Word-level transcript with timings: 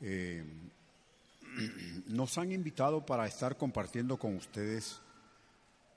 Eh, 0.00 0.44
nos 2.08 2.38
han 2.38 2.52
invitado 2.52 3.04
para 3.04 3.26
estar 3.26 3.56
compartiendo 3.56 4.16
con 4.16 4.36
ustedes 4.36 5.00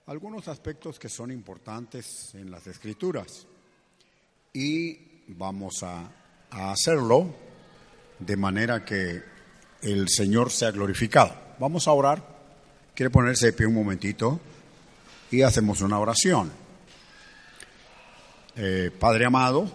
algunos 0.07 0.47
aspectos 0.47 0.99
que 0.99 1.09
son 1.09 1.31
importantes 1.31 2.33
en 2.33 2.51
las 2.51 2.67
escrituras 2.67 3.47
y 4.53 4.97
vamos 5.27 5.83
a, 5.83 6.09
hacerlo 6.49 7.33
de 8.19 8.35
manera 8.35 8.83
que 8.83 9.23
el 9.81 10.09
Señor 10.09 10.51
sea 10.51 10.71
glorificado. 10.71 11.33
Vamos 11.59 11.87
a 11.87 11.93
orar. 11.93 12.21
Quiere 12.93 13.09
ponerse 13.09 13.47
de 13.47 13.53
pie 13.53 13.67
un 13.67 13.75
momentito 13.75 14.37
y 15.31 15.43
hacemos 15.43 15.79
una 15.79 15.97
oración. 15.97 16.51
Eh, 18.57 18.91
Padre 18.99 19.25
amado, 19.25 19.71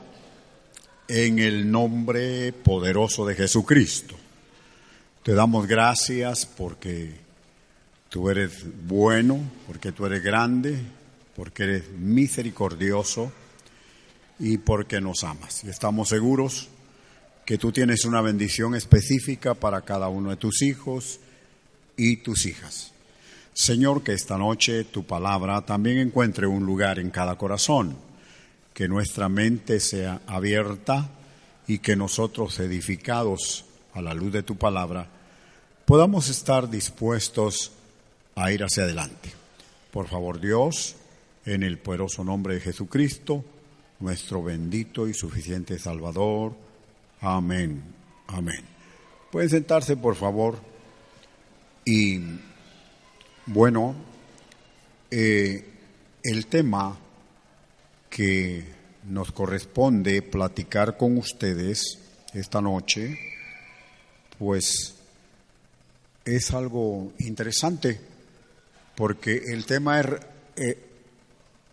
en 1.08 1.38
el 1.38 1.70
nombre 1.70 2.52
poderoso 2.52 3.26
de 3.26 3.34
Jesucristo, 3.34 4.16
te 5.22 5.34
damos 5.34 5.66
gracias 5.66 6.46
porque 6.46 7.14
tú 8.08 8.30
eres 8.30 8.64
bueno, 8.86 9.40
porque 9.66 9.92
tú 9.92 10.06
eres 10.06 10.22
grande, 10.22 10.78
porque 11.34 11.64
eres 11.64 11.90
misericordioso 11.90 13.32
y 14.38 14.58
porque 14.58 15.00
nos 15.00 15.24
amas. 15.24 15.64
Y 15.64 15.68
estamos 15.68 16.08
seguros 16.08 16.68
que 17.44 17.58
tú 17.58 17.72
tienes 17.72 18.04
una 18.04 18.20
bendición 18.20 18.74
específica 18.74 19.54
para 19.54 19.82
cada 19.82 20.08
uno 20.08 20.30
de 20.30 20.36
tus 20.36 20.62
hijos 20.62 21.20
y 21.96 22.16
tus 22.18 22.46
hijas. 22.46 22.92
Señor, 23.54 24.02
que 24.02 24.12
esta 24.12 24.36
noche 24.36 24.84
tu 24.84 25.04
palabra 25.04 25.62
también 25.62 25.98
encuentre 25.98 26.46
un 26.46 26.66
lugar 26.66 26.98
en 26.98 27.10
cada 27.10 27.36
corazón, 27.36 27.96
que 28.76 28.88
nuestra 28.88 29.30
mente 29.30 29.80
sea 29.80 30.20
abierta 30.26 31.08
y 31.66 31.78
que 31.78 31.96
nosotros, 31.96 32.60
edificados 32.60 33.64
a 33.94 34.02
la 34.02 34.12
luz 34.12 34.34
de 34.34 34.42
tu 34.42 34.56
palabra, 34.56 35.08
podamos 35.86 36.28
estar 36.28 36.68
dispuestos 36.68 37.72
a 38.34 38.52
ir 38.52 38.62
hacia 38.62 38.82
adelante. 38.82 39.32
Por 39.90 40.08
favor, 40.08 40.38
Dios, 40.42 40.94
en 41.46 41.62
el 41.62 41.78
poderoso 41.78 42.22
nombre 42.22 42.56
de 42.56 42.60
Jesucristo, 42.60 43.42
nuestro 43.98 44.42
bendito 44.42 45.08
y 45.08 45.14
suficiente 45.14 45.78
Salvador. 45.78 46.52
Amén. 47.22 47.82
Amén. 48.26 48.62
Pueden 49.32 49.48
sentarse, 49.48 49.96
por 49.96 50.16
favor. 50.16 50.58
Y 51.82 52.20
bueno, 53.46 53.94
eh, 55.10 55.64
el 56.22 56.46
tema 56.48 56.98
que 58.16 58.64
nos 59.10 59.30
corresponde 59.30 60.22
platicar 60.22 60.96
con 60.96 61.18
ustedes 61.18 61.98
esta 62.32 62.62
noche, 62.62 63.14
pues 64.38 64.94
es 66.24 66.50
algo 66.52 67.12
interesante, 67.18 68.00
porque 68.94 69.36
el 69.48 69.66
tema 69.66 70.00
es, 70.00 70.06
eh, 70.56 70.78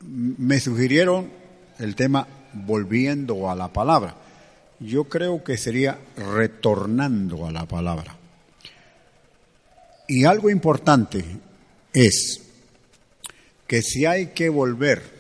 me 0.02 0.60
sugirieron 0.60 1.32
el 1.80 1.96
tema 1.96 2.28
volviendo 2.52 3.50
a 3.50 3.56
la 3.56 3.72
palabra. 3.72 4.18
Yo 4.82 5.06
creo 5.06 5.46
que 5.46 5.56
sería 5.56 5.98
retornando 6.18 7.48
a 7.48 7.54
la 7.54 7.66
palabra. 7.66 8.18
Y 10.10 10.26
algo 10.26 10.50
importante 10.50 11.24
es 11.94 12.42
que 13.66 13.82
si 13.82 14.06
hay 14.06 14.34
que 14.34 14.50
volver 14.50 15.12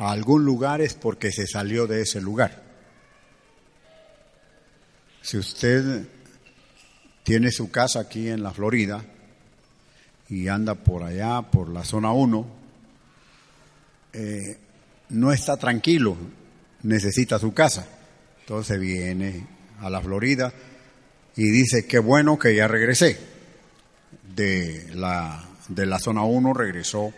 a 0.00 0.12
algún 0.12 0.46
lugar 0.46 0.80
es 0.80 0.94
porque 0.94 1.30
se 1.30 1.46
salió 1.46 1.86
de 1.86 2.00
ese 2.00 2.22
lugar. 2.22 2.62
Si 5.20 5.36
usted 5.36 6.08
tiene 7.22 7.52
su 7.52 7.70
casa 7.70 8.00
aquí 8.00 8.30
en 8.30 8.42
la 8.42 8.50
Florida 8.50 9.04
y 10.30 10.48
anda 10.48 10.74
por 10.74 11.02
allá, 11.02 11.42
por 11.42 11.68
la 11.68 11.84
zona 11.84 12.12
1, 12.12 12.46
eh, 14.14 14.58
no 15.10 15.32
está 15.32 15.58
tranquilo, 15.58 16.16
necesita 16.82 17.38
su 17.38 17.52
casa. 17.52 17.86
Entonces 18.40 18.80
viene 18.80 19.46
a 19.80 19.90
la 19.90 20.00
Florida 20.00 20.50
y 21.36 21.50
dice, 21.50 21.86
qué 21.86 21.98
bueno 21.98 22.38
que 22.38 22.54
ya 22.54 22.66
regresé. 22.66 23.18
De 24.34 24.88
la, 24.94 25.46
de 25.68 25.84
la 25.84 25.98
zona 25.98 26.24
1 26.24 26.54
regresó 26.54 27.12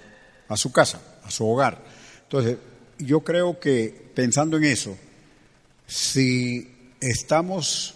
a 0.49 0.56
su 0.56 0.72
casa, 0.72 1.00
a 1.22 1.31
su 1.31 1.47
hogar. 1.47 1.78
Entonces, 2.25 2.56
yo 3.04 3.20
creo 3.20 3.58
que 3.58 4.10
pensando 4.14 4.56
en 4.56 4.64
eso, 4.64 4.96
si 5.86 6.68
estamos 7.00 7.94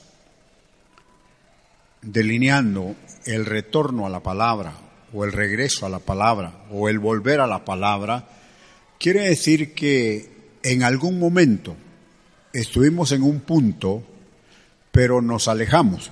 delineando 2.03 2.95
el 3.25 3.47
retorno 3.47 4.07
a 4.07 4.11
la 4.11 4.23
palabra 4.23 4.75
o 5.13 5.25
el 5.25 5.33
regreso 5.33 5.87
a 5.87 5.89
la 5.89 5.99
palabra 5.99 6.65
o 6.71 6.89
el 6.89 6.99
volver 6.99 7.41
a 7.41 7.47
la 7.47 7.65
palabra, 7.65 8.29
quiere 8.99 9.29
decir 9.29 9.75
que 9.75 10.31
en 10.63 10.83
algún 10.83 11.19
momento 11.19 11.77
estuvimos 12.53 13.13
en 13.13 13.23
un 13.23 13.41
punto, 13.41 14.03
pero 14.91 15.21
nos 15.21 15.49
alejamos 15.49 16.11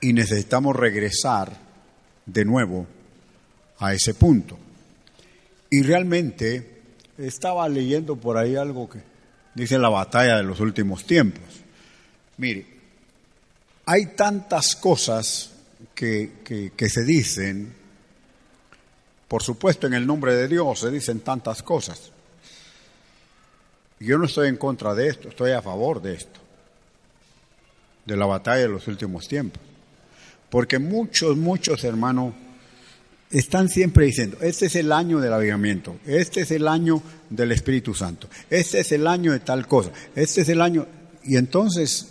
y 0.00 0.12
necesitamos 0.12 0.76
regresar 0.76 1.56
de 2.26 2.44
nuevo 2.44 2.86
a 3.78 3.94
ese 3.94 4.14
punto. 4.14 4.58
Y 5.70 5.82
realmente 5.82 6.71
estaba 7.18 7.68
leyendo 7.68 8.16
por 8.16 8.36
ahí 8.36 8.56
algo 8.56 8.88
que 8.88 9.00
dice 9.54 9.78
la 9.78 9.88
batalla 9.88 10.36
de 10.36 10.42
los 10.42 10.60
últimos 10.60 11.04
tiempos. 11.04 11.44
Mire, 12.38 12.66
hay 13.86 14.06
tantas 14.14 14.76
cosas 14.76 15.50
que, 15.94 16.70
que, 16.76 16.88
se 16.88 17.04
dicen, 17.04 17.74
por 19.28 19.42
supuesto 19.42 19.86
en 19.86 19.94
el 19.94 20.06
nombre 20.06 20.34
de 20.34 20.48
Dios 20.48 20.80
se 20.80 20.90
dicen 20.90 21.20
tantas 21.20 21.62
cosas. 21.62 22.10
Yo 24.00 24.18
no 24.18 24.24
estoy 24.24 24.48
en 24.48 24.56
contra 24.56 24.94
de 24.94 25.08
esto, 25.08 25.28
estoy 25.28 25.52
a 25.52 25.62
favor 25.62 26.02
de 26.02 26.14
esto, 26.14 26.40
de 28.04 28.16
la 28.16 28.26
batalla 28.26 28.62
de 28.62 28.68
los 28.68 28.88
últimos 28.88 29.28
tiempos. 29.28 29.62
Porque 30.50 30.78
muchos, 30.78 31.36
muchos 31.36 31.84
hermanos 31.84 32.34
están 33.32 33.68
siempre 33.68 34.06
diciendo, 34.06 34.36
este 34.42 34.66
es 34.66 34.76
el 34.76 34.92
año 34.92 35.18
del 35.18 35.32
avivamiento, 35.32 35.96
este 36.06 36.42
es 36.42 36.50
el 36.50 36.68
año 36.68 37.02
del 37.30 37.52
Espíritu 37.52 37.94
Santo, 37.94 38.28
este 38.50 38.80
es 38.80 38.92
el 38.92 39.06
año 39.06 39.32
de 39.32 39.40
tal 39.40 39.66
cosa, 39.66 39.90
este 40.14 40.42
es 40.42 40.48
el 40.48 40.60
año... 40.60 40.86
Y 41.24 41.36
entonces 41.36 42.08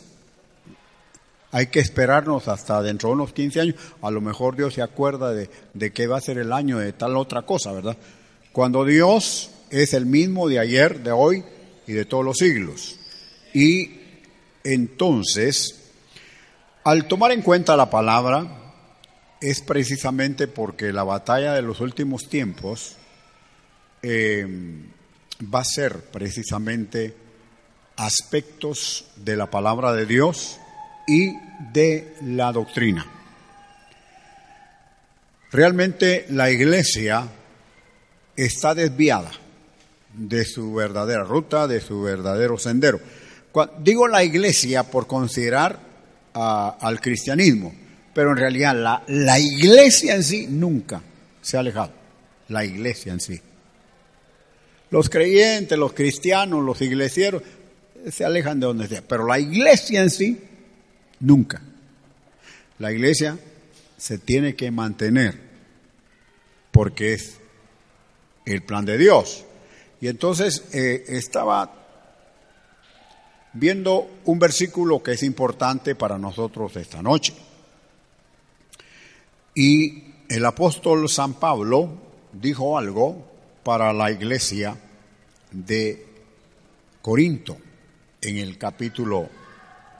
hay 1.51 1.67
que 1.67 1.79
esperarnos 1.79 2.47
hasta 2.47 2.81
dentro 2.81 3.09
de 3.09 3.15
unos 3.15 3.33
15 3.33 3.61
años, 3.61 3.75
a 4.01 4.09
lo 4.09 4.21
mejor 4.21 4.55
Dios 4.55 4.73
se 4.73 4.81
acuerda 4.81 5.31
de, 5.33 5.49
de 5.73 5.91
que 5.91 6.07
va 6.07 6.17
a 6.17 6.21
ser 6.21 6.37
el 6.37 6.51
año 6.51 6.79
de 6.79 6.93
tal 6.93 7.15
otra 7.17 7.43
cosa, 7.43 7.71
¿verdad? 7.71 7.97
Cuando 8.51 8.83
Dios 8.83 9.51
es 9.69 9.93
el 9.93 10.05
mismo 10.05 10.49
de 10.49 10.59
ayer, 10.59 11.03
de 11.03 11.11
hoy 11.11 11.43
y 11.85 11.93
de 11.93 12.05
todos 12.05 12.25
los 12.25 12.37
siglos. 12.37 12.97
Y 13.53 13.99
entonces, 14.63 15.91
al 16.83 17.07
tomar 17.07 17.31
en 17.31 17.41
cuenta 17.41 17.77
la 17.77 17.89
palabra, 17.89 18.60
es 19.41 19.61
precisamente 19.61 20.47
porque 20.47 20.93
la 20.93 21.03
batalla 21.03 21.53
de 21.53 21.63
los 21.63 21.81
últimos 21.81 22.29
tiempos 22.29 22.95
eh, 24.03 24.47
va 25.53 25.61
a 25.61 25.65
ser 25.65 26.01
precisamente 26.05 27.15
aspectos 27.97 29.05
de 29.15 29.35
la 29.35 29.49
palabra 29.49 29.93
de 29.93 30.05
Dios 30.05 30.59
y 31.07 31.33
de 31.73 32.15
la 32.23 32.51
doctrina. 32.51 33.05
Realmente 35.51 36.25
la 36.29 36.49
iglesia 36.49 37.27
está 38.35 38.73
desviada 38.73 39.31
de 40.13 40.45
su 40.45 40.73
verdadera 40.73 41.23
ruta, 41.23 41.67
de 41.67 41.81
su 41.81 42.01
verdadero 42.01 42.57
sendero. 42.57 42.99
Digo 43.79 44.07
la 44.07 44.23
iglesia 44.23 44.83
por 44.83 45.07
considerar 45.07 45.79
al 46.33 47.01
cristianismo, 47.01 47.73
pero 48.13 48.31
en 48.31 48.37
realidad 48.37 48.75
la, 48.75 49.03
la 49.07 49.39
iglesia 49.39 50.15
en 50.15 50.23
sí 50.23 50.47
nunca 50.47 51.01
se 51.41 51.57
ha 51.57 51.61
alejado, 51.61 51.91
la 52.49 52.65
iglesia 52.65 53.13
en 53.13 53.19
sí. 53.19 53.39
Los 54.89 55.09
creyentes, 55.09 55.77
los 55.77 55.93
cristianos, 55.93 56.63
los 56.63 56.81
iglesieros 56.81 57.41
se 58.11 58.25
alejan 58.25 58.59
de 58.59 58.67
donde 58.67 58.87
sea, 58.87 59.01
pero 59.01 59.25
la 59.25 59.39
iglesia 59.39 60.01
en 60.01 60.09
sí 60.09 60.39
nunca. 61.19 61.61
La 62.79 62.91
iglesia 62.91 63.37
se 63.97 64.17
tiene 64.17 64.55
que 64.55 64.71
mantener 64.71 65.39
porque 66.71 67.13
es 67.13 67.37
el 68.45 68.63
plan 68.63 68.85
de 68.85 68.97
Dios. 68.97 69.45
Y 70.01 70.07
entonces 70.07 70.63
eh, 70.73 71.03
estaba 71.07 71.71
viendo 73.53 74.09
un 74.25 74.39
versículo 74.39 75.03
que 75.03 75.11
es 75.11 75.23
importante 75.23 75.95
para 75.95 76.17
nosotros 76.17 76.75
esta 76.75 77.01
noche. 77.01 77.33
Y 79.53 80.03
el 80.29 80.45
apóstol 80.45 81.09
San 81.09 81.33
Pablo 81.35 81.89
dijo 82.33 82.77
algo 82.77 83.27
para 83.63 83.91
la 83.93 84.11
iglesia 84.11 84.77
de 85.51 86.05
Corinto 87.01 87.57
en 88.21 88.37
el 88.37 88.57
capítulo 88.57 89.29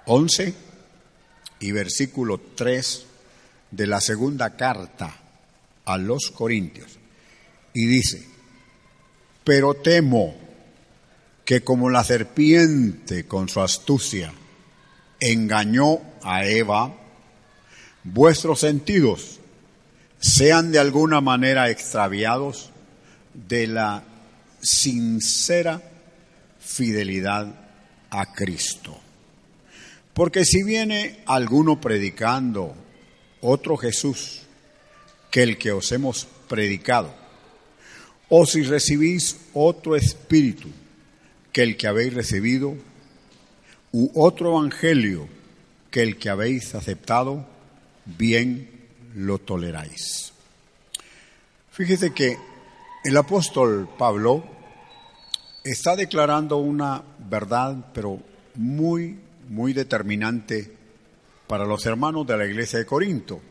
11, 0.05 0.53
y 1.61 1.71
versículo 1.71 2.39
3 2.55 3.05
de 3.71 3.87
la 3.87 4.01
segunda 4.01 4.55
carta 4.57 5.15
a 5.85 5.97
los 5.97 6.31
Corintios. 6.31 6.97
Y 7.73 7.85
dice, 7.85 8.27
pero 9.43 9.75
temo 9.75 10.35
que 11.45 11.63
como 11.63 11.89
la 11.89 12.03
serpiente 12.03 13.25
con 13.27 13.47
su 13.47 13.61
astucia 13.61 14.33
engañó 15.19 15.99
a 16.23 16.45
Eva, 16.45 16.93
vuestros 18.03 18.59
sentidos 18.59 19.39
sean 20.21 20.71
de 20.71 20.79
alguna 20.79 21.19
manera 21.19 21.69
extraviados 21.69 22.69
de 23.33 23.67
la 23.67 24.03
sincera 24.61 25.81
fidelidad 26.59 27.47
a 28.11 28.31
Cristo. 28.33 28.97
Porque 30.13 30.45
si 30.45 30.63
viene 30.63 31.21
alguno 31.25 31.81
predicando 31.81 32.75
otro 33.41 33.77
Jesús 33.77 34.41
que 35.31 35.41
el 35.41 35.57
que 35.57 35.71
os 35.71 35.91
hemos 35.91 36.27
predicado, 36.47 37.13
o 38.29 38.45
si 38.45 38.61
recibís 38.63 39.37
otro 39.53 39.95
espíritu 39.95 40.69
que 41.51 41.63
el 41.63 41.77
que 41.77 41.87
habéis 41.87 42.13
recibido, 42.13 42.75
u 43.91 44.11
otro 44.13 44.51
evangelio 44.51 45.27
que 45.89 46.03
el 46.03 46.17
que 46.17 46.29
habéis 46.29 46.75
aceptado, 46.75 47.45
bien 48.05 48.70
lo 49.15 49.37
toleráis. 49.39 50.33
Fíjese 51.71 52.13
que 52.13 52.37
el 53.03 53.17
apóstol 53.17 53.89
Pablo 53.97 54.43
está 55.63 55.95
declarando 55.95 56.57
una 56.57 57.01
verdad, 57.29 57.75
pero 57.93 58.19
muy, 58.55 59.19
muy 59.49 59.73
determinante 59.73 60.75
para 61.47 61.65
los 61.65 61.85
hermanos 61.85 62.25
de 62.27 62.37
la 62.37 62.45
iglesia 62.45 62.79
de 62.79 62.85
Corinto. 62.85 63.41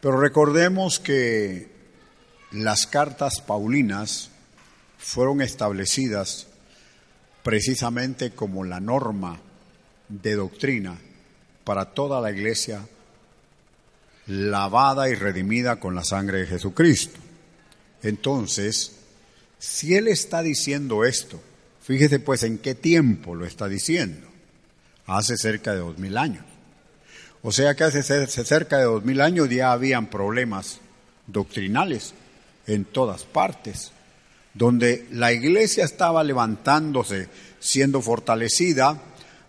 Pero 0.00 0.20
recordemos 0.20 0.98
que 0.98 1.68
las 2.52 2.86
cartas 2.86 3.40
paulinas 3.40 4.30
fueron 4.98 5.40
establecidas 5.40 6.46
precisamente 7.42 8.30
como 8.30 8.64
la 8.64 8.80
norma 8.80 9.38
de 10.08 10.34
doctrina 10.34 10.96
para 11.64 11.86
toda 11.86 12.20
la 12.20 12.30
iglesia 12.30 12.86
lavada 14.26 15.08
y 15.08 15.14
redimida 15.14 15.76
con 15.80 15.94
la 15.94 16.04
sangre 16.04 16.40
de 16.40 16.46
Jesucristo. 16.46 17.18
Entonces, 18.02 18.92
si 19.58 19.94
Él 19.94 20.08
está 20.08 20.42
diciendo 20.42 21.04
esto, 21.04 21.40
fíjese 21.82 22.18
pues 22.20 22.42
en 22.42 22.58
qué 22.58 22.74
tiempo 22.74 23.34
lo 23.34 23.46
está 23.46 23.68
diciendo. 23.68 24.26
Hace 25.06 25.36
cerca 25.36 25.72
de 25.72 25.80
dos 25.80 25.98
mil 25.98 26.16
años. 26.16 26.44
O 27.42 27.52
sea 27.52 27.74
que 27.74 27.84
hace 27.84 28.02
cerca 28.02 28.78
de 28.78 28.84
dos 28.84 29.04
mil 29.04 29.20
años 29.20 29.50
ya 29.50 29.72
habían 29.72 30.08
problemas 30.08 30.78
doctrinales 31.26 32.14
en 32.66 32.84
todas 32.84 33.24
partes, 33.24 33.92
donde 34.54 35.06
la 35.10 35.32
iglesia 35.32 35.84
estaba 35.84 36.24
levantándose, 36.24 37.28
siendo 37.60 38.00
fortalecida, 38.00 38.98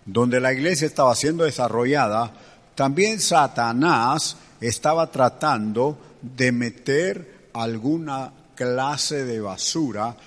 donde 0.06 0.40
la 0.40 0.54
iglesia 0.54 0.88
estaba 0.88 1.16
siendo 1.16 1.46
desarrollada, 1.46 2.34
también 2.76 3.22
Satanás 3.22 4.38
estaba 4.68 5.12
tratando 5.12 5.98
de 6.22 6.52
meter 6.52 7.50
alguna 7.54 8.34
clase 8.56 9.26
de 9.26 9.40
basura 9.40 10.18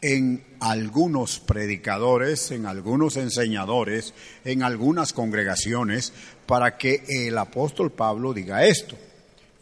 en 0.00 0.44
algunos 0.60 1.40
predicadores, 1.40 2.50
en 2.50 2.66
algunos 2.66 3.16
enseñadores, 3.16 4.12
en 4.44 4.62
algunas 4.62 5.12
congregaciones, 5.12 6.12
para 6.46 6.76
que 6.76 7.04
el 7.08 7.38
apóstol 7.38 7.90
Pablo 7.90 8.34
diga 8.34 8.66
esto. 8.66 8.96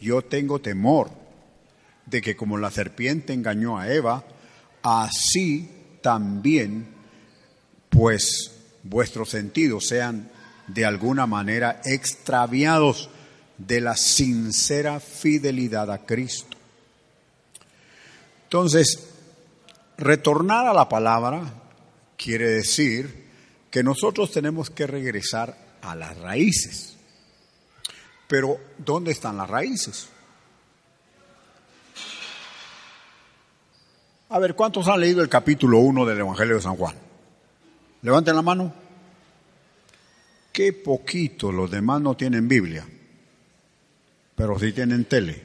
Yo 0.01 0.21
tengo 0.21 0.59
temor 0.59 1.09
de 2.05 2.21
que 2.21 2.35
como 2.35 2.57
la 2.57 2.71
serpiente 2.71 3.31
engañó 3.31 3.77
a 3.77 3.89
Eva, 3.93 4.25
así 4.81 5.69
también, 6.01 6.87
pues, 7.89 8.51
vuestros 8.83 9.29
sentidos 9.29 9.87
sean 9.87 10.29
de 10.67 10.85
alguna 10.85 11.25
manera 11.25 11.81
extraviados 11.85 13.09
de 13.57 13.81
la 13.81 13.95
sincera 13.95 14.99
fidelidad 14.99 15.91
a 15.91 16.05
Cristo. 16.05 16.57
Entonces, 18.45 19.09
retornar 19.97 20.67
a 20.67 20.73
la 20.73 20.89
palabra 20.89 21.41
quiere 22.17 22.49
decir 22.49 23.23
que 23.71 23.83
nosotros 23.83 24.31
tenemos 24.31 24.69
que 24.69 24.85
regresar 24.85 25.57
a 25.81 25.95
las 25.95 26.17
raíces. 26.19 26.95
Pero, 28.27 28.59
¿dónde 28.77 29.11
están 29.11 29.37
las 29.37 29.49
raíces? 29.49 30.07
A 34.29 34.39
ver, 34.39 34.55
¿cuántos 34.55 34.87
han 34.87 34.99
leído 34.99 35.21
el 35.21 35.29
capítulo 35.29 35.79
1 35.79 36.05
del 36.05 36.19
Evangelio 36.19 36.55
de 36.55 36.61
San 36.61 36.75
Juan? 36.75 36.95
Levanten 38.01 38.35
la 38.35 38.41
mano. 38.41 38.73
Qué 40.51 40.73
poquito, 40.73 41.51
los 41.51 41.69
demás 41.69 42.01
no 42.01 42.15
tienen 42.15 42.47
Biblia, 42.47 42.87
pero 44.35 44.57
sí 44.59 44.71
tienen 44.71 45.05
tele, 45.05 45.41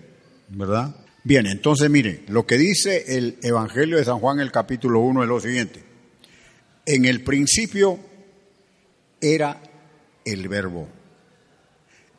¿verdad? 0.48 0.94
Bien, 1.24 1.46
entonces 1.46 1.90
mire, 1.90 2.22
lo 2.28 2.46
que 2.46 2.56
dice 2.56 3.16
el 3.16 3.38
Evangelio 3.42 3.98
de 3.98 4.04
San 4.04 4.18
Juan, 4.18 4.40
el 4.40 4.50
capítulo 4.50 5.00
1, 5.00 5.22
es 5.22 5.28
lo 5.28 5.40
siguiente. 5.40 5.82
En 6.86 7.04
el 7.04 7.22
principio 7.22 7.98
era 9.20 9.60
el 10.24 10.48
verbo, 10.48 10.88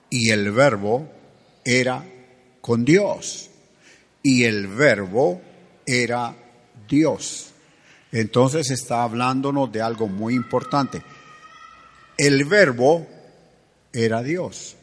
y 0.10 0.30
el 0.30 0.52
verbo 0.52 1.12
era 1.66 2.06
con 2.62 2.86
Dios, 2.86 3.50
y 4.22 4.44
el 4.44 4.68
verbo 4.68 5.42
era 5.86 6.36
Dios. 6.88 7.52
Entonces 8.12 8.70
está 8.72 9.04
hablándonos 9.04 9.72
de 9.72 9.82
algo 9.82 10.08
muy 10.08 10.34
importante. 10.36 11.02
El 12.18 12.44
verbo 12.46 13.08
era 13.94 14.22
Dios. 14.24 14.76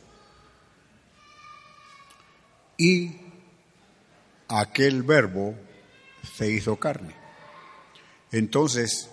Y 2.77 3.17
aquel 4.49 5.03
verbo 5.03 5.55
se 6.37 6.51
hizo 6.51 6.77
carne. 6.77 7.15
Entonces, 8.33 9.09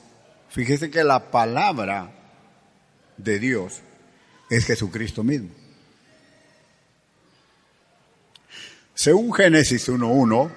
fíjese 0.50 0.90
que 0.90 1.04
la 1.04 1.32
palabra 1.32 2.12
de 3.18 3.40
Dios 3.40 3.82
es 4.50 4.66
Jesucristo 4.66 5.24
mismo. 5.24 5.50
Según 8.94 9.34
Génesis 9.34 9.90
1.1, 9.90 10.52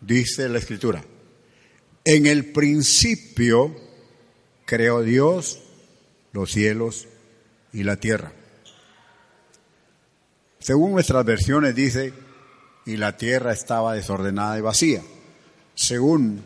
dice 0.00 0.48
la 0.48 0.58
escritura, 0.58 1.02
en 2.04 2.26
el 2.26 2.52
principio 2.52 3.74
creó 4.66 5.02
Dios 5.02 5.62
los 6.32 6.50
cielos 6.50 7.08
y 7.72 7.84
la 7.84 7.96
tierra. 7.96 8.32
Según 10.58 10.92
nuestras 10.92 11.24
versiones 11.24 11.74
dice, 11.74 12.12
y 12.84 12.96
la 12.96 13.16
tierra 13.16 13.52
estaba 13.52 13.94
desordenada 13.94 14.58
y 14.58 14.60
vacía. 14.60 15.02
Según 15.74 16.44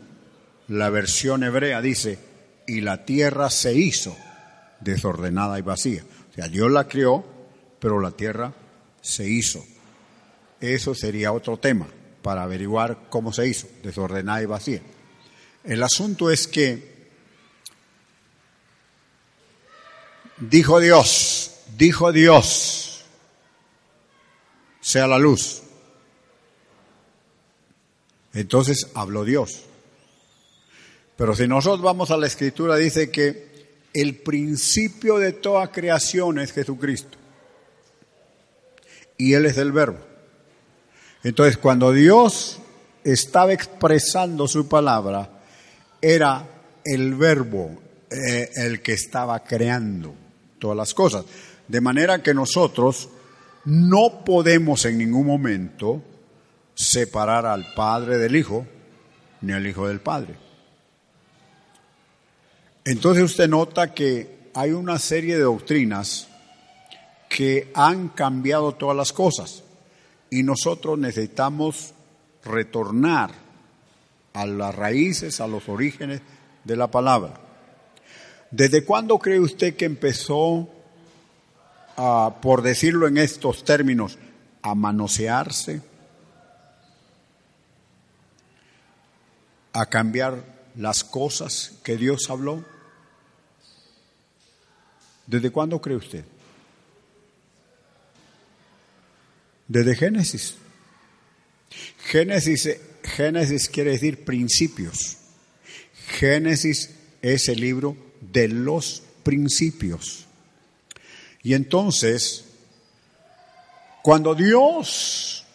la 0.67 0.89
versión 0.89 1.43
hebrea 1.43 1.81
dice, 1.81 2.19
y 2.67 2.81
la 2.81 3.05
tierra 3.05 3.49
se 3.49 3.73
hizo 3.73 4.15
desordenada 4.79 5.57
y 5.57 5.61
vacía. 5.61 6.03
O 6.31 6.33
sea, 6.33 6.47
Dios 6.47 6.71
la 6.71 6.87
creó, 6.87 7.25
pero 7.79 7.99
la 7.99 8.11
tierra 8.11 8.53
se 9.01 9.27
hizo. 9.27 9.63
Eso 10.59 10.93
sería 10.93 11.31
otro 11.31 11.57
tema 11.57 11.87
para 12.21 12.43
averiguar 12.43 13.07
cómo 13.09 13.31
se 13.31 13.47
hizo, 13.47 13.67
desordenada 13.83 14.41
y 14.41 14.45
vacía. 14.45 14.81
El 15.63 15.81
asunto 15.83 16.29
es 16.29 16.47
que 16.47 16.97
dijo 20.37 20.79
Dios, 20.79 21.51
dijo 21.77 22.11
Dios, 22.11 23.05
sea 24.81 25.07
la 25.07 25.17
luz. 25.17 25.63
Entonces 28.37 28.91
habló 28.93 29.25
Dios. 29.25 29.63
Pero 31.15 31.35
si 31.35 31.47
nosotros 31.47 31.81
vamos 31.81 32.11
a 32.11 32.17
la 32.17 32.27
escritura, 32.27 32.75
dice 32.75 33.09
que 33.09 33.47
el 33.93 34.17
principio 34.17 35.17
de 35.17 35.33
toda 35.33 35.71
creación 35.71 36.37
es 36.37 36.53
Jesucristo. 36.53 37.17
Y 39.17 39.33
Él 39.33 39.47
es 39.47 39.57
el 39.57 39.71
verbo. 39.71 39.97
Entonces 41.23 41.57
cuando 41.57 41.91
Dios 41.91 42.59
estaba 43.03 43.53
expresando 43.53 44.47
su 44.47 44.67
palabra, 44.67 45.41
era 45.99 46.47
el 46.85 47.15
verbo 47.15 47.81
eh, 48.11 48.51
el 48.55 48.83
que 48.83 48.93
estaba 48.93 49.43
creando 49.43 50.13
todas 50.59 50.77
las 50.77 50.93
cosas. 50.93 51.25
De 51.67 51.81
manera 51.81 52.21
que 52.21 52.35
nosotros 52.35 53.09
no 53.65 54.23
podemos 54.23 54.85
en 54.85 54.99
ningún 54.99 55.25
momento 55.25 56.03
separar 56.77 57.47
al 57.47 57.73
Padre 57.73 58.19
del 58.19 58.35
Hijo, 58.35 58.67
ni 59.41 59.51
al 59.51 59.65
Hijo 59.65 59.87
del 59.87 59.99
Padre. 59.99 60.35
Entonces 62.85 63.23
usted 63.23 63.49
nota 63.49 63.93
que 63.93 64.51
hay 64.53 64.71
una 64.71 64.99
serie 64.99 65.35
de 65.35 65.43
doctrinas 65.43 66.27
que 67.27 67.71
han 67.73 68.09
cambiado 68.09 68.75
todas 68.75 68.95
las 68.95 69.11
cosas 69.11 69.63
y 70.29 70.43
nosotros 70.43 70.99
necesitamos 70.99 71.93
retornar 72.45 73.31
a 74.33 74.45
las 74.45 74.73
raíces, 74.75 75.41
a 75.41 75.47
los 75.47 75.67
orígenes 75.67 76.21
de 76.63 76.75
la 76.75 76.91
palabra. 76.91 77.41
¿Desde 78.51 78.85
cuándo 78.85 79.17
cree 79.17 79.39
usted 79.39 79.75
que 79.75 79.85
empezó, 79.85 80.69
por 82.41 82.61
decirlo 82.61 83.07
en 83.07 83.17
estos 83.17 83.65
términos, 83.65 84.17
a 84.61 84.75
manosearse, 84.75 85.81
a 89.77 89.85
cambiar 89.85 90.43
las 90.75 91.03
cosas 91.03 91.73
que 91.83 91.97
Dios 91.97 92.29
habló? 92.29 92.65
¿Desde 95.27 95.51
cuándo 95.51 95.79
cree 95.79 95.97
usted? 95.97 96.25
Desde 99.67 99.95
Génesis. 99.95 100.55
Génesis, 101.99 102.69
Génesis 103.03 103.69
quiere 103.69 103.91
decir 103.91 104.25
principios. 104.25 105.17
Génesis 106.07 106.95
es 107.21 107.47
el 107.47 107.59
libro 107.59 107.95
de 108.19 108.47
los 108.47 109.03
principios. 109.21 110.25
Y 111.43 111.53
entonces, 111.53 112.45
cuando 114.01 114.33
Dios 114.33 115.45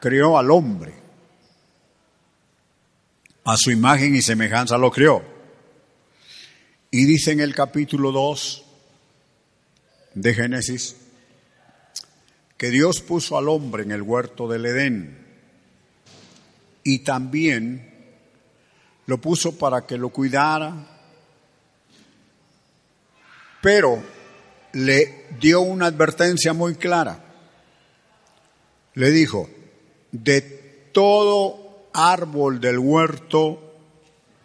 creó 0.00 0.38
al 0.38 0.50
hombre, 0.50 1.01
a 3.44 3.56
su 3.56 3.70
imagen 3.70 4.14
y 4.14 4.22
semejanza 4.22 4.78
lo 4.78 4.90
creó. 4.90 5.22
Y 6.90 7.04
dice 7.06 7.32
en 7.32 7.40
el 7.40 7.54
capítulo 7.54 8.12
2 8.12 8.64
de 10.14 10.34
Génesis 10.34 10.96
que 12.56 12.70
Dios 12.70 13.00
puso 13.00 13.36
al 13.36 13.48
hombre 13.48 13.82
en 13.82 13.92
el 13.92 14.02
huerto 14.02 14.46
del 14.46 14.66
Edén 14.66 15.26
y 16.84 17.00
también 17.00 17.92
lo 19.06 19.20
puso 19.20 19.58
para 19.58 19.86
que 19.86 19.96
lo 19.96 20.10
cuidara, 20.10 20.74
pero 23.60 24.02
le 24.72 25.26
dio 25.40 25.60
una 25.60 25.86
advertencia 25.86 26.52
muy 26.52 26.76
clara. 26.76 27.24
Le 28.94 29.10
dijo, 29.10 29.48
de 30.10 30.40
todo 30.92 31.61
árbol 31.92 32.60
del 32.60 32.78
huerto 32.78 33.74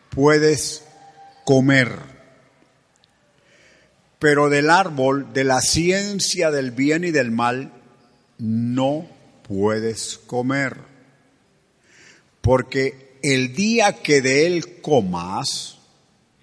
puedes 0.10 0.84
comer, 1.46 1.92
pero 4.20 4.50
del 4.50 4.70
árbol 4.70 5.32
de 5.34 5.44
la 5.44 5.62
ciencia 5.62 6.52
del 6.52 6.72
bien 6.72 7.04
y 7.04 7.12
del 7.12 7.32
mal 7.32 7.72
no 8.38 9.08
puedes 9.48 10.18
comer, 10.18 10.78
porque 12.42 13.18
el 13.24 13.54
día 13.54 13.94
que 13.94 14.22
de 14.22 14.48
él 14.48 14.82
comas, 14.82 15.78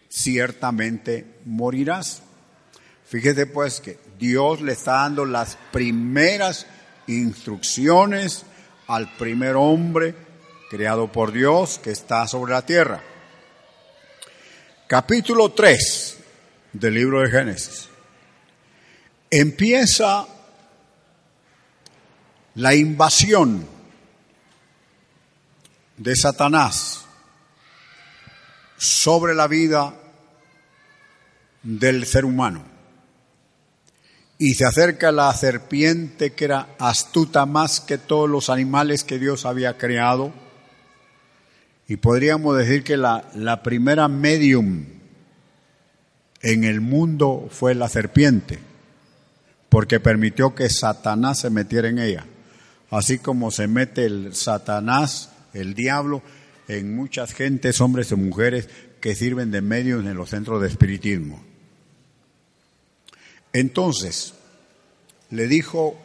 ciertamente 0.08 1.26
morirás. 1.44 2.22
Fíjese 3.06 3.46
pues 3.46 3.80
que 3.80 3.98
Dios 4.18 4.60
le 4.60 4.72
está 4.72 4.92
dando 4.92 5.24
las 5.24 5.58
primeras 5.72 6.66
instrucciones 7.06 8.44
al 8.86 9.14
primer 9.16 9.56
hombre 9.56 10.14
creado 10.74 11.06
por 11.06 11.30
Dios 11.30 11.78
que 11.78 11.92
está 11.92 12.26
sobre 12.26 12.52
la 12.52 12.66
tierra. 12.66 13.00
Capítulo 14.88 15.52
3 15.52 16.18
del 16.72 16.94
libro 16.94 17.20
de 17.20 17.30
Génesis. 17.30 17.88
Empieza 19.30 20.26
la 22.56 22.74
invasión 22.74 23.64
de 25.96 26.16
Satanás 26.16 27.04
sobre 28.76 29.32
la 29.36 29.46
vida 29.46 29.94
del 31.62 32.04
ser 32.04 32.24
humano. 32.24 32.64
Y 34.38 34.54
se 34.54 34.64
acerca 34.64 35.12
la 35.12 35.32
serpiente 35.34 36.32
que 36.32 36.46
era 36.46 36.74
astuta 36.80 37.46
más 37.46 37.78
que 37.78 37.96
todos 37.96 38.28
los 38.28 38.50
animales 38.50 39.04
que 39.04 39.20
Dios 39.20 39.46
había 39.46 39.78
creado. 39.78 40.42
Y 41.88 41.96
podríamos 41.96 42.56
decir 42.56 42.82
que 42.82 42.96
la, 42.96 43.30
la 43.34 43.62
primera 43.62 44.08
medium 44.08 44.84
en 46.42 46.64
el 46.64 46.80
mundo 46.80 47.48
fue 47.50 47.74
la 47.74 47.88
serpiente, 47.88 48.58
porque 49.68 50.00
permitió 50.00 50.54
que 50.54 50.68
Satanás 50.68 51.40
se 51.40 51.50
metiera 51.50 51.88
en 51.88 51.98
ella 51.98 52.26
así 52.96 53.18
como 53.18 53.50
se 53.50 53.66
mete 53.66 54.04
el 54.04 54.34
Satanás, 54.34 55.30
el 55.52 55.74
diablo, 55.74 56.22
en 56.68 56.94
muchas 56.94 57.34
gentes, 57.34 57.80
hombres 57.80 58.12
y 58.12 58.16
mujeres 58.16 58.68
que 59.00 59.14
sirven 59.14 59.50
de 59.50 59.60
medios 59.60 60.04
en 60.06 60.14
los 60.14 60.30
centros 60.30 60.62
de 60.62 60.68
espiritismo. 60.68 61.44
Entonces, 63.52 64.34
le 65.30 65.48
dijo 65.48 65.96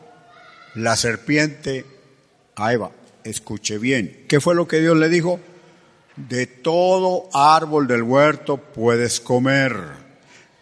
la 0.76 0.96
serpiente 0.96 1.86
a 2.56 2.74
Eva, 2.74 2.92
escuche 3.24 3.78
bien, 3.78 4.26
¿qué 4.28 4.40
fue 4.40 4.56
lo 4.56 4.68
que 4.68 4.80
Dios 4.82 4.98
le 4.98 5.10
dijo? 5.10 5.40
De 6.28 6.48
todo 6.48 7.30
árbol 7.34 7.88
del 7.88 8.04
huerto 8.04 8.58
puedes 8.58 9.22
comer, 9.22 9.74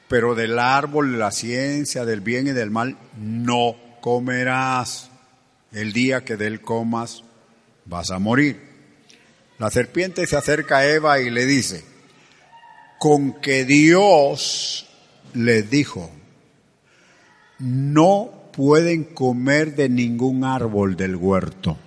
pero 0.07 0.35
del 0.35 0.59
árbol 0.59 1.13
de 1.13 1.17
la 1.17 1.31
ciencia, 1.31 2.05
del 2.05 2.21
bien 2.21 2.47
y 2.47 2.51
del 2.51 2.69
mal, 2.69 2.95
no 3.17 3.75
comerás 3.99 5.09
el 5.71 5.93
día 5.93 6.23
que 6.23 6.37
de 6.37 6.47
él 6.47 6.61
comas 6.61 7.23
vas 7.85 8.11
a 8.11 8.19
morir. 8.19 8.61
La 9.57 9.71
serpiente 9.71 10.27
se 10.27 10.37
acerca 10.37 10.77
a 10.77 10.85
Eva 10.85 11.19
y 11.19 11.31
le 11.31 11.47
dice, 11.47 11.83
con 12.99 13.41
que 13.41 13.65
Dios 13.65 14.87
le 15.33 15.63
dijo, 15.63 16.11
no 17.57 18.51
pueden 18.55 19.05
comer 19.05 19.75
de 19.75 19.89
ningún 19.89 20.43
árbol 20.43 20.95
del 20.95 21.15
huerto. 21.15 21.77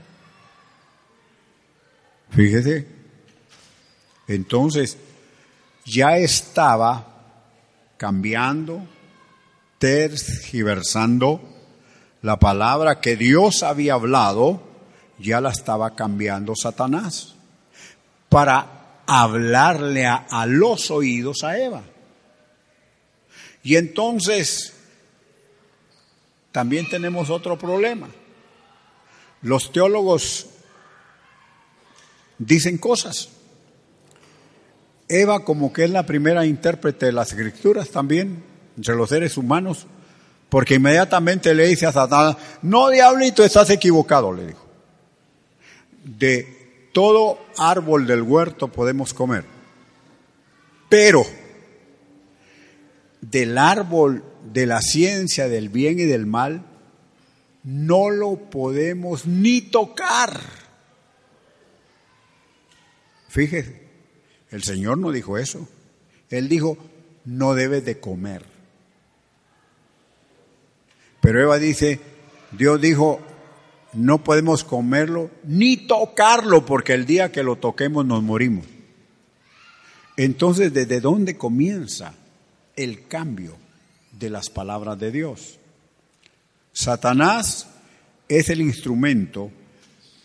Fíjese, 2.30 2.86
entonces 4.34 4.96
ya 5.84 6.16
estaba 6.18 7.04
cambiando, 7.96 8.86
tergiversando 9.78 11.40
la 12.22 12.38
palabra 12.38 13.00
que 13.00 13.16
Dios 13.16 13.64
había 13.64 13.94
hablado 13.94 14.62
ya 15.18 15.40
la 15.40 15.50
estaba 15.50 15.96
cambiando 15.96 16.54
Satanás 16.54 17.34
para 18.28 19.02
hablarle 19.04 20.06
a, 20.06 20.46
los 20.46 20.92
oídos 20.92 21.42
a 21.42 21.58
Eva. 21.58 21.82
Y 23.64 23.74
entonces 23.74 24.74
también 26.52 26.88
tenemos 26.88 27.30
otro 27.30 27.58
problema. 27.58 28.08
Los 29.42 29.72
teólogos 29.72 30.46
dicen 32.38 32.78
cosas. 32.78 33.39
Eva 35.10 35.44
como 35.44 35.72
que 35.72 35.84
es 35.84 35.90
la 35.90 36.06
primera 36.06 36.46
intérprete 36.46 37.06
de 37.06 37.12
las 37.12 37.32
escrituras 37.32 37.90
también, 37.90 38.44
entre 38.76 38.94
los 38.94 39.08
seres 39.08 39.36
humanos, 39.36 39.88
porque 40.48 40.76
inmediatamente 40.76 41.52
le 41.52 41.66
dice 41.66 41.86
a 41.86 41.92
Satanás, 41.92 42.36
no 42.62 42.88
diablito, 42.90 43.42
estás 43.42 43.70
equivocado, 43.70 44.32
le 44.32 44.46
dijo. 44.46 44.66
De 46.04 46.88
todo 46.92 47.40
árbol 47.58 48.06
del 48.06 48.22
huerto 48.22 48.68
podemos 48.68 49.12
comer, 49.12 49.44
pero 50.88 51.26
del 53.20 53.58
árbol 53.58 54.24
de 54.52 54.66
la 54.66 54.80
ciencia 54.80 55.48
del 55.48 55.70
bien 55.70 55.98
y 55.98 56.04
del 56.04 56.24
mal, 56.24 56.64
no 57.64 58.10
lo 58.10 58.36
podemos 58.48 59.26
ni 59.26 59.60
tocar. 59.60 60.40
Fíjese, 63.28 63.79
el 64.50 64.62
Señor 64.62 64.98
no 64.98 65.12
dijo 65.12 65.38
eso. 65.38 65.68
Él 66.28 66.48
dijo, 66.48 66.78
no 67.24 67.54
debes 67.54 67.84
de 67.84 68.00
comer. 68.00 68.44
Pero 71.20 71.40
Eva 71.42 71.58
dice, 71.58 72.00
Dios 72.52 72.80
dijo, 72.80 73.20
no 73.92 74.22
podemos 74.24 74.64
comerlo 74.64 75.30
ni 75.44 75.76
tocarlo 75.76 76.64
porque 76.64 76.94
el 76.94 77.06
día 77.06 77.32
que 77.32 77.42
lo 77.42 77.56
toquemos 77.56 78.06
nos 78.06 78.22
morimos. 78.22 78.66
Entonces, 80.16 80.72
¿desde 80.72 81.00
dónde 81.00 81.36
comienza 81.36 82.14
el 82.76 83.06
cambio 83.06 83.56
de 84.12 84.30
las 84.30 84.50
palabras 84.50 84.98
de 84.98 85.10
Dios? 85.10 85.58
Satanás 86.72 87.68
es 88.28 88.48
el 88.48 88.60
instrumento 88.60 89.50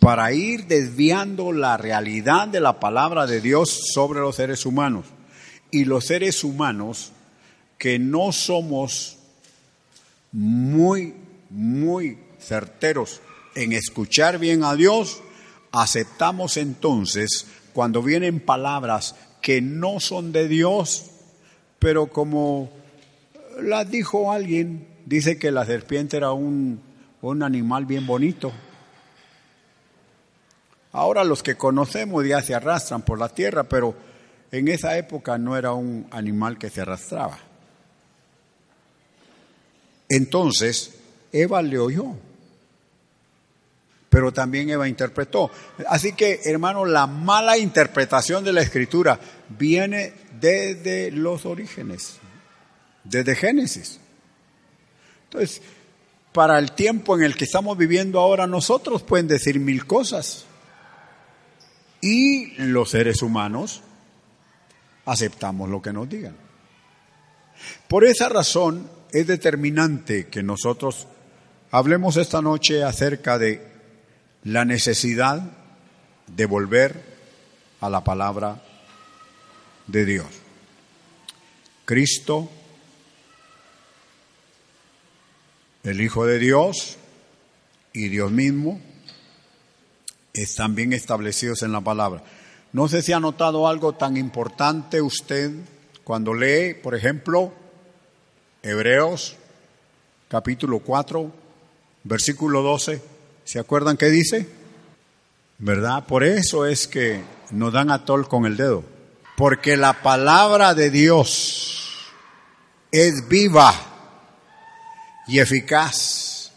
para 0.06 0.32
ir 0.34 0.68
desviando 0.68 1.52
la 1.52 1.78
realidad 1.78 2.48
de 2.48 2.60
la 2.60 2.80
palabra 2.80 3.26
de 3.26 3.42
Dios 3.42 3.90
sobre 3.92 4.20
los 4.20 4.36
seres 4.36 4.64
humanos. 4.68 5.08
Y 5.72 5.86
los 5.86 6.06
seres 6.06 6.44
humanos 6.44 7.12
que 7.80 7.98
no 7.98 8.32
somos 8.32 9.18
muy 10.32 11.16
muy 11.50 12.20
certeros 12.40 13.20
en 13.56 13.74
escuchar 13.74 14.38
bien 14.38 14.64
a 14.64 14.76
Dios, 14.76 15.24
aceptamos 15.72 16.58
entonces 16.58 17.48
cuando 17.74 18.04
vienen 18.04 18.40
palabras 18.40 19.16
que 19.42 19.60
no 19.60 20.00
son 20.00 20.32
de 20.32 20.48
Dios, 20.48 21.08
pero 21.80 22.12
como 22.12 22.70
las 23.60 23.90
dijo 23.90 24.32
alguien, 24.32 24.88
dice 25.08 25.40
que 25.40 25.50
la 25.50 25.66
serpiente 25.66 26.18
era 26.18 26.32
un, 26.32 26.80
un 27.24 27.42
animal 27.42 27.88
bien 27.88 28.06
bonito. 28.06 28.54
Ahora 30.96 31.26
los 31.26 31.44
que 31.44 31.58
conocemos 31.58 32.26
ya 32.26 32.42
se 32.42 32.56
arrastran 32.56 33.02
por 33.02 33.20
la 33.20 33.28
tierra, 33.28 33.66
pero 33.66 33.94
en 34.50 34.70
esa 34.70 34.98
época 34.98 35.38
no 35.38 35.58
era 35.58 35.74
un 35.74 36.08
animal 36.10 36.58
que 36.58 36.70
se 36.70 36.80
arrastraba. 36.80 37.38
Entonces, 40.08 40.96
Eva 41.34 41.62
le 41.62 41.80
oyó, 41.80 42.16
pero 44.10 44.32
también 44.32 44.70
Eva 44.70 44.88
interpretó. 44.88 45.52
Así 45.90 46.14
que, 46.14 46.40
hermano, 46.46 46.86
la 46.86 47.08
mala 47.08 47.58
interpretación 47.58 48.46
de 48.46 48.54
la 48.54 48.62
escritura 48.62 49.20
viene 49.50 50.14
desde 50.40 51.12
los 51.12 51.46
orígenes, 51.46 52.20
desde 53.04 53.36
Génesis. 53.36 54.00
Entonces, 55.26 55.62
para 56.32 56.58
el 56.58 56.72
tiempo 56.72 57.18
en 57.18 57.24
el 57.24 57.36
que 57.36 57.44
estamos 57.44 57.78
viviendo 57.78 58.18
ahora, 58.22 58.48
nosotros 58.48 59.04
pueden 59.04 59.28
decir 59.28 59.60
mil 59.60 59.86
cosas. 59.86 60.46
Y 62.06 62.54
los 62.58 62.92
seres 62.92 63.24
humanos 63.24 63.82
aceptamos 65.08 65.72
lo 65.72 65.82
que 65.82 65.92
nos 65.92 66.08
digan. 66.08 66.36
Por 67.88 68.06
esa 68.06 68.30
razón 68.30 68.88
es 69.12 69.26
determinante 69.26 70.28
que 70.28 70.44
nosotros 70.44 71.08
hablemos 71.72 72.18
esta 72.18 72.44
noche 72.44 72.84
acerca 72.84 73.40
de 73.40 73.60
la 74.44 74.66
necesidad 74.66 75.42
de 76.28 76.46
volver 76.46 77.02
a 77.82 77.90
la 77.90 78.04
palabra 78.04 78.62
de 79.88 80.06
Dios. 80.06 80.28
Cristo, 81.86 82.52
el 85.84 86.02
Hijo 86.02 86.28
de 86.28 86.38
Dios 86.38 86.98
y 87.94 88.10
Dios 88.10 88.32
mismo 88.32 88.80
están 90.36 90.76
bien 90.76 90.94
establecidos 90.94 91.64
en 91.64 91.72
la 91.72 91.82
palabra. 91.82 92.24
No 92.74 92.88
sé 92.88 93.02
si 93.02 93.14
ha 93.14 93.20
notado 93.20 93.68
algo 93.68 93.94
tan 93.94 94.18
importante 94.18 95.02
usted 95.02 95.52
cuando 96.04 96.34
lee, 96.34 96.74
por 96.74 96.94
ejemplo, 96.94 97.54
Hebreos 98.62 99.38
capítulo 100.28 100.80
4, 100.80 101.32
versículo 102.04 102.62
12. 102.62 103.02
¿Se 103.46 103.60
acuerdan 103.60 103.96
qué 103.96 104.10
dice? 104.10 104.48
¿Verdad? 105.58 106.06
Por 106.06 106.24
eso 106.24 106.66
es 106.66 106.88
que 106.88 107.24
nos 107.52 107.72
dan 107.72 107.92
a 107.92 108.04
con 108.04 108.46
el 108.46 108.58
dedo. 108.58 108.84
Porque 109.38 109.78
la 109.78 110.02
palabra 110.02 110.74
de 110.74 110.90
Dios 110.90 112.12
es 112.92 113.28
viva 113.28 113.74
y 115.28 115.40
eficaz, 115.40 116.52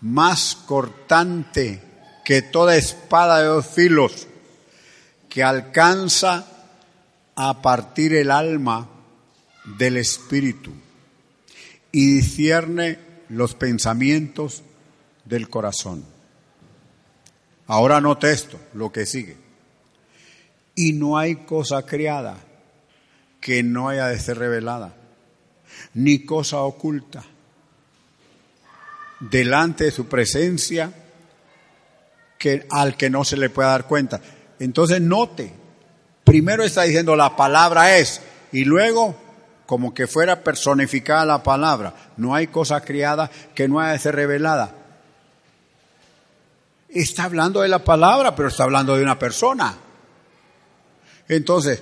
más 0.00 0.56
cortante 0.66 1.91
que 2.24 2.42
toda 2.42 2.76
espada 2.76 3.40
de 3.40 3.46
dos 3.46 3.66
filos 3.66 4.28
que 5.28 5.42
alcanza 5.42 6.46
a 7.34 7.62
partir 7.62 8.14
el 8.14 8.30
alma 8.30 8.88
del 9.64 9.96
espíritu 9.96 10.72
y 11.90 12.14
discierne 12.16 12.98
los 13.28 13.54
pensamientos 13.54 14.62
del 15.24 15.48
corazón. 15.48 16.04
Ahora 17.66 18.00
note 18.00 18.30
esto, 18.30 18.60
lo 18.74 18.92
que 18.92 19.06
sigue. 19.06 19.36
Y 20.74 20.92
no 20.92 21.16
hay 21.18 21.36
cosa 21.36 21.86
creada 21.86 22.36
que 23.40 23.62
no 23.62 23.88
haya 23.88 24.08
de 24.08 24.18
ser 24.20 24.38
revelada, 24.38 24.94
ni 25.94 26.24
cosa 26.24 26.60
oculta 26.60 27.24
delante 29.20 29.84
de 29.84 29.90
su 29.90 30.06
presencia 30.06 30.92
que 32.42 32.66
al 32.70 32.96
que 32.96 33.08
no 33.08 33.24
se 33.24 33.36
le 33.36 33.50
pueda 33.50 33.68
dar 33.68 33.86
cuenta. 33.86 34.20
Entonces 34.58 35.00
note, 35.00 35.54
primero 36.24 36.64
está 36.64 36.82
diciendo 36.82 37.14
la 37.14 37.36
palabra 37.36 37.98
es 37.98 38.20
y 38.50 38.64
luego 38.64 39.14
como 39.64 39.94
que 39.94 40.08
fuera 40.08 40.42
personificada 40.42 41.24
la 41.24 41.44
palabra. 41.44 41.94
No 42.16 42.34
hay 42.34 42.48
cosa 42.48 42.80
criada 42.80 43.30
que 43.54 43.68
no 43.68 43.78
haya 43.78 43.92
de 43.92 44.00
ser 44.00 44.16
revelada. 44.16 44.74
Está 46.88 47.24
hablando 47.24 47.60
de 47.60 47.68
la 47.68 47.84
palabra, 47.84 48.34
pero 48.34 48.48
está 48.48 48.64
hablando 48.64 48.96
de 48.96 49.04
una 49.04 49.20
persona. 49.20 49.76
Entonces, 51.28 51.80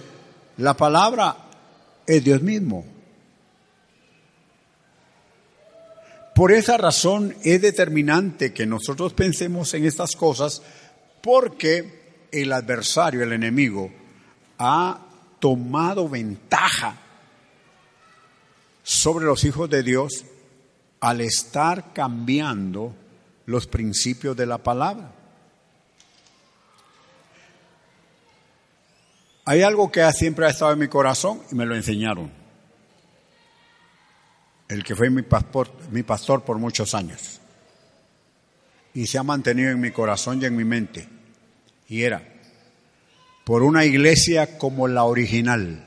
la 0.59 0.75
palabra 0.75 1.37
es 2.07 2.23
Dios 2.23 2.42
mismo. 2.42 2.85
Por 6.40 6.53
esa 6.53 6.79
razón 6.79 7.37
es 7.44 7.61
determinante 7.61 8.55
que 8.55 8.64
nosotros 8.64 9.12
pensemos 9.12 9.74
en 9.74 9.85
estas 9.85 10.16
cosas 10.16 10.62
porque 11.20 12.29
el 12.33 12.50
adversario, 12.55 13.22
el 13.22 13.35
enemigo, 13.35 13.92
ha 14.57 15.07
tomado 15.38 16.09
ventaja 16.09 16.96
sobre 18.83 19.26
los 19.26 19.44
hijos 19.44 19.68
de 19.68 19.83
Dios 19.83 20.24
al 21.00 21.20
estar 21.20 21.92
cambiando 21.92 22.94
los 23.44 23.66
principios 23.66 24.35
de 24.35 24.46
la 24.46 24.57
palabra. 24.57 25.12
Hay 29.44 29.61
algo 29.61 29.92
que 29.92 30.11
siempre 30.14 30.46
ha 30.46 30.48
estado 30.48 30.72
en 30.72 30.79
mi 30.79 30.88
corazón 30.88 31.42
y 31.53 31.55
me 31.55 31.66
lo 31.66 31.76
enseñaron 31.76 32.39
el 34.70 34.85
que 34.85 34.94
fue 34.94 35.11
mi 35.11 35.22
pastor, 35.22 35.68
mi 35.90 36.04
pastor 36.04 36.44
por 36.44 36.59
muchos 36.59 36.94
años. 36.94 37.40
Y 38.94 39.06
se 39.06 39.18
ha 39.18 39.22
mantenido 39.24 39.70
en 39.70 39.80
mi 39.80 39.90
corazón 39.90 40.40
y 40.40 40.44
en 40.44 40.56
mi 40.56 40.64
mente. 40.64 41.09
Y 41.88 42.02
era, 42.02 42.22
por 43.44 43.64
una 43.64 43.85
iglesia 43.85 44.59
como 44.59 44.87
la 44.87 45.04
original, 45.04 45.85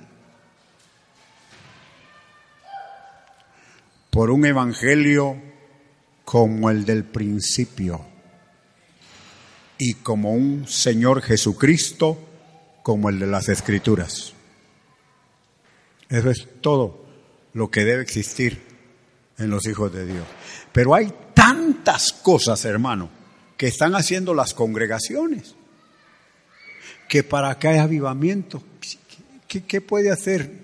por 4.09 4.29
un 4.29 4.45
evangelio 4.45 5.41
como 6.25 6.69
el 6.69 6.85
del 6.85 7.05
principio 7.05 8.05
y 9.77 9.95
como 9.95 10.33
un 10.33 10.67
Señor 10.67 11.21
Jesucristo 11.21 12.19
como 12.83 13.09
el 13.09 13.19
de 13.19 13.27
las 13.27 13.47
Escrituras. 13.47 14.33
Eso 16.09 16.29
es 16.29 16.47
todo 16.59 17.05
lo 17.53 17.71
que 17.71 17.85
debe 17.85 18.03
existir 18.03 18.72
en 19.43 19.49
los 19.49 19.65
hijos 19.67 19.93
de 19.93 20.06
Dios. 20.06 20.25
Pero 20.71 20.95
hay 20.95 21.13
tantas 21.34 22.12
cosas, 22.12 22.63
hermano, 22.65 23.10
que 23.58 23.67
están 23.67 23.95
haciendo 23.95 24.34
las 24.34 24.53
congregaciones, 24.53 25.56
que 27.08 27.23
para 27.23 27.58
que 27.60 27.67
haya 27.67 27.84
avivamiento, 27.84 28.63
¿qué, 29.47 29.82
puede 29.82 30.12
hacer? 30.12 30.63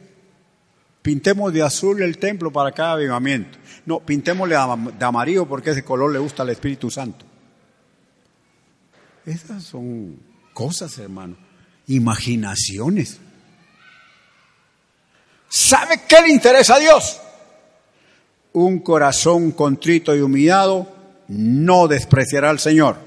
Pintemos 1.01 1.53
de 1.53 1.61
azul 1.61 2.01
el 2.01 2.17
templo 2.17 2.51
para 2.51 2.69
haya 2.81 2.93
avivamiento. 2.93 3.57
No, 3.85 3.99
pintémosle 3.99 4.55
de 4.55 5.05
amarillo 5.05 5.45
porque 5.45 5.71
ese 5.71 5.83
color 5.83 6.11
le 6.11 6.19
gusta 6.19 6.43
al 6.43 6.49
Espíritu 6.49 6.89
Santo. 6.89 7.25
Esas 9.25 9.63
son 9.63 10.19
cosas, 10.53 10.97
hermano, 10.97 11.37
imaginaciones. 11.87 13.19
¿Sabe 15.47 16.01
qué 16.07 16.21
le 16.21 16.29
interesa 16.29 16.75
a 16.75 16.79
Dios? 16.79 17.19
Un 18.65 18.79
corazón 18.79 19.51
contrito 19.51 20.15
y 20.15 20.21
humillado 20.21 20.87
no 21.29 21.87
despreciará 21.87 22.49
al 22.49 22.59
Señor. 22.59 22.97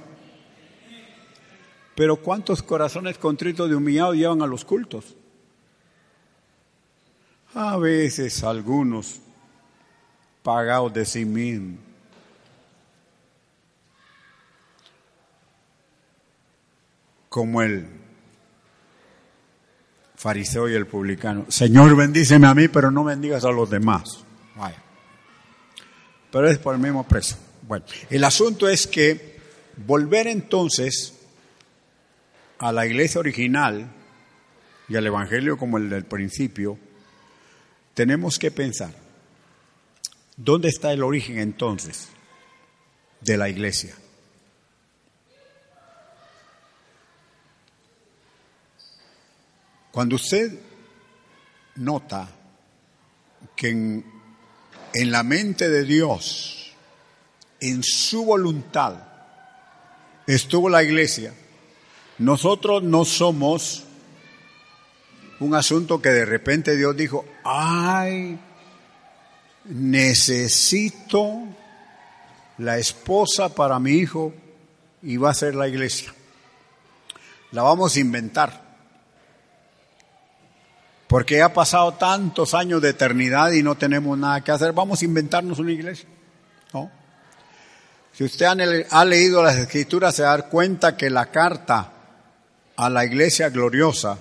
Pero 1.95 2.17
¿cuántos 2.17 2.63
corazones 2.63 3.19
contritos 3.19 3.71
y 3.71 3.75
humillados 3.75 4.17
llevan 4.17 4.41
a 4.41 4.47
los 4.47 4.65
cultos? 4.65 5.15
A 7.55 7.77
veces 7.77 8.43
algunos 8.45 9.21
pagados 10.43 10.95
de 10.95 11.05
sí 11.05 11.27
mismos. 11.27 11.79
Como 17.29 17.61
el 17.61 17.89
fariseo 20.17 20.69
y 20.69 20.75
el 20.75 20.87
publicano. 20.87 21.45
Señor, 21.49 21.95
bendíceme 21.95 22.47
a 22.47 22.55
mí, 22.55 22.69
pero 22.69 22.91
no 22.91 23.05
bendigas 23.05 23.45
a 23.45 23.51
los 23.51 23.69
demás. 23.69 24.25
Vaya 24.57 24.83
pero 26.33 26.51
es 26.51 26.59
por 26.59 26.75
el 26.75 26.81
mismo 26.81 27.07
precio. 27.07 27.37
Bueno, 27.69 27.85
el 28.11 28.25
asunto 28.25 28.69
es 28.69 28.89
que 28.89 29.39
volver 29.77 30.27
entonces 30.27 31.15
a 32.59 32.73
la 32.73 32.85
iglesia 32.87 33.21
original 33.21 33.89
y 34.89 34.97
al 34.97 35.07
Evangelio 35.07 35.57
como 35.57 35.79
el 35.79 35.89
del 35.89 36.05
principio, 36.05 36.77
tenemos 37.95 38.41
que 38.41 38.51
pensar, 38.51 38.93
¿dónde 40.37 40.69
está 40.69 40.93
el 40.93 41.05
origen 41.05 41.39
entonces? 41.39 42.09
de 43.23 43.37
la 43.37 43.49
iglesia. 43.49 43.95
Cuando 49.91 50.17
usted 50.17 50.59
nota 51.77 52.29
que 53.55 53.69
en, 53.69 54.12
en, 54.95 55.11
la 55.11 55.23
mente 55.23 55.69
de 55.69 55.85
Dios, 55.85 56.73
en 57.61 57.83
su 57.83 58.25
voluntad, 58.25 58.95
estuvo 60.27 60.69
la 60.69 60.83
iglesia, 60.83 61.35
nosotros 62.19 62.83
no 62.83 63.05
somos 63.05 63.85
un 65.41 65.55
asunto 65.55 66.01
que 66.01 66.11
de 66.11 66.25
repente 66.25 66.77
Dios 66.77 66.97
dijo, 66.97 67.25
ay, 67.45 68.39
necesito 69.65 71.43
la 72.59 72.79
esposa 72.79 73.55
para 73.55 73.79
mi 73.79 73.93
hijo 73.93 74.33
y 75.03 75.17
va 75.17 75.31
a 75.31 75.35
ser 75.35 75.55
la 75.55 75.69
iglesia. 75.69 76.15
La 77.51 77.63
vamos 77.63 77.97
a 77.97 78.01
inventar. 78.01 78.62
Porque 81.13 81.43
ha 81.43 81.53
pasado 81.53 81.93
tantos 81.93 82.55
años 82.55 82.81
de 82.81 82.89
eternidad 82.89 83.53
y 83.53 83.63
no 83.63 83.75
tenemos 83.75 84.17
nada 84.17 84.43
que 84.43 84.51
hacer, 84.51 84.73
vamos 84.73 85.03
a 85.03 85.05
inventarnos 85.05 85.59
una 85.59 85.71
iglesia. 85.71 86.09
¿no? 86.73 86.91
Si 88.15 88.25
usted 88.25 88.47
ha 88.47 89.05
leído 89.05 89.43
las 89.43 89.57
escrituras, 89.57 90.17
se 90.17 90.23
da 90.23 90.41
cuenta 90.49 90.97
que 90.97 91.11
la 91.11 91.27
carta 91.27 91.93
a 92.77 92.89
la 92.89 93.05
iglesia 93.05 93.51
gloriosa 93.51 94.17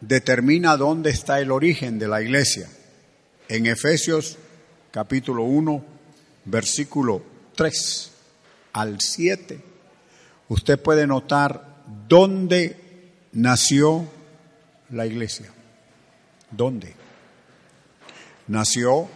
determina 0.00 0.76
dónde 0.76 1.10
está 1.10 1.40
el 1.40 1.50
origen 1.50 1.98
de 1.98 2.06
la 2.06 2.22
iglesia. 2.22 2.68
En 3.48 3.66
Efesios 3.66 4.38
capítulo 4.92 5.42
1, 5.42 5.84
versículo 6.44 7.24
3 7.56 8.12
al 8.74 9.00
7, 9.00 9.60
usted 10.46 10.80
puede 10.80 11.08
notar 11.08 11.82
dónde 12.06 13.10
nació 13.32 14.06
la 14.88 15.06
iglesia. 15.06 15.52
¿Dónde? 16.52 16.94
Nació 18.48 19.08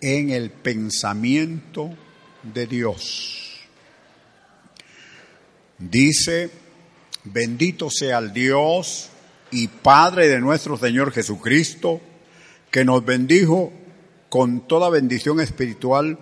en 0.00 0.30
el 0.30 0.50
pensamiento 0.50 1.90
de 2.42 2.66
Dios. 2.66 3.60
Dice, 5.78 6.50
bendito 7.24 7.88
sea 7.90 8.18
el 8.18 8.32
Dios 8.32 9.08
y 9.50 9.68
Padre 9.68 10.28
de 10.28 10.40
nuestro 10.40 10.76
Señor 10.76 11.12
Jesucristo, 11.12 12.00
que 12.70 12.84
nos 12.84 13.04
bendijo 13.04 13.72
con 14.28 14.66
toda 14.66 14.90
bendición 14.90 15.40
espiritual 15.40 16.18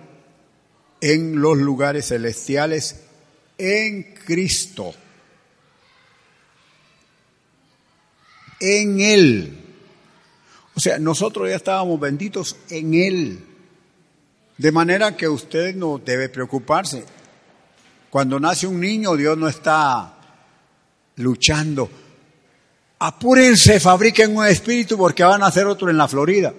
en 1.01 1.41
los 1.41 1.57
lugares 1.57 2.07
celestiales 2.07 3.01
en 3.57 4.15
Cristo. 4.25 4.93
En 8.59 8.99
Él. 8.99 9.58
O 10.79 10.81
sea, 10.81 10.97
nosotros 10.97 11.49
ya 11.49 11.57
estábamos 11.57 11.99
benditos 11.99 12.55
en 12.69 12.93
Él. 12.93 13.45
De 14.57 14.71
manera 14.71 15.17
que 15.17 15.27
usted 15.27 15.75
no 15.75 15.97
debe 15.97 16.29
preocuparse. 16.29 17.03
Cuando 18.09 18.39
nace 18.39 18.65
un 18.65 18.79
niño, 18.79 19.17
Dios 19.17 19.37
no 19.37 19.49
está 19.49 20.15
luchando 21.17 21.89
apúrense, 22.99 23.79
fabriquen 23.79 24.35
un 24.35 24.45
espíritu 24.45 24.97
porque 24.97 25.23
van 25.23 25.41
a 25.41 25.47
hacer 25.47 25.65
otro 25.65 25.89
en 25.89 25.97
la 25.97 26.07
Florida. 26.07 26.53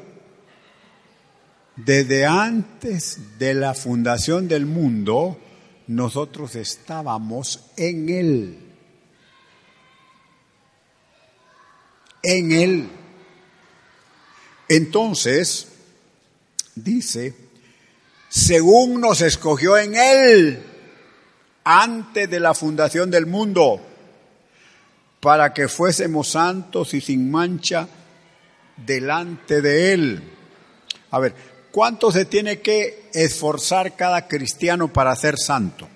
Desde 1.77 2.27
antes 2.27 3.39
de 3.39 3.55
la 3.55 3.75
fundación 3.75 4.49
del 4.49 4.67
mundo, 4.67 5.39
nosotros 5.87 6.57
estábamos 6.57 7.71
en 7.77 8.09
Él. 8.09 8.59
En 12.23 12.53
Él. 12.53 12.89
Entonces, 14.71 15.67
dice, 16.77 17.35
según 18.29 19.01
nos 19.01 19.21
escogió 19.21 19.77
en 19.77 19.97
Él 19.97 20.63
antes 21.65 22.31
de 22.31 22.39
la 22.39 22.55
fundación 22.55 23.11
del 23.11 23.27
mundo 23.27 23.81
para 25.19 25.53
que 25.53 25.67
fuésemos 25.67 26.29
santos 26.29 26.95
y 26.95 27.01
sin 27.01 27.33
mancha 27.33 27.89
delante 28.77 29.61
de 29.61 29.93
Él. 29.93 30.23
A 31.11 31.19
ver, 31.19 31.35
¿cuánto 31.73 32.13
se 32.13 32.27
tiene 32.27 32.61
que 32.61 33.11
esforzar 33.13 33.97
cada 33.97 34.29
cristiano 34.29 34.93
para 34.93 35.17
ser 35.17 35.37
santo? 35.37 35.89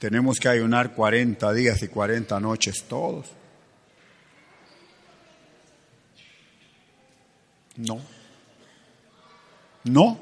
Tenemos 0.00 0.40
que 0.40 0.48
ayunar 0.48 0.94
40 0.94 1.52
días 1.52 1.80
y 1.80 1.86
40 1.86 2.40
noches 2.40 2.86
todos. 2.88 3.36
No. 7.80 8.00
No. 9.84 10.18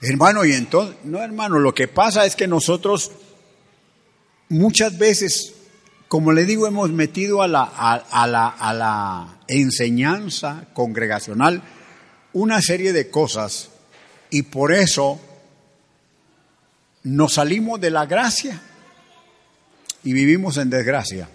Hermano, 0.00 0.44
y 0.44 0.52
entonces, 0.52 0.96
no 1.04 1.22
hermano, 1.22 1.58
lo 1.58 1.74
que 1.74 1.88
pasa 1.88 2.26
es 2.26 2.34
que 2.34 2.46
nosotros 2.46 3.12
muchas 4.48 4.98
veces, 4.98 5.54
como 6.08 6.32
le 6.32 6.44
digo, 6.44 6.66
hemos 6.66 6.90
metido 6.90 7.42
a 7.42 7.48
la, 7.48 7.62
a, 7.62 8.26
la, 8.26 8.48
a 8.48 8.74
la 8.74 9.38
enseñanza 9.48 10.66
congregacional 10.72 11.62
una 12.32 12.60
serie 12.60 12.92
de 12.92 13.10
cosas 13.10 13.70
y 14.30 14.42
por 14.42 14.72
eso 14.72 15.20
nos 17.04 17.34
salimos 17.34 17.80
de 17.80 17.90
la 17.90 18.06
gracia 18.06 18.60
y 20.02 20.12
vivimos 20.12 20.56
en 20.56 20.70
desgracia. 20.70 21.28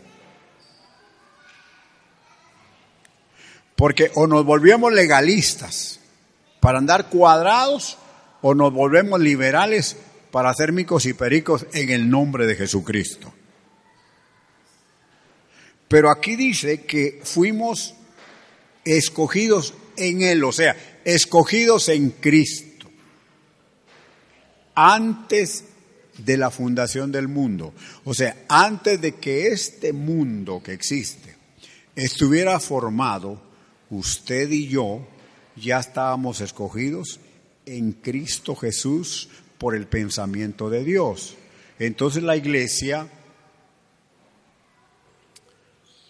Porque 3.82 4.12
o 4.14 4.28
nos 4.28 4.46
volvemos 4.46 4.94
legalistas 4.94 6.00
para 6.60 6.78
andar 6.78 7.10
cuadrados 7.10 7.98
o 8.44 8.54
nos 8.54 8.72
volvemos 8.72 9.20
liberales 9.20 9.98
para 10.30 10.52
hacer 10.52 10.72
micos 10.72 11.08
y 11.08 11.14
pericos 11.16 11.66
en 11.74 11.90
el 11.90 12.08
nombre 12.08 12.46
de 12.46 12.56
Jesucristo. 12.56 13.34
Pero 15.88 16.12
aquí 16.12 16.36
dice 16.36 16.84
que 16.84 17.22
fuimos 17.24 17.96
escogidos 18.86 19.74
en 19.98 20.22
Él, 20.22 20.44
o 20.44 20.52
sea, 20.52 20.78
escogidos 21.04 21.90
en 21.90 22.12
Cristo, 22.12 22.88
antes 24.76 25.64
de 26.20 26.38
la 26.38 26.52
fundación 26.52 27.12
del 27.12 27.28
mundo. 27.28 27.74
O 28.04 28.14
sea, 28.14 28.46
antes 28.48 29.02
de 29.02 29.16
que 29.16 29.48
este 29.48 29.92
mundo 29.92 30.62
que 30.64 30.74
existe 30.74 31.36
estuviera 31.96 32.60
formado, 32.60 33.50
usted 33.92 34.50
y 34.50 34.68
yo 34.68 35.06
ya 35.56 35.80
estábamos 35.80 36.42
escogidos 36.42 37.20
en 37.66 37.92
Cristo 37.92 38.56
Jesús 38.56 39.30
por 39.58 39.76
el 39.76 39.86
pensamiento 39.86 40.70
de 40.70 40.84
Dios. 40.84 41.36
Entonces 41.78 42.24
la 42.24 42.36
iglesia, 42.36 43.08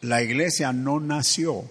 la 0.01 0.23
iglesia 0.23 0.71
no 0.71 0.99
nació 0.99 1.69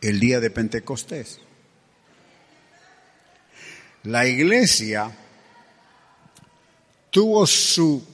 el 0.00 0.20
día 0.20 0.40
de 0.40 0.50
Pentecostés. 0.50 1.40
La 4.04 4.26
iglesia 4.26 5.14
tuvo 7.10 7.46
su 7.46 8.06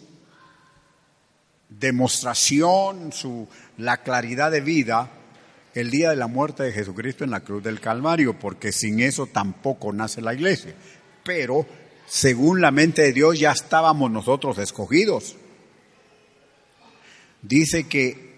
demostración, 1.68 3.12
su, 3.12 3.49
la 3.79 3.99
claridad 3.99 4.51
de 4.51 4.61
vida 4.61 5.11
el 5.75 5.91
día 5.91 6.11
de 6.11 6.17
la 6.17 6.29
muerte 6.29 6.63
de 6.63 6.73
Jesucristo 6.73 7.25
en 7.25 7.31
la 7.31 7.41
cruz 7.41 7.63
del 7.63 7.81
Calvario, 7.81 8.39
porque 8.39 8.71
sin 8.71 9.01
eso 9.01 9.27
tampoco 9.27 9.93
nace 9.93 10.23
la 10.23 10.33
iglesia. 10.33 10.75
Pero 11.25 11.67
según 12.07 12.61
la 12.61 12.71
mente 12.71 13.03
de 13.03 13.13
Dios 13.13 13.39
ya 13.39 13.51
estábamos 13.51 14.11
nosotros 14.11 14.59
escogidos. 14.59 15.37
Dice 17.43 17.89
que 17.89 18.35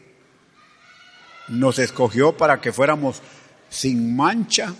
nos 1.48 1.78
escogió 1.78 2.36
para 2.36 2.60
que 2.60 2.72
fuéramos 2.72 3.20
sin 3.68 4.16
mancha, 4.16 4.74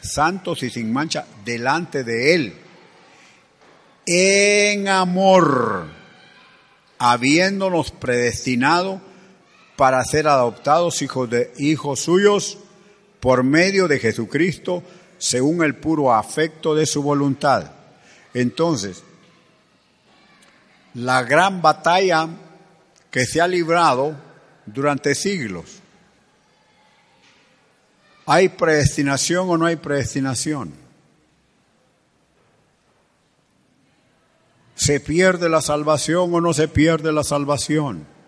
santos 0.00 0.62
y 0.62 0.70
sin 0.70 0.92
mancha, 0.92 1.26
delante 1.44 2.04
de 2.04 2.34
Él. 2.34 2.54
En 4.06 4.88
amor, 4.88 5.86
habiéndonos 6.98 7.90
predestinado 7.90 9.00
para 9.80 10.04
ser 10.04 10.28
adoptados 10.28 11.00
hijos, 11.00 11.30
de, 11.30 11.54
hijos 11.56 12.00
suyos 12.00 12.58
por 13.18 13.42
medio 13.42 13.88
de 13.88 13.98
Jesucristo, 13.98 14.82
según 15.16 15.64
el 15.64 15.74
puro 15.74 16.12
afecto 16.12 16.74
de 16.74 16.84
su 16.84 17.02
voluntad. 17.02 17.70
Entonces, 18.34 19.02
la 20.92 21.22
gran 21.22 21.62
batalla 21.62 22.28
que 23.10 23.24
se 23.24 23.40
ha 23.40 23.48
librado 23.48 24.14
durante 24.66 25.14
siglos 25.14 25.80
¿Hay 28.26 28.50
predestinación 28.50 29.48
o 29.48 29.56
no 29.56 29.64
hay 29.64 29.76
predestinación? 29.76 30.74
¿Se 34.74 35.00
pierde 35.00 35.48
la 35.48 35.62
salvación 35.62 36.34
o 36.34 36.40
no 36.42 36.52
se 36.52 36.68
pierde 36.68 37.12
la 37.12 37.24
salvación? 37.24 38.19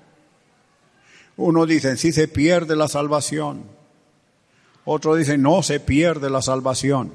Uno 1.36 1.66
dice, 1.66 1.96
sí 1.96 2.12
se 2.12 2.28
pierde 2.28 2.76
la 2.76 2.88
salvación. 2.88 3.64
Otro 4.84 5.14
dice, 5.14 5.38
no 5.38 5.62
se 5.62 5.80
pierde 5.80 6.28
la 6.28 6.42
salvación. 6.42 7.14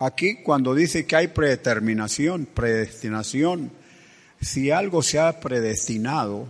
Aquí 0.00 0.42
cuando 0.42 0.74
dice 0.74 1.06
que 1.06 1.16
hay 1.16 1.28
predeterminación, 1.28 2.46
predestinación, 2.46 3.72
si 4.40 4.70
algo 4.70 5.02
se 5.02 5.18
ha 5.18 5.40
predestinado, 5.40 6.46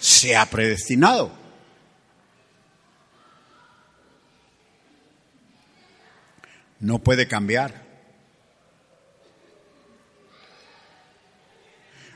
se 0.00 0.36
ha 0.36 0.46
predestinado. 0.46 1.30
No 6.80 6.98
puede 6.98 7.28
cambiar. 7.28 7.82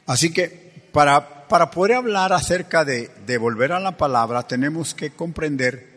Así 0.07 0.33
que 0.33 0.88
para, 0.92 1.36
para 1.49 1.71
poder 1.71 1.95
hablar 1.95 2.33
acerca 2.33 2.85
de, 2.85 3.11
de 3.27 3.39
volver 3.39 3.73
a 3.73 3.81
la 3.81 3.97
palabra, 3.97 4.47
tenemos 4.47 4.95
que 4.95 5.11
comprender 5.11 5.97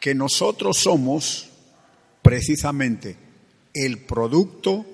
que 0.00 0.14
nosotros 0.14 0.78
somos 0.78 1.48
precisamente 2.22 3.16
el 3.74 3.98
producto 3.98 4.86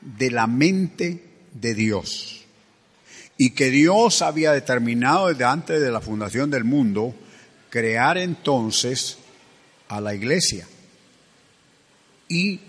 de 0.00 0.30
la 0.30 0.46
mente 0.46 1.22
de 1.52 1.74
Dios. 1.74 2.44
Y 3.38 3.50
que 3.50 3.70
Dios 3.70 4.22
había 4.22 4.52
determinado 4.52 5.28
desde 5.28 5.44
antes 5.44 5.80
de 5.80 5.90
la 5.90 6.00
fundación 6.00 6.50
del 6.50 6.64
mundo 6.64 7.14
crear 7.70 8.18
entonces 8.18 9.18
a 9.88 10.00
la 10.00 10.14
iglesia. 10.14 10.66
Y 12.28 12.60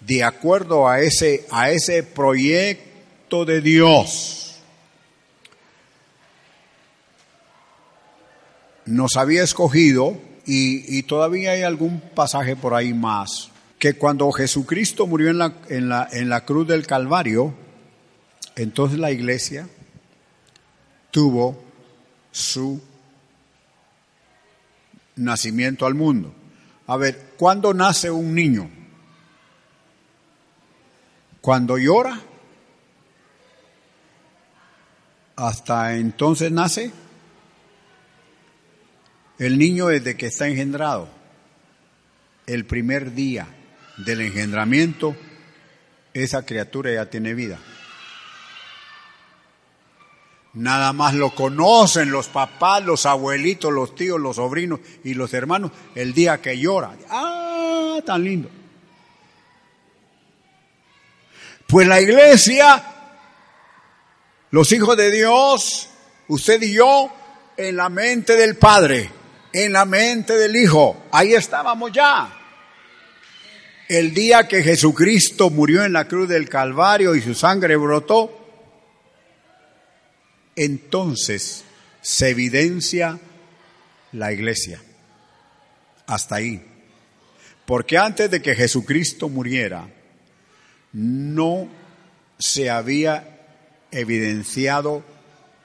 de 0.00 0.22
acuerdo 0.22 0.88
a 0.88 1.00
ese, 1.00 1.46
a 1.50 1.70
ese 1.70 2.02
proyecto 2.02 3.44
de 3.44 3.60
Dios, 3.60 4.47
nos 8.88 9.16
había 9.16 9.42
escogido, 9.42 10.16
y, 10.46 10.98
y, 10.98 11.02
todavía 11.02 11.52
hay 11.52 11.62
algún 11.62 12.00
pasaje 12.00 12.56
por 12.56 12.72
ahí 12.74 12.94
más, 12.94 13.50
que 13.78 13.94
cuando 13.94 14.32
Jesucristo 14.32 15.06
murió 15.06 15.28
en 15.28 15.38
la, 15.38 15.52
en 15.68 15.90
la, 15.90 16.08
en 16.10 16.30
la 16.30 16.46
cruz 16.46 16.66
del 16.66 16.86
Calvario, 16.86 17.54
entonces 18.56 18.98
la 18.98 19.10
iglesia 19.10 19.68
tuvo 21.10 21.62
su 22.32 22.80
nacimiento 25.16 25.84
al 25.84 25.94
mundo. 25.94 26.32
A 26.86 26.96
ver, 26.96 27.34
¿cuándo 27.36 27.74
nace 27.74 28.10
un 28.10 28.34
niño? 28.34 28.70
Cuando 31.42 31.76
llora. 31.76 32.20
Hasta 35.36 35.94
entonces 35.94 36.50
nace 36.50 36.90
el 39.38 39.58
niño 39.58 39.86
desde 39.86 40.16
que 40.16 40.26
está 40.26 40.48
engendrado. 40.48 41.08
El 42.46 42.64
primer 42.64 43.14
día 43.14 43.46
del 43.98 44.22
engendramiento, 44.22 45.14
esa 46.14 46.44
criatura 46.44 46.92
ya 46.92 47.10
tiene 47.10 47.34
vida. 47.34 47.58
Nada 50.54 50.92
más 50.92 51.14
lo 51.14 51.34
conocen 51.34 52.10
los 52.10 52.28
papás, 52.28 52.82
los 52.84 53.06
abuelitos, 53.06 53.72
los 53.72 53.94
tíos, 53.94 54.18
los 54.18 54.36
sobrinos 54.36 54.80
y 55.04 55.14
los 55.14 55.32
hermanos 55.34 55.70
el 55.94 56.14
día 56.14 56.40
que 56.40 56.58
llora. 56.58 56.96
Ah, 57.10 57.98
tan 58.04 58.24
lindo. 58.24 58.48
Pues 61.66 61.86
la 61.86 62.00
iglesia, 62.00 62.82
los 64.50 64.72
hijos 64.72 64.96
de 64.96 65.10
Dios, 65.10 65.90
usted 66.28 66.62
y 66.62 66.72
yo, 66.72 67.12
en 67.56 67.76
la 67.76 67.90
mente 67.90 68.36
del 68.36 68.56
Padre, 68.56 69.17
en 69.52 69.72
la 69.72 69.84
mente 69.84 70.34
del 70.34 70.56
Hijo, 70.56 71.04
ahí 71.10 71.34
estábamos 71.34 71.92
ya. 71.92 72.34
El 73.88 74.12
día 74.12 74.46
que 74.46 74.62
Jesucristo 74.62 75.48
murió 75.48 75.84
en 75.84 75.94
la 75.94 76.06
cruz 76.06 76.28
del 76.28 76.48
Calvario 76.48 77.14
y 77.14 77.22
su 77.22 77.34
sangre 77.34 77.76
brotó, 77.76 78.34
entonces 80.56 81.64
se 82.02 82.30
evidencia 82.30 83.18
la 84.12 84.32
iglesia. 84.32 84.82
Hasta 86.06 86.36
ahí. 86.36 86.62
Porque 87.64 87.96
antes 87.96 88.30
de 88.30 88.42
que 88.42 88.54
Jesucristo 88.54 89.28
muriera, 89.28 89.88
no 90.92 91.68
se 92.38 92.70
había 92.70 93.38
evidenciado 93.90 95.04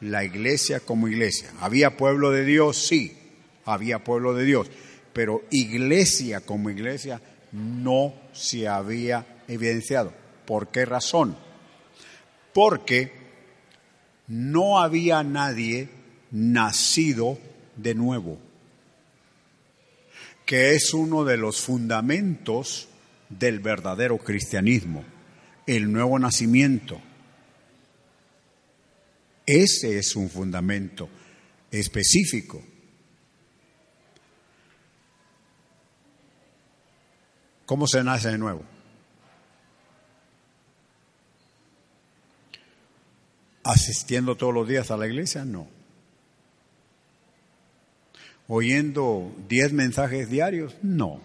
la 0.02 0.24
iglesia 0.24 0.80
como 0.80 1.08
iglesia. 1.08 1.50
¿Había 1.62 1.98
pueblo 1.98 2.32
de 2.32 2.46
Dios? 2.46 2.78
Sí, 2.78 3.18
había 3.66 4.04
pueblo 4.04 4.34
de 4.34 4.46
Dios. 4.46 4.70
Pero 5.14 5.44
iglesia 5.52 6.42
como 6.42 6.70
iglesia 6.70 7.22
no 7.52 8.14
se 8.34 8.68
había 8.68 9.42
evidenciado. 9.48 10.14
¿Por 10.46 10.70
qué 10.70 10.86
razón? 10.86 11.38
Porque 12.54 13.12
no 14.28 14.80
había 14.80 15.24
nadie 15.24 15.90
nacido 16.32 17.38
de 17.76 17.96
nuevo, 17.96 18.40
que 20.46 20.76
es 20.76 20.94
uno 20.94 21.24
de 21.24 21.38
los 21.38 21.62
fundamentos 21.62 22.88
del 23.30 23.60
verdadero 23.60 24.18
cristianismo, 24.18 25.04
el 25.68 25.92
nuevo 25.92 26.18
nacimiento. 26.20 27.00
Ese 29.46 29.98
es 29.98 30.16
un 30.16 30.30
fundamento 30.30 31.10
específico. 31.72 32.64
¿Cómo 37.66 37.88
se 37.88 38.04
nace 38.04 38.30
de 38.30 38.38
nuevo? 38.38 38.64
asistiendo 43.64 44.36
todos 44.36 44.54
los 44.54 44.68
días 44.68 44.92
a 44.92 44.98
la 44.98 45.08
iglesia? 45.08 45.46
No. 45.46 45.68
¿Oyendo 48.48 49.34
diez 49.48 49.72
mensajes 49.72 50.30
diarios? 50.30 50.76
No. 50.82 51.22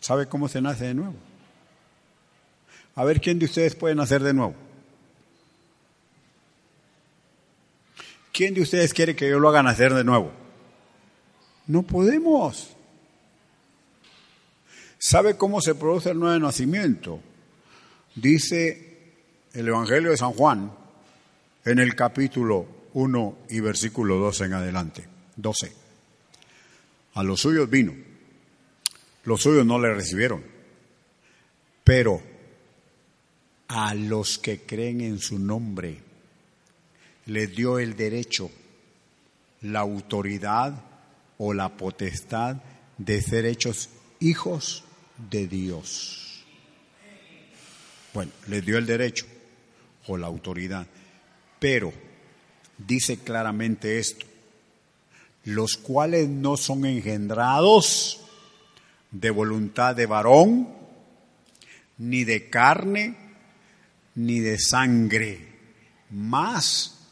¿Sabe 0.00 0.26
cómo 0.26 0.48
se 0.48 0.60
nace 0.60 0.86
de 0.86 0.94
nuevo? 0.94 1.14
A 2.94 3.04
ver 3.04 3.20
quién 3.20 3.38
de 3.38 3.46
ustedes 3.46 3.74
puede 3.74 3.94
nacer 3.94 4.22
de 4.22 4.34
nuevo. 4.34 4.54
¿Quién 8.32 8.54
de 8.54 8.62
ustedes 8.62 8.92
quiere 8.92 9.16
que 9.16 9.28
yo 9.28 9.38
lo 9.38 9.48
haga 9.48 9.62
nacer 9.62 9.94
de 9.94 10.04
nuevo? 10.04 10.30
No 11.66 11.82
podemos. 11.82 12.76
¿Sabe 15.04 15.36
cómo 15.36 15.60
se 15.60 15.74
produce 15.74 16.10
el 16.10 16.20
nuevo 16.20 16.38
nacimiento? 16.38 17.18
Dice 18.14 19.14
el 19.52 19.66
Evangelio 19.66 20.12
de 20.12 20.16
San 20.16 20.30
Juan, 20.30 20.72
en 21.64 21.80
el 21.80 21.96
capítulo 21.96 22.68
1 22.92 23.38
y 23.50 23.58
versículo 23.58 24.18
12 24.18 24.44
en 24.44 24.52
adelante. 24.52 25.08
12. 25.34 25.72
A 27.14 27.24
los 27.24 27.40
suyos 27.40 27.68
vino. 27.68 27.92
Los 29.24 29.42
suyos 29.42 29.66
no 29.66 29.80
le 29.80 29.92
recibieron. 29.92 30.44
Pero 31.82 32.22
a 33.66 33.94
los 33.94 34.38
que 34.38 34.60
creen 34.60 35.00
en 35.00 35.18
su 35.18 35.40
nombre 35.40 35.98
les 37.26 37.56
dio 37.56 37.80
el 37.80 37.96
derecho, 37.96 38.52
la 39.62 39.80
autoridad 39.80 40.80
o 41.38 41.52
la 41.54 41.76
potestad 41.76 42.62
de 42.98 43.20
ser 43.20 43.46
hechos 43.46 43.88
hijos 44.20 44.84
de 45.30 45.46
Dios. 45.46 46.44
Bueno, 48.12 48.32
les 48.48 48.64
dio 48.64 48.78
el 48.78 48.86
derecho 48.86 49.26
o 50.06 50.16
la 50.16 50.26
autoridad. 50.26 50.86
Pero 51.58 51.92
dice 52.78 53.18
claramente 53.18 53.98
esto, 53.98 54.26
los 55.44 55.76
cuales 55.76 56.28
no 56.28 56.56
son 56.56 56.84
engendrados 56.84 58.20
de 59.10 59.30
voluntad 59.30 59.94
de 59.94 60.06
varón, 60.06 60.68
ni 61.98 62.24
de 62.24 62.48
carne, 62.48 63.16
ni 64.14 64.40
de 64.40 64.58
sangre, 64.58 65.48
más 66.10 67.08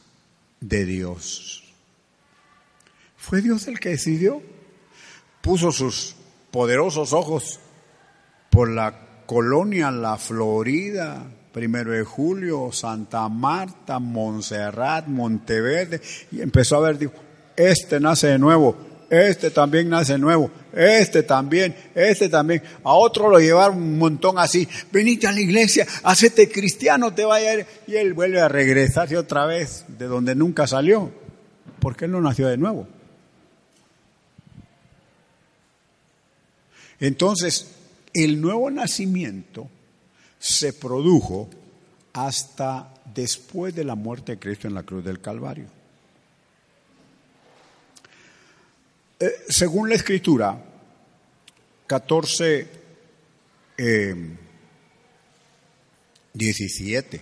de 0.60 0.84
Dios. 0.84 1.64
Fue 3.16 3.42
Dios 3.42 3.66
el 3.68 3.78
que 3.78 3.90
decidió, 3.90 4.42
puso 5.40 5.72
sus 5.72 6.16
poderosos 6.50 7.12
ojos 7.12 7.60
por 8.50 8.68
la 8.68 8.92
colonia 9.26 9.90
La 9.90 10.18
Florida, 10.18 11.24
primero 11.52 11.92
de 11.92 12.04
julio, 12.04 12.70
Santa 12.72 13.28
Marta, 13.28 13.98
Montserrat, 13.98 15.06
Monteverde, 15.06 16.00
y 16.32 16.40
empezó 16.40 16.76
a 16.76 16.80
ver, 16.80 16.98
dijo, 16.98 17.12
este 17.56 18.00
nace 18.00 18.28
de 18.28 18.38
nuevo, 18.38 18.76
este 19.08 19.50
también 19.50 19.88
nace 19.88 20.18
nuevo, 20.18 20.50
este 20.72 21.22
también, 21.22 21.74
este 21.94 22.28
también. 22.28 22.62
A 22.84 22.94
otro 22.94 23.28
lo 23.28 23.38
llevaron 23.38 23.76
un 23.76 23.98
montón 23.98 24.38
así, 24.38 24.68
venite 24.92 25.26
a 25.26 25.32
la 25.32 25.40
iglesia, 25.40 25.86
hacete 26.02 26.50
cristiano, 26.50 27.12
te 27.12 27.24
vaya 27.24 27.50
a 27.50 27.54
ir. 27.54 27.66
Y 27.86 27.96
él 27.96 28.14
vuelve 28.14 28.40
a 28.40 28.48
regresarse 28.48 29.16
otra 29.16 29.46
vez 29.46 29.84
de 29.98 30.06
donde 30.06 30.34
nunca 30.34 30.66
salió, 30.66 31.10
porque 31.80 32.04
él 32.04 32.12
no 32.12 32.20
nació 32.20 32.48
de 32.48 32.56
nuevo. 32.56 32.86
Entonces, 37.00 37.79
el 38.12 38.40
nuevo 38.40 38.70
nacimiento 38.70 39.68
se 40.38 40.72
produjo 40.72 41.48
hasta 42.12 42.92
después 43.14 43.74
de 43.74 43.84
la 43.84 43.94
muerte 43.94 44.32
de 44.32 44.38
Cristo 44.38 44.68
en 44.68 44.74
la 44.74 44.82
cruz 44.82 45.04
del 45.04 45.20
Calvario. 45.20 45.66
Eh, 49.18 49.30
según 49.48 49.88
la 49.88 49.96
escritura, 49.96 50.64
14, 51.86 52.68
17, 56.32 57.16
eh, 57.16 57.20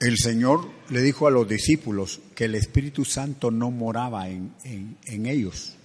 el 0.00 0.16
Señor 0.18 0.68
le 0.88 1.02
dijo 1.02 1.26
a 1.26 1.30
los 1.30 1.48
discípulos 1.48 2.20
que 2.34 2.46
el 2.46 2.54
Espíritu 2.54 3.04
Santo 3.04 3.50
no 3.50 3.70
moraba 3.70 4.28
en 4.28 4.56
ellos. 5.04 5.76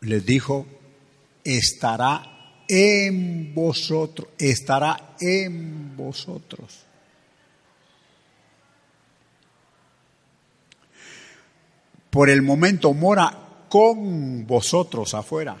Les 0.00 0.24
dijo, 0.24 0.66
estará 1.44 2.62
en 2.68 3.54
vosotros, 3.54 4.28
estará 4.38 5.14
en 5.20 5.96
vosotros. 5.96 6.84
Por 12.10 12.30
el 12.30 12.42
momento 12.42 12.92
mora 12.94 13.66
con 13.68 14.46
vosotros 14.46 15.14
afuera. 15.14 15.56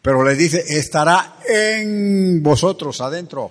Pero 0.00 0.22
le 0.22 0.34
dice, 0.34 0.62
estará 0.68 1.38
en 1.48 2.42
vosotros 2.42 3.00
adentro. 3.00 3.50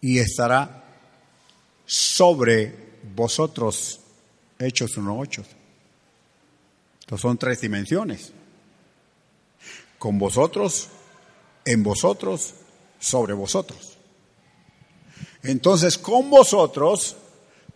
Y 0.00 0.18
estará 0.18 0.84
sobre 1.86 2.74
vosotros. 3.14 3.99
Hechos 4.60 4.96
1.8 4.96 5.44
son 7.18 7.38
tres 7.38 7.60
dimensiones. 7.60 8.32
Con 9.98 10.18
vosotros, 10.18 10.88
en 11.64 11.82
vosotros, 11.82 12.54
sobre 12.98 13.34
vosotros. 13.34 13.98
Entonces, 15.42 15.98
con 15.98 16.30
vosotros, 16.30 17.16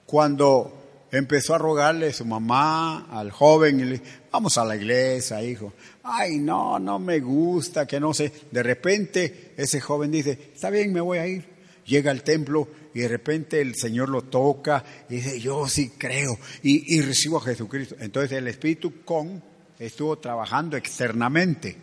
cuando 0.06 1.06
empezó 1.10 1.54
a 1.54 1.58
rogarle 1.58 2.12
su 2.12 2.24
mamá 2.24 3.06
al 3.10 3.30
joven, 3.30 3.80
y 3.80 3.84
le, 3.84 4.02
vamos 4.30 4.56
a 4.58 4.64
la 4.64 4.76
iglesia, 4.76 5.42
hijo. 5.42 5.72
Ay, 6.02 6.38
no, 6.38 6.78
no 6.78 6.98
me 6.98 7.20
gusta, 7.20 7.86
que 7.86 8.00
no 8.00 8.14
sé. 8.14 8.32
De 8.50 8.62
repente, 8.62 9.52
ese 9.56 9.80
joven 9.80 10.10
dice, 10.10 10.50
está 10.54 10.70
bien, 10.70 10.92
me 10.92 11.00
voy 11.00 11.18
a 11.18 11.26
ir. 11.26 11.53
Llega 11.86 12.10
al 12.10 12.22
templo 12.22 12.68
y 12.94 13.00
de 13.00 13.08
repente 13.08 13.60
el 13.60 13.74
Señor 13.74 14.08
lo 14.08 14.22
toca 14.22 14.84
y 15.08 15.16
dice, 15.16 15.40
yo 15.40 15.68
sí 15.68 15.92
creo 15.98 16.38
y, 16.62 17.00
recibo 17.02 17.38
a 17.38 17.42
Jesucristo. 17.42 17.96
Entonces 17.98 18.32
el 18.32 18.48
Espíritu 18.48 19.04
con 19.04 19.42
estuvo 19.78 20.18
trabajando 20.18 20.76
externamente. 20.76 21.76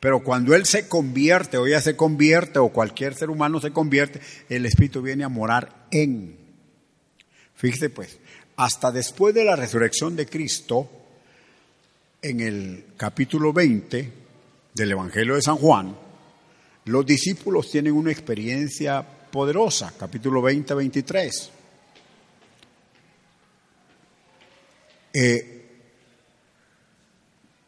Pero 0.00 0.24
cuando 0.24 0.54
Él 0.54 0.66
se 0.66 0.88
convierte 0.88 1.58
o 1.58 1.66
ella 1.66 1.80
se 1.80 1.94
convierte 1.94 2.58
o 2.58 2.70
cualquier 2.70 3.14
ser 3.14 3.30
humano 3.30 3.60
se 3.60 3.70
convierte, 3.70 4.20
el 4.48 4.66
Espíritu 4.66 5.02
viene 5.02 5.22
a 5.22 5.28
morar 5.28 5.86
en. 5.92 6.36
Fíjese 7.54 7.90
pues, 7.90 8.18
hasta 8.56 8.90
después 8.90 9.34
de 9.34 9.44
la 9.44 9.54
resurrección 9.54 10.16
de 10.16 10.26
Cristo, 10.26 10.90
en 12.22 12.40
el 12.40 12.84
capítulo 12.96 13.52
20 13.52 14.12
del 14.74 14.90
Evangelio 14.92 15.34
de 15.34 15.42
San 15.42 15.56
Juan, 15.56 15.96
los 16.84 17.06
discípulos 17.06 17.70
tienen 17.70 17.94
una 17.94 18.10
experiencia 18.10 19.02
poderosa, 19.02 19.92
capítulo 19.96 20.42
20, 20.42 20.74
23. 20.74 21.50
Eh, 25.14 25.62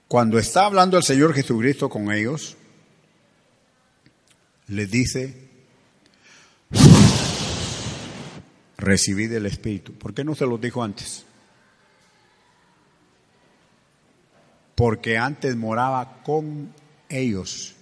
cuando 0.09 0.39
está 0.39 0.67
hablando 0.67 0.97
el 0.97 1.03
Señor 1.03 1.33
Jesucristo 1.35 1.89
con 1.89 2.11
ellos, 2.11 2.57
les 4.69 4.91
dice, 4.91 5.49
recibid 8.79 9.33
el 9.33 9.47
Espíritu. 9.47 9.93
¿Por 9.95 10.15
qué 10.15 10.25
no 10.25 10.35
se 10.35 10.47
los 10.47 10.61
dijo 10.61 10.83
antes? 10.83 11.25
Porque 14.75 15.19
antes 15.19 15.55
moraba 15.57 16.23
con 16.23 16.73
ellos. 17.09 17.75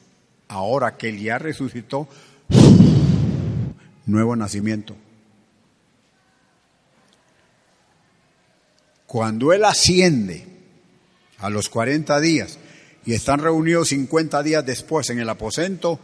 Ahora 0.53 0.99
que 0.99 1.09
Él 1.09 1.19
ya 1.19 1.39
resucitó, 1.39 2.07
nuevo 4.05 4.37
nacimiento. 4.37 4.95
Cuando 9.07 9.55
Él 9.55 9.65
asciende 9.65 10.47
a 11.39 11.49
los 11.49 11.71
40 11.71 12.21
días 12.21 12.59
y 13.07 13.15
están 13.15 13.41
reunidos 13.41 13.89
50 13.89 14.43
días 14.43 14.67
después 14.67 15.09
en 15.09 15.21
el 15.21 15.31
aposento, 15.31 15.99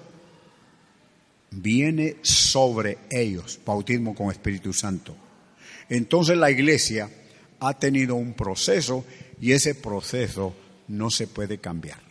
viene 1.51 2.17
sobre 2.23 3.01
ellos 3.11 3.61
bautismo 3.67 4.15
con 4.15 4.31
Espíritu 4.31 4.73
Santo. 4.73 5.15
Entonces 5.91 6.39
la 6.39 6.51
iglesia 6.51 7.11
ha 7.61 7.79
tenido 7.79 8.15
un 8.15 8.33
proceso 8.33 9.05
y 9.43 9.53
ese 9.53 9.75
proceso 9.75 10.55
no 10.89 11.11
se 11.11 11.27
puede 11.27 11.59
cambiar. 11.59 12.08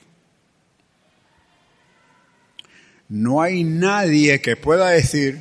No 3.09 3.41
hay 3.41 3.63
nadie 3.63 4.41
que 4.41 4.55
pueda 4.55 4.89
decir 4.89 5.39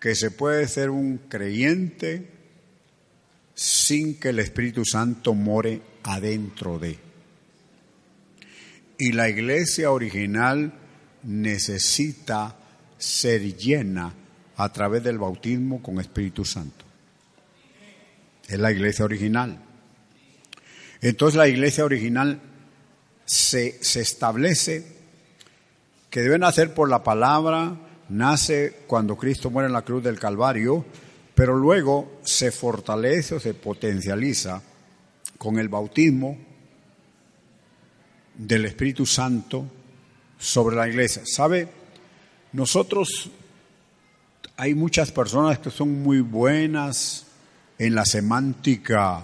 que 0.00 0.14
se 0.14 0.30
puede 0.30 0.68
ser 0.68 0.90
un 0.90 1.18
creyente 1.28 2.30
sin 3.54 4.18
que 4.18 4.30
el 4.30 4.38
Espíritu 4.38 4.84
Santo 4.84 5.34
more 5.34 5.80
adentro 6.02 6.78
de. 6.78 6.98
Y 8.98 9.12
la 9.12 9.28
iglesia 9.28 9.90
original 9.90 10.72
necesita 11.24 12.56
ser 12.96 13.56
llena 13.56 14.14
a 14.56 14.72
través 14.72 15.02
del 15.02 15.18
bautismo 15.18 15.82
con 15.82 16.00
Espíritu 16.00 16.44
Santo. 16.44 16.84
Es 18.48 18.58
la 18.58 18.72
iglesia 18.72 19.04
original. 19.04 19.58
Entonces 21.02 21.36
la 21.36 21.48
iglesia 21.48 21.84
original 21.84 22.40
se, 23.26 23.82
se 23.82 24.00
establece 24.00 24.95
que 26.16 26.22
deben 26.22 26.44
hacer 26.44 26.72
por 26.72 26.88
la 26.88 27.02
palabra, 27.02 27.76
nace 28.08 28.84
cuando 28.86 29.18
Cristo 29.18 29.50
muere 29.50 29.66
en 29.66 29.74
la 29.74 29.82
cruz 29.82 30.02
del 30.02 30.18
Calvario, 30.18 30.82
pero 31.34 31.54
luego 31.54 32.20
se 32.22 32.50
fortalece 32.50 33.34
o 33.34 33.38
se 33.38 33.52
potencializa 33.52 34.62
con 35.36 35.58
el 35.58 35.68
bautismo 35.68 36.38
del 38.34 38.64
Espíritu 38.64 39.04
Santo 39.04 39.66
sobre 40.38 40.76
la 40.76 40.88
iglesia. 40.88 41.20
¿Sabe? 41.26 41.68
Nosotros 42.52 43.30
hay 44.56 44.74
muchas 44.74 45.12
personas 45.12 45.58
que 45.58 45.70
son 45.70 46.02
muy 46.02 46.20
buenas 46.20 47.26
en 47.78 47.94
la 47.94 48.06
semántica, 48.06 49.20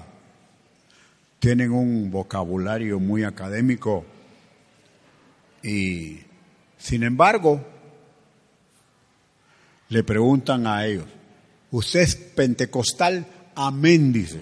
tienen 1.38 1.72
un 1.72 2.10
vocabulario 2.10 3.00
muy 3.00 3.24
académico 3.24 4.04
y 5.62 6.18
sin 6.82 7.04
embargo 7.04 7.64
le 9.88 10.02
preguntan 10.02 10.66
a 10.66 10.84
ellos, 10.84 11.04
¿usted 11.70 12.00
es 12.00 12.16
pentecostal? 12.16 13.24
Amén, 13.54 14.12
dice. 14.12 14.40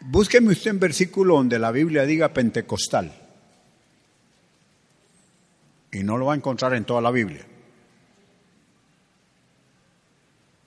Búsqueme 0.00 0.52
usted 0.52 0.70
un 0.70 0.80
versículo 0.80 1.36
donde 1.36 1.58
la 1.58 1.70
Biblia 1.70 2.06
diga 2.06 2.32
pentecostal. 2.32 3.12
Y 5.92 6.02
no 6.02 6.16
lo 6.16 6.26
va 6.26 6.32
a 6.32 6.36
encontrar 6.36 6.72
en 6.74 6.84
toda 6.84 7.00
la 7.00 7.10
Biblia. 7.10 7.44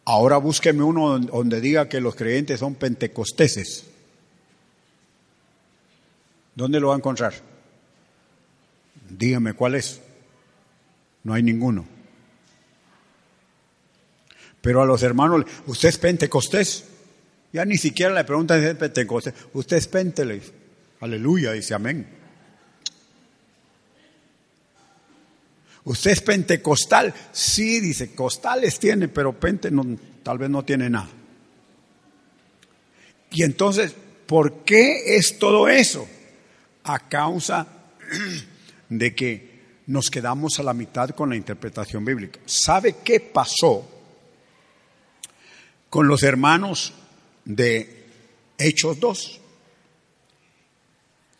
Ahora 0.05 0.37
búsqueme 0.37 0.83
uno 0.83 1.17
donde 1.19 1.59
diga 1.59 1.89
que 1.89 2.01
los 2.01 2.15
creyentes 2.15 2.59
son 2.59 2.75
pentecosteses. 2.75 3.87
¿Dónde 6.55 6.79
lo 6.79 6.89
va 6.89 6.95
a 6.95 6.97
encontrar? 6.97 7.56
Dígame 9.09 9.53
cuál 9.53 9.75
es. 9.75 10.01
No 11.23 11.33
hay 11.33 11.43
ninguno. 11.43 11.85
Pero 14.61 14.81
a 14.81 14.85
los 14.85 15.03
hermanos, 15.03 15.45
¿usted 15.65 15.89
es 15.89 15.97
pentecostés? 15.97 16.85
Ya 17.53 17.63
ni 17.65 17.77
siquiera 17.77 18.13
le 18.13 18.23
preguntan 18.23 18.61
si 18.61 18.67
es 18.67 18.75
pentecostés. 18.75 19.33
Usted 19.53 19.77
es 19.77 19.87
penteles. 19.87 20.51
Aleluya, 20.99 21.53
dice 21.53 21.73
amén. 21.73 22.07
¿Usted 25.85 26.11
es 26.11 26.21
pentecostal? 26.21 27.13
Sí, 27.31 27.79
dice, 27.79 28.13
costales 28.13 28.77
tiene, 28.77 29.07
pero 29.07 29.39
pente 29.39 29.71
tal 30.21 30.37
vez 30.37 30.49
no 30.49 30.65
tiene 30.65 30.89
nada. 30.89 31.07
Y 33.31 33.43
entonces, 33.43 33.95
¿por 34.25 34.65
qué 34.65 35.15
es 35.15 35.39
todo 35.39 35.69
eso? 35.69 36.05
A 36.83 37.07
causa 37.07 37.67
de 38.89 39.15
que 39.15 39.57
nos 39.87 40.09
quedamos 40.09 40.59
a 40.59 40.63
la 40.63 40.73
mitad 40.73 41.09
con 41.11 41.29
la 41.29 41.35
interpretación 41.35 42.03
bíblica. 42.03 42.39
¿Sabe 42.45 42.97
qué 43.03 43.19
pasó 43.19 43.87
con 45.89 46.07
los 46.07 46.23
hermanos 46.23 46.93
de 47.45 48.05
Hechos 48.57 48.99
2? 48.99 49.41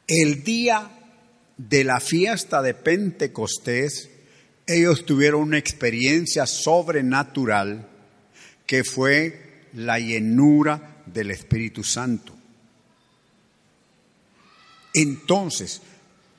El 0.07 0.43
día 0.43 0.89
de 1.57 1.83
la 1.83 1.99
fiesta 1.99 2.61
de 2.61 2.73
Pentecostés, 2.73 4.09
ellos 4.65 5.05
tuvieron 5.05 5.41
una 5.41 5.57
experiencia 5.57 6.45
sobrenatural 6.45 7.87
que 8.65 8.83
fue 8.83 9.67
la 9.73 9.99
llenura 9.99 11.03
del 11.05 11.31
Espíritu 11.31 11.83
Santo. 11.83 12.33
Entonces, 14.93 15.81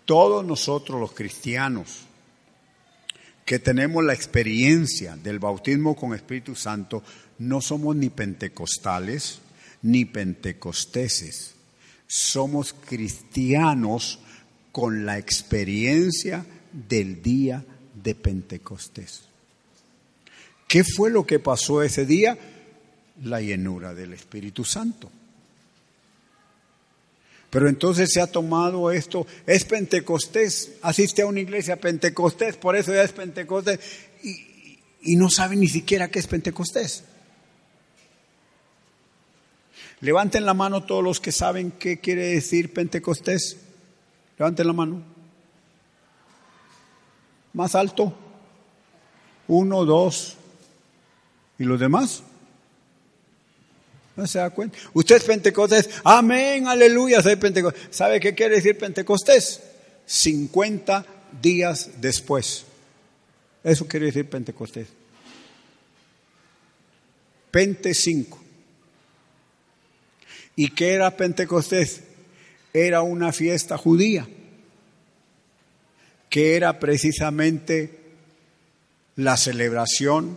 todos 0.09 0.43
nosotros 0.43 0.99
los 0.99 1.13
cristianos 1.13 2.07
que 3.45 3.59
tenemos 3.59 4.03
la 4.03 4.15
experiencia 4.15 5.19
del 5.19 5.39
bautismo 5.39 5.95
con 5.95 6.15
Espíritu 6.15 6.55
Santo, 6.55 7.03
no 7.41 7.61
somos 7.61 7.95
ni 7.95 8.09
pentecostales 8.09 9.41
ni 9.83 10.07
pentecosteses. 10.07 11.57
Somos 12.07 12.73
cristianos 12.73 14.21
con 14.73 15.05
la 15.05 15.19
experiencia 15.19 16.47
del 16.73 17.21
día 17.21 17.63
de 18.03 18.15
Pentecostés. 18.15 19.25
¿Qué 20.67 20.85
fue 20.85 21.11
lo 21.11 21.27
que 21.27 21.39
pasó 21.39 21.83
ese 21.83 22.07
día? 22.07 22.39
La 23.25 23.43
llenura 23.43 23.93
del 23.93 24.15
Espíritu 24.15 24.65
Santo. 24.65 25.11
Pero 27.51 27.69
entonces 27.69 28.11
se 28.13 28.21
ha 28.21 28.27
tomado 28.27 28.91
esto, 28.91 29.27
es 29.47 29.65
Pentecostés, 29.65 30.73
asiste 30.83 31.23
a 31.23 31.27
una 31.27 31.41
iglesia 31.41 31.81
Pentecostés, 31.81 32.57
por 32.57 32.77
eso 32.77 32.93
ya 32.93 33.03
es 33.03 33.13
Pentecostés, 33.13 33.81
y, 34.23 34.81
y 35.01 35.17
no 35.17 35.31
sabe 35.31 35.57
ni 35.57 35.69
siquiera 35.69 36.11
qué 36.11 36.19
es 36.19 36.27
Pentecostés. 36.27 37.05
Levanten 40.01 40.47
la 40.47 40.55
mano 40.55 40.85
todos 40.85 41.03
los 41.03 41.21
que 41.21 41.33
saben 41.33 41.73
qué 41.73 41.99
quiere 41.99 42.27
decir 42.27 42.73
Pentecostés. 42.73 43.57
Levanten 44.39 44.67
la 44.67 44.73
mano. 44.73 45.03
Más 47.53 47.75
alto. 47.75 48.15
Uno, 49.49 49.85
dos. 49.85 50.37
¿Y 51.59 51.65
los 51.65 51.81
demás? 51.81 52.23
¿No 54.19 54.27
se 54.27 54.41
da 54.41 54.51
cuenta? 54.51 54.77
Usted 54.95 55.15
es 55.15 55.23
Pentecostés. 55.23 55.89
Amén, 56.03 56.67
aleluya, 56.67 57.23
soy 57.23 57.37
Pentecostés. 57.37 57.87
¿Sabe 57.93 58.19
qué 58.19 58.35
quiere 58.35 58.57
decir 58.57 58.77
Pentecostés? 58.77 59.61
50 60.07 61.07
días 61.41 61.89
después. 62.01 62.65
Eso 63.63 63.87
quiere 63.87 64.07
decir 64.07 64.29
Pentecostés. 64.29 64.89
Pente 67.53 67.95
5. 67.95 68.43
¿Y 70.57 70.71
qué 70.71 70.95
era 70.95 71.17
Pentecostés? 71.17 72.01
Era 72.73 73.03
una 73.03 73.33
fiesta 73.33 73.79
judía, 73.79 74.27
que 76.29 76.57
era 76.57 76.81
precisamente 76.81 78.01
la 79.15 79.37
celebración 79.37 80.37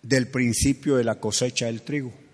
del 0.00 0.26
principio 0.28 0.96
de 0.96 1.04
la 1.04 1.20
cosecha 1.20 1.66
del 1.66 1.82
trigo. 1.82 2.27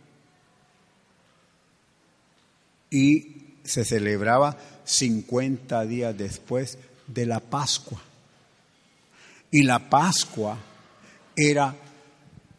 Y 2.95 3.57
se 3.65 3.85
celebraba 3.85 4.57
50 4.85 5.85
días 5.87 6.17
después 6.17 6.79
de 7.07 7.27
la 7.27 7.41
Pascua. 7.41 8.01
Y 9.51 9.63
la 9.65 9.91
Pascua 9.91 10.59
era 11.35 11.75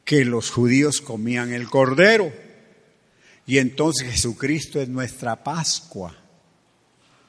que 0.03 0.25
los 0.25 0.51
judíos 0.51 1.01
comían 1.01 1.53
el 1.53 1.69
cordero 1.69 2.31
y 3.47 3.59
entonces 3.59 4.11
Jesucristo 4.11 4.81
es 4.81 4.89
nuestra 4.89 5.43
Pascua, 5.43 6.15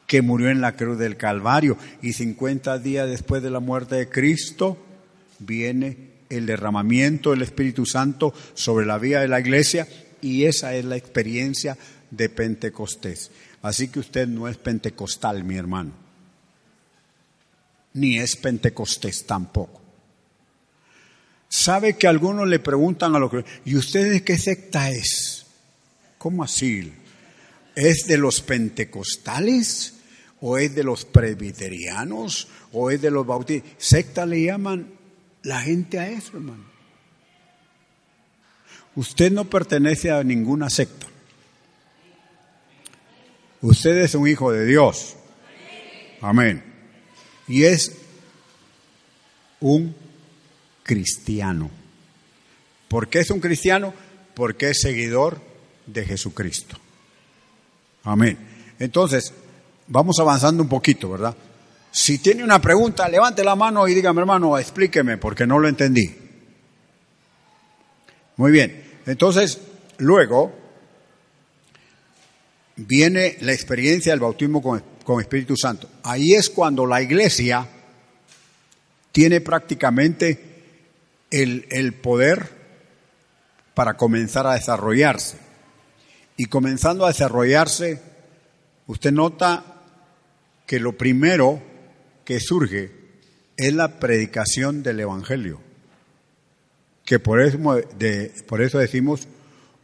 que 0.07 0.23
murió 0.23 0.51
en 0.51 0.61
la 0.61 0.77
cruz 0.77 0.99
del 0.99 1.17
Calvario. 1.17 1.77
Y 2.01 2.15
50 2.15 2.79
días 2.79 3.09
después 3.09 3.43
de 3.43 3.51
la 3.51 3.61
muerte 3.61 3.97
de 3.97 4.09
Cristo 4.09 4.79
viene 5.39 6.17
el 6.31 6.47
derramamiento 6.47 7.31
del 7.31 7.43
Espíritu 7.43 7.85
Santo 7.87 8.33
sobre 8.55 8.87
la 8.87 8.99
vida 8.99 9.21
de 9.21 9.29
la 9.29 9.41
iglesia 9.41 9.87
y 10.23 10.45
esa 10.45 10.75
es 10.75 10.85
la 10.85 10.97
experiencia 10.97 11.77
de 12.11 12.29
Pentecostés. 12.29 13.31
Así 13.63 13.89
que 13.89 14.01
usted 14.01 14.29
no 14.29 14.47
es 14.47 14.57
pentecostal, 14.57 15.43
mi 15.43 15.57
hermano, 15.57 15.93
ni 17.95 18.19
es 18.19 18.37
pentecostés 18.37 19.27
tampoco. 19.27 19.81
¿Sabe 21.49 21.97
que 21.97 22.07
algunos 22.07 22.47
le 22.47 22.59
preguntan 22.59 23.17
a 23.17 23.19
los 23.19 23.31
que, 23.31 23.45
¿y 23.65 23.77
usted 23.77 24.11
de 24.11 24.23
qué 24.23 24.39
secta 24.39 24.91
es? 24.91 25.47
¿Cómo 26.19 26.45
así? 26.45 26.93
¿Es 27.75 28.07
de 28.07 28.19
los 28.19 28.41
pentecostales? 28.41 29.95
¿O 30.41 30.59
es 30.59 30.75
de 30.75 30.85
los 30.85 31.05
presbiterianos? 31.05 32.49
¿O 32.73 32.91
es 32.91 33.01
de 33.01 33.11
los 33.11 33.27
bautistas? 33.27 33.73
Secta 33.79 34.27
le 34.27 34.45
llaman 34.45 34.93
la 35.43 35.61
gente 35.61 35.99
a 35.99 36.09
eso, 36.09 36.37
hermano. 36.37 36.65
Usted 38.97 39.33
no 39.33 39.45
pertenece 39.45 40.11
a 40.11 40.23
ninguna 40.25 40.71
secta. 40.71 41.07
Usted 43.67 43.99
es 43.99 44.15
un 44.15 44.29
hijo 44.29 44.53
de 44.53 44.65
Dios. 44.65 45.17
Amén. 46.21 46.63
Y 47.49 47.65
es 47.65 47.97
un 49.59 49.93
cristiano. 50.85 51.69
¿Por 52.87 53.09
qué 53.09 53.19
es 53.19 53.31
un 53.33 53.41
cristiano? 53.41 53.93
Porque 54.35 54.71
es 54.71 54.79
seguidor 54.83 55.41
de 55.85 56.05
Jesucristo. 56.05 56.77
Amén. 58.05 58.39
Entonces, 58.79 59.33
vamos 59.89 60.21
avanzando 60.21 60.63
un 60.63 60.69
poquito, 60.69 61.11
¿verdad? 61.11 61.37
Si 61.91 62.19
tiene 62.19 62.45
una 62.45 62.61
pregunta, 62.61 63.09
levante 63.09 63.43
la 63.43 63.57
mano 63.57 63.89
y 63.89 63.95
dígame, 63.95 64.21
hermano, 64.21 64.57
explíqueme, 64.59 65.17
porque 65.17 65.45
no 65.45 65.59
lo 65.59 65.67
entendí. 65.67 66.17
Muy 68.37 68.53
bien. 68.53 69.01
Entonces, 69.07 69.61
luego 69.99 70.55
viene 72.77 73.37
la 73.41 73.53
experiencia 73.53 74.13
del 74.13 74.21
bautismo 74.21 74.63
con, 74.63 75.21
Espíritu 75.21 75.57
Santo. 75.57 75.89
Ahí 76.03 76.35
es 76.35 76.51
cuando 76.51 76.85
la 76.87 77.01
iglesia 77.01 77.67
tiene 79.13 79.41
prácticamente 79.41 80.65
el, 81.31 81.95
poder 81.95 82.51
para 83.75 83.97
comenzar 83.97 84.47
a 84.47 84.55
desarrollarse. 84.55 85.39
Y 86.37 86.47
comenzando 86.47 87.05
a 87.05 87.09
desarrollarse, 87.09 88.01
usted 88.87 89.13
nota 89.13 89.65
que 90.67 90.81
lo 90.81 90.99
primero 90.99 91.63
que 92.25 92.41
surge 92.41 92.91
es 93.57 93.73
la 93.73 93.99
predicación 93.99 94.83
del 94.83 95.01
Evangelio, 95.01 95.61
que 97.05 97.21
por 97.21 97.41
eso 97.41 98.79
decimos 98.79 99.29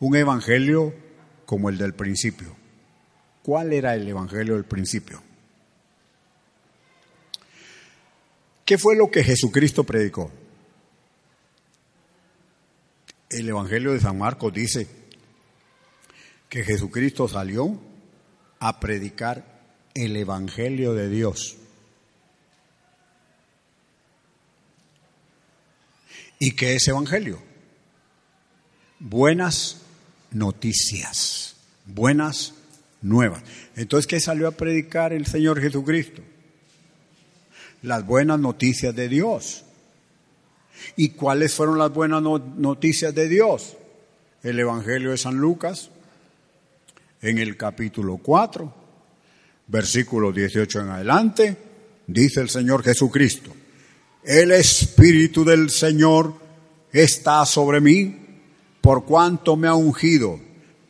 un 0.00 0.16
Evangelio 0.16 0.92
como 1.46 1.70
el 1.70 1.78
del 1.78 1.94
principio. 1.94 2.61
¿Cuál 3.42 3.72
era 3.72 3.94
el 3.94 4.06
Evangelio 4.06 4.54
del 4.54 4.64
principio? 4.64 5.20
¿Qué 8.64 8.78
fue 8.78 8.96
lo 8.96 9.10
que 9.10 9.24
Jesucristo 9.24 9.84
predicó? 9.84 10.30
El 13.28 13.48
Evangelio 13.48 13.92
de 13.92 14.00
San 14.00 14.18
Marcos 14.18 14.52
dice, 14.52 14.86
que 16.52 16.64
Jesucristo 16.64 17.28
salió 17.28 17.80
a 18.60 18.78
predicar 18.78 19.42
el 19.94 20.14
Evangelio 20.18 20.92
de 20.92 21.08
Dios. 21.08 21.56
¿Y 26.38 26.54
qué 26.54 26.74
es 26.74 26.86
Evangelio? 26.88 27.42
Buenas 28.98 29.80
noticias, 30.30 31.56
buenas 31.86 32.52
nuevas. 33.02 33.42
Entonces, 33.76 34.06
¿qué 34.06 34.20
salió 34.20 34.48
a 34.48 34.52
predicar 34.52 35.12
el 35.12 35.26
Señor 35.26 35.60
Jesucristo? 35.60 36.22
Las 37.82 38.06
buenas 38.06 38.38
noticias 38.38 38.94
de 38.94 39.08
Dios. 39.08 39.64
¿Y 40.96 41.10
cuáles 41.10 41.54
fueron 41.54 41.78
las 41.78 41.92
buenas 41.92 42.22
noticias 42.22 43.14
de 43.14 43.28
Dios? 43.28 43.76
El 44.42 44.58
Evangelio 44.58 45.10
de 45.10 45.18
San 45.18 45.36
Lucas, 45.36 45.90
en 47.20 47.38
el 47.38 47.56
capítulo 47.56 48.18
4, 48.18 48.74
versículo 49.68 50.32
18 50.32 50.80
en 50.80 50.88
adelante, 50.88 51.56
dice 52.06 52.40
el 52.40 52.48
Señor 52.48 52.82
Jesucristo, 52.82 53.52
el 54.24 54.50
Espíritu 54.50 55.44
del 55.44 55.70
Señor 55.70 56.34
está 56.92 57.46
sobre 57.46 57.80
mí, 57.80 58.16
por 58.80 59.04
cuanto 59.04 59.56
me 59.56 59.68
ha 59.68 59.74
ungido 59.74 60.40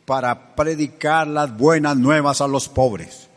para 0.05 0.55
predicar 0.55 1.27
las 1.27 1.55
buenas 1.57 1.97
nuevas 1.97 2.41
a 2.41 2.47
los 2.47 2.69
pobres. 2.69 3.29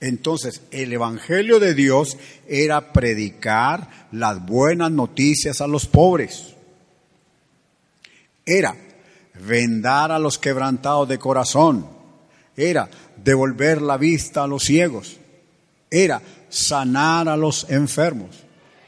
Entonces, 0.00 0.62
el 0.70 0.92
Evangelio 0.92 1.60
de 1.60 1.74
Dios 1.74 2.16
era 2.48 2.92
predicar 2.92 4.08
las 4.12 4.44
buenas 4.44 4.90
noticias 4.90 5.60
a 5.60 5.66
los 5.66 5.86
pobres. 5.86 6.54
Era 8.46 8.74
vendar 9.46 10.10
a 10.10 10.18
los 10.18 10.38
quebrantados 10.38 11.08
de 11.08 11.18
corazón. 11.18 11.86
Era 12.56 12.88
devolver 13.22 13.82
la 13.82 13.98
vista 13.98 14.44
a 14.44 14.46
los 14.46 14.64
ciegos. 14.64 15.18
Era 15.90 16.22
sanar 16.48 17.28
a 17.28 17.36
los 17.36 17.68
enfermos. 17.70 18.44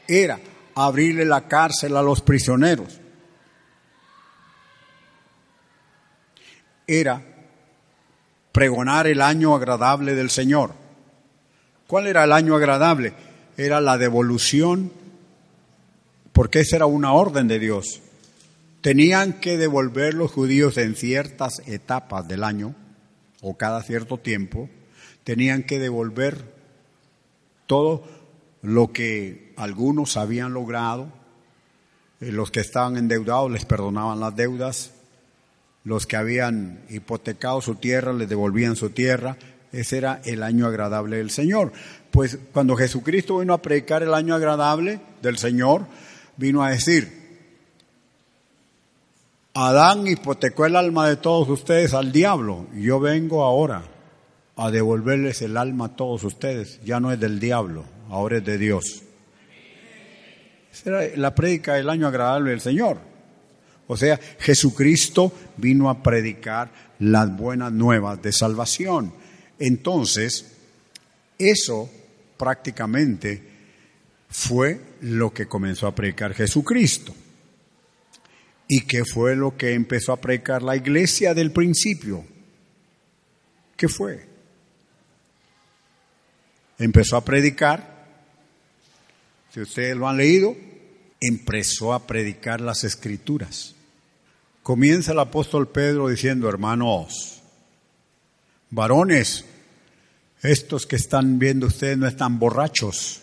Era 0.07 0.39
abrirle 0.75 1.25
la 1.25 1.47
cárcel 1.47 1.95
a 1.95 2.01
los 2.01 2.21
prisioneros. 2.21 2.99
Era 6.87 7.21
pregonar 8.51 9.07
el 9.07 9.21
año 9.21 9.55
agradable 9.55 10.15
del 10.15 10.29
Señor. 10.29 10.73
¿Cuál 11.87 12.07
era 12.07 12.23
el 12.23 12.31
año 12.31 12.55
agradable? 12.55 13.13
Era 13.57 13.81
la 13.81 13.97
devolución, 13.97 14.91
porque 16.31 16.61
esa 16.61 16.77
era 16.77 16.85
una 16.85 17.13
orden 17.13 17.47
de 17.47 17.59
Dios. 17.59 18.01
Tenían 18.81 19.33
que 19.39 19.57
devolver 19.57 20.13
los 20.13 20.31
judíos 20.31 20.77
en 20.77 20.95
ciertas 20.95 21.61
etapas 21.67 22.27
del 22.27 22.43
año, 22.43 22.75
o 23.41 23.57
cada 23.57 23.81
cierto 23.83 24.17
tiempo, 24.17 24.69
tenían 25.23 25.63
que 25.63 25.79
devolver 25.79 26.53
todo 27.67 28.03
lo 28.61 28.91
que 28.93 29.53
algunos 29.57 30.17
habían 30.17 30.53
logrado, 30.53 31.11
eh, 32.21 32.31
los 32.31 32.51
que 32.51 32.61
estaban 32.61 32.97
endeudados 32.97 33.51
les 33.51 33.65
perdonaban 33.65 34.19
las 34.19 34.35
deudas, 34.35 34.92
los 35.83 36.07
que 36.07 36.15
habían 36.15 36.79
hipotecado 36.89 37.61
su 37.61 37.75
tierra 37.75 38.13
les 38.13 38.29
devolvían 38.29 38.75
su 38.75 38.89
tierra, 38.91 39.37
ese 39.71 39.97
era 39.97 40.21
el 40.23 40.43
año 40.43 40.67
agradable 40.67 41.17
del 41.17 41.31
Señor. 41.31 41.73
Pues 42.11 42.37
cuando 42.53 42.75
Jesucristo 42.75 43.39
vino 43.39 43.53
a 43.53 43.61
predicar 43.61 44.03
el 44.03 44.13
año 44.13 44.35
agradable 44.35 45.01
del 45.21 45.37
Señor, 45.37 45.85
vino 46.37 46.63
a 46.63 46.69
decir, 46.69 47.23
Adán 49.55 50.07
hipotecó 50.07 50.65
el 50.65 50.75
alma 50.75 51.07
de 51.07 51.17
todos 51.17 51.49
ustedes 51.49 51.93
al 51.93 52.11
diablo, 52.11 52.67
yo 52.75 52.99
vengo 52.99 53.43
ahora 53.43 53.83
a 54.55 54.71
devolverles 54.71 55.41
el 55.41 55.57
alma 55.57 55.85
a 55.85 55.95
todos 55.95 56.23
ustedes, 56.23 56.79
ya 56.83 56.99
no 56.99 57.11
es 57.11 57.19
del 57.19 57.39
diablo, 57.39 57.83
ahora 58.09 58.37
es 58.37 58.45
de 58.45 58.57
Dios. 58.57 59.03
Esa 60.71 60.89
era 60.89 61.17
la 61.17 61.35
prédica 61.35 61.75
del 61.75 61.89
año 61.89 62.07
agradable 62.07 62.51
del 62.51 62.61
Señor. 62.61 63.12
O 63.87 63.97
sea, 63.97 64.19
Jesucristo 64.39 65.33
vino 65.57 65.89
a 65.89 66.01
predicar 66.01 66.71
las 66.99 67.35
buenas 67.35 67.71
nuevas 67.71 68.21
de 68.21 68.31
salvación. 68.31 69.13
Entonces, 69.59 70.53
eso 71.37 71.89
prácticamente 72.37 73.43
fue 74.29 74.79
lo 75.01 75.33
que 75.33 75.47
comenzó 75.47 75.87
a 75.87 75.95
predicar 75.95 76.33
Jesucristo. 76.33 77.13
¿Y 78.67 78.81
qué 78.81 79.03
fue 79.05 79.35
lo 79.35 79.57
que 79.57 79.73
empezó 79.73 80.13
a 80.13 80.21
predicar 80.21 80.63
la 80.63 80.75
iglesia 80.75 81.33
del 81.33 81.51
principio? 81.51 82.25
¿Qué 83.75 83.87
fue? 83.87 84.25
Empezó 86.79 87.17
a 87.17 87.23
predicar, 87.23 88.07
si 89.53 89.61
ustedes 89.61 89.95
lo 89.95 90.07
han 90.07 90.17
leído, 90.17 90.55
empezó 91.27 91.93
a 91.93 92.05
predicar 92.05 92.59
las 92.59 92.83
escrituras. 92.83 93.75
Comienza 94.61 95.13
el 95.13 95.19
apóstol 95.19 95.69
Pedro 95.69 96.09
diciendo, 96.09 96.49
hermanos, 96.49 97.41
varones, 98.69 99.45
estos 100.41 100.85
que 100.85 100.97
están 100.97 101.39
viendo 101.39 101.67
ustedes 101.67 101.97
no 101.97 102.07
están 102.07 102.39
borrachos. 102.39 103.21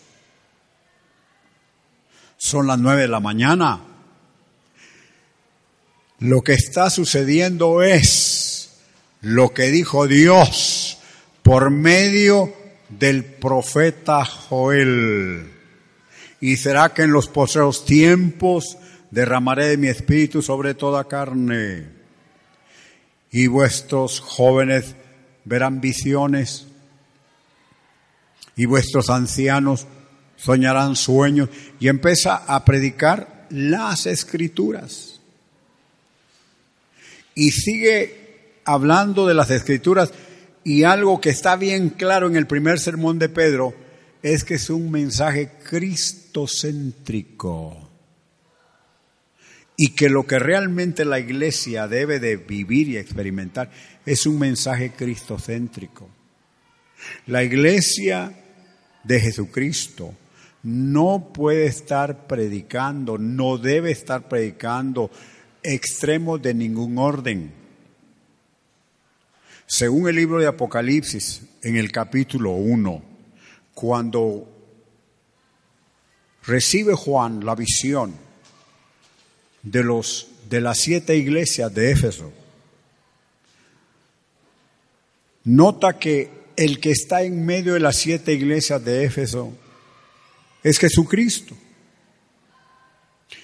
Son 2.37 2.65
las 2.65 2.79
nueve 2.79 3.03
de 3.03 3.07
la 3.07 3.19
mañana. 3.19 3.81
Lo 6.19 6.41
que 6.41 6.53
está 6.53 6.89
sucediendo 6.89 7.83
es 7.83 8.71
lo 9.21 9.53
que 9.53 9.69
dijo 9.69 10.07
Dios 10.07 10.97
por 11.43 11.69
medio 11.69 12.53
del 12.89 13.23
profeta 13.23 14.25
Joel. 14.25 15.60
Y 16.41 16.57
será 16.57 16.93
que 16.93 17.03
en 17.03 17.11
los 17.11 17.27
posreros 17.27 17.85
tiempos 17.85 18.77
derramaré 19.11 19.67
de 19.67 19.77
mi 19.77 19.87
espíritu 19.87 20.41
sobre 20.41 20.73
toda 20.73 21.07
carne. 21.07 21.87
Y 23.31 23.47
vuestros 23.47 24.19
jóvenes 24.19 24.95
verán 25.45 25.79
visiones 25.79 26.67
y 28.55 28.65
vuestros 28.65 29.09
ancianos 29.09 29.87
soñarán 30.35 30.95
sueños 30.95 31.49
y 31.79 31.87
empieza 31.87 32.35
a 32.35 32.65
predicar 32.65 33.47
las 33.49 34.05
escrituras. 34.05 35.19
Y 37.35 37.51
sigue 37.51 38.59
hablando 38.65 39.27
de 39.27 39.33
las 39.33 39.51
escrituras 39.51 40.11
y 40.63 40.83
algo 40.83 41.21
que 41.21 41.29
está 41.29 41.55
bien 41.55 41.89
claro 41.89 42.27
en 42.27 42.35
el 42.35 42.47
primer 42.47 42.79
sermón 42.79 43.19
de 43.19 43.29
Pedro 43.29 43.73
es 44.21 44.43
que 44.43 44.55
es 44.55 44.69
un 44.69 44.91
mensaje 44.91 45.51
cristocéntrico 46.31 47.89
y 49.75 49.89
que 49.89 50.09
lo 50.09 50.25
que 50.25 50.39
realmente 50.39 51.05
la 51.05 51.19
iglesia 51.19 51.87
debe 51.87 52.19
de 52.19 52.37
vivir 52.37 52.87
y 52.89 52.97
experimentar 52.97 53.69
es 54.05 54.25
un 54.25 54.39
mensaje 54.39 54.91
cristocéntrico. 54.91 56.09
La 57.27 57.43
iglesia 57.43 58.31
de 59.03 59.19
Jesucristo 59.19 60.13
no 60.63 61.31
puede 61.33 61.65
estar 61.65 62.27
predicando, 62.27 63.17
no 63.17 63.57
debe 63.57 63.91
estar 63.91 64.29
predicando 64.29 65.09
extremos 65.63 66.41
de 66.41 66.53
ningún 66.53 66.97
orden. 66.97 67.51
Según 69.65 70.07
el 70.07 70.15
libro 70.15 70.39
de 70.39 70.47
Apocalipsis, 70.47 71.41
en 71.63 71.77
el 71.77 71.91
capítulo 71.91 72.51
1, 72.51 73.03
cuando 73.73 74.60
recibe 76.43 76.93
Juan 76.93 77.45
la 77.45 77.55
visión 77.55 78.13
de, 79.63 79.83
los, 79.83 80.27
de 80.49 80.61
las 80.61 80.79
siete 80.79 81.15
iglesias 81.15 81.73
de 81.73 81.91
Éfeso, 81.91 82.31
nota 85.43 85.97
que 85.99 86.29
el 86.55 86.79
que 86.79 86.91
está 86.91 87.23
en 87.23 87.45
medio 87.45 87.73
de 87.73 87.79
las 87.79 87.97
siete 87.97 88.33
iglesias 88.33 88.83
de 88.83 89.05
Éfeso 89.05 89.53
es 90.63 90.77
Jesucristo. 90.77 91.55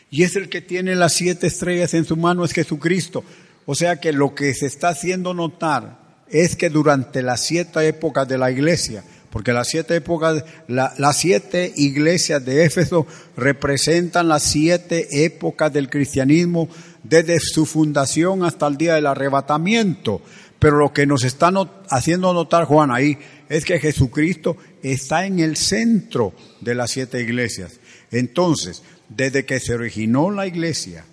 Y 0.09 0.23
es 0.23 0.35
el 0.35 0.49
que 0.49 0.61
tiene 0.61 0.95
las 0.95 1.13
siete 1.13 1.47
estrellas 1.47 1.93
en 1.93 2.05
su 2.05 2.15
mano, 2.15 2.45
es 2.45 2.53
Jesucristo. 2.53 3.23
O 3.65 3.75
sea 3.75 3.99
que 3.99 4.13
lo 4.13 4.33
que 4.35 4.53
se 4.53 4.67
está 4.67 4.89
haciendo 4.89 5.33
notar 5.33 6.23
es 6.29 6.55
que 6.55 6.69
durante 6.69 7.21
las 7.21 7.41
siete 7.41 7.87
épocas 7.87 8.27
de 8.27 8.37
la 8.37 8.51
iglesia, 8.51 9.03
porque 9.29 9.53
las 9.53 9.67
siete 9.67 9.95
épocas, 9.95 10.43
las 10.67 11.17
siete 11.17 11.73
iglesias 11.75 12.43
de 12.45 12.65
Éfeso 12.65 13.05
representan 13.35 14.27
las 14.27 14.43
siete 14.43 15.25
épocas 15.25 15.71
del 15.73 15.89
cristianismo 15.89 16.69
desde 17.03 17.39
su 17.39 17.65
fundación 17.65 18.43
hasta 18.43 18.67
el 18.67 18.77
día 18.77 18.95
del 18.95 19.07
arrebatamiento. 19.07 20.21
Pero 20.59 20.77
lo 20.77 20.93
que 20.93 21.05
nos 21.05 21.23
está 21.23 21.51
haciendo 21.89 22.33
notar 22.33 22.65
Juan 22.65 22.89
ahí 22.91 23.17
es 23.49 23.63
que 23.63 23.79
Jesucristo 23.79 24.57
está 24.81 25.25
en 25.25 25.39
el 25.39 25.55
centro 25.55 26.33
de 26.61 26.75
las 26.75 26.91
siete 26.91 27.21
iglesias. 27.21 27.79
Entonces, 28.11 28.81
desde 29.09 29.45
que 29.45 29.59
se 29.59 29.75
originó 29.75 30.31
la 30.31 30.47
iglesia 30.47 31.05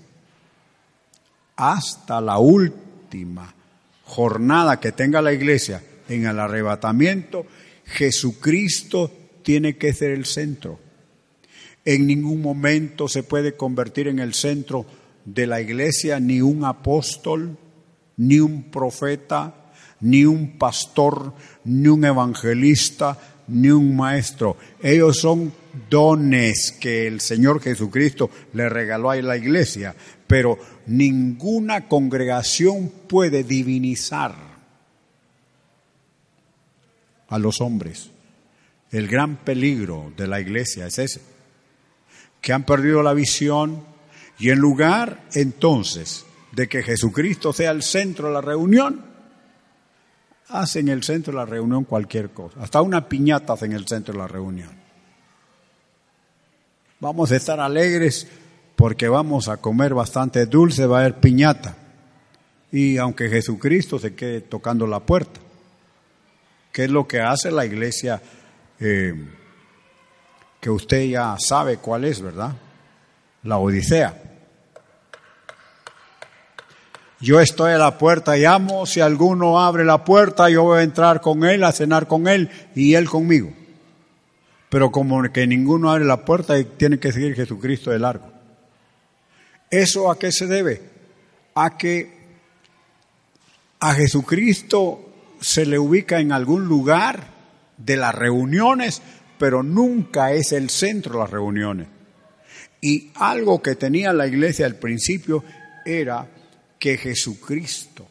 hasta 1.57 2.21
la 2.21 2.39
última 2.39 3.55
jornada 4.05 4.81
que 4.81 4.93
tenga 4.93 5.23
la 5.23 5.33
iglesia 5.33 5.83
en 6.09 6.27
el 6.27 6.39
arrebatamiento, 6.39 7.47
Jesucristo 7.85 9.11
tiene 9.43 9.77
que 9.77 9.93
ser 9.93 10.11
el 10.11 10.25
centro. 10.25 10.79
En 11.85 12.07
ningún 12.07 12.41
momento 12.41 13.09
se 13.09 13.23
puede 13.23 13.57
convertir 13.57 14.09
en 14.09 14.19
el 14.19 14.35
centro 14.35 14.87
de 15.25 15.47
la 15.47 15.61
iglesia 15.61 16.19
ni 16.19 16.41
un 16.41 16.65
apóstol, 16.65 17.59
ni 18.17 18.41
un 18.41 18.71
profeta, 18.71 19.73
ni 20.01 20.25
un 20.25 20.59
pastor, 20.59 21.35
ni 21.65 21.89
un 21.89 22.05
evangelista, 22.05 23.19
ni 23.49 23.69
un 23.69 23.95
maestro. 23.97 24.57
Ellos 24.83 25.19
son 25.19 25.53
dones 25.91 26.77
que 26.81 27.07
el 27.07 27.21
Señor 27.21 27.61
Jesucristo 27.61 28.31
le 28.55 28.69
regaló 28.69 29.11
a 29.11 29.17
la 29.17 29.37
iglesia, 29.37 29.95
pero 30.27 30.59
ninguna 30.87 31.87
congregación 31.89 32.91
puede 33.09 33.45
divinizar 33.45 34.35
a 37.29 37.39
los 37.39 37.61
hombres. 37.61 38.11
El 38.91 39.09
gran 39.09 39.37
peligro 39.37 40.13
de 40.17 40.27
la 40.27 40.41
iglesia 40.41 40.87
es 40.87 40.99
ese, 40.99 41.21
que 42.41 42.53
han 42.53 42.65
perdido 42.65 43.03
la 43.03 43.15
visión 43.15 43.85
y 44.39 44.51
en 44.51 44.59
lugar 44.59 45.25
entonces 45.35 46.25
de 46.53 46.69
que 46.69 46.83
Jesucristo 46.83 47.53
sea 47.53 47.71
el 47.71 47.83
centro 47.83 48.29
de 48.29 48.35
la 48.35 48.41
reunión, 48.41 49.05
hacen 50.49 50.89
el 50.89 51.03
centro 51.03 51.33
de 51.33 51.39
la 51.39 51.47
reunión 51.47 51.85
cualquier 51.85 52.31
cosa. 52.31 52.61
Hasta 52.61 52.83
una 52.83 53.09
piñata 53.09 53.55
hacen 53.55 53.73
el 53.73 53.87
centro 53.87 54.13
de 54.13 54.19
la 54.21 54.29
reunión. 54.29 54.71
Vamos 57.01 57.33
a 57.33 57.37
estar 57.37 57.59
alegres 57.61 58.29
porque 58.77 59.09
vamos 59.09 59.49
a 59.49 59.57
comer 59.59 59.95
bastante 59.95 60.47
dulce, 60.47 60.87
va 60.87 60.99
a 60.99 61.01
haber 61.01 61.21
piñata. 61.21 61.77
Y 62.71 62.99
aunque 62.99 63.29
Jesucristo 63.29 63.99
se 63.99 64.15
quede 64.15 64.41
tocando 64.41 64.87
la 64.87 65.01
puerta, 65.01 65.41
que 66.75 66.83
es 66.83 66.91
lo 66.91 67.07
que 67.07 67.21
hace 67.21 67.53
la 67.53 67.65
iglesia, 67.65 68.21
eh, 68.81 69.15
que 70.61 70.71
usted 70.71 71.05
ya 71.05 71.37
sabe 71.39 71.77
cuál 71.77 72.05
es, 72.05 72.21
¿verdad? 72.21 72.53
La 73.45 73.59
Odisea. 73.59 74.21
Yo 77.21 77.39
estoy 77.39 77.75
a 77.75 77.79
la 77.79 77.97
puerta, 77.97 78.37
llamo, 78.37 78.87
si 78.87 79.01
alguno 79.01 79.61
abre 79.61 79.85
la 79.85 80.05
puerta, 80.05 80.51
yo 80.51 80.65
voy 80.65 80.81
a 80.81 80.83
entrar 80.83 81.21
con 81.21 81.45
él, 81.45 81.63
a 81.63 81.71
cenar 81.71 82.09
con 82.09 82.27
él 82.27 82.51
y 82.75 82.95
él 82.95 83.09
conmigo. 83.09 83.53
Pero 84.69 84.91
como 84.91 85.23
que 85.33 85.47
ninguno 85.47 85.93
abre 85.93 86.05
la 86.05 86.25
puerta, 86.25 86.61
tiene 86.77 86.99
que 86.99 87.13
seguir 87.13 87.37
Jesucristo 87.37 87.93
de 87.93 88.01
largo. 88.01 88.33
¿Eso 89.71 90.11
a 90.11 90.19
qué 90.19 90.33
se 90.33 90.49
debe? 90.49 90.83
A 91.55 91.79
que 91.79 92.19
a 93.79 93.95
Jesucristo 93.95 95.04
se 95.45 95.67
le 95.67 95.79
ubica 95.79 96.21
en 96.21 96.33
algún 96.33 96.65
lugar 96.65 97.23
de 97.77 97.99
las 97.99 98.15
reuniones, 98.15 99.03
pero 99.39 99.63
nunca 99.63 100.33
es 100.33 100.53
el 100.53 100.71
centro 100.71 101.13
de 101.13 101.19
las 101.19 101.31
reuniones. 101.31 101.87
Y 102.81 103.11
algo 103.17 103.61
que 103.61 103.75
tenía 103.75 104.15
la 104.15 104.27
iglesia 104.27 104.65
al 104.65 104.77
principio 104.77 105.45
era 105.85 106.27
que 106.79 106.97
Jesucristo 106.97 108.09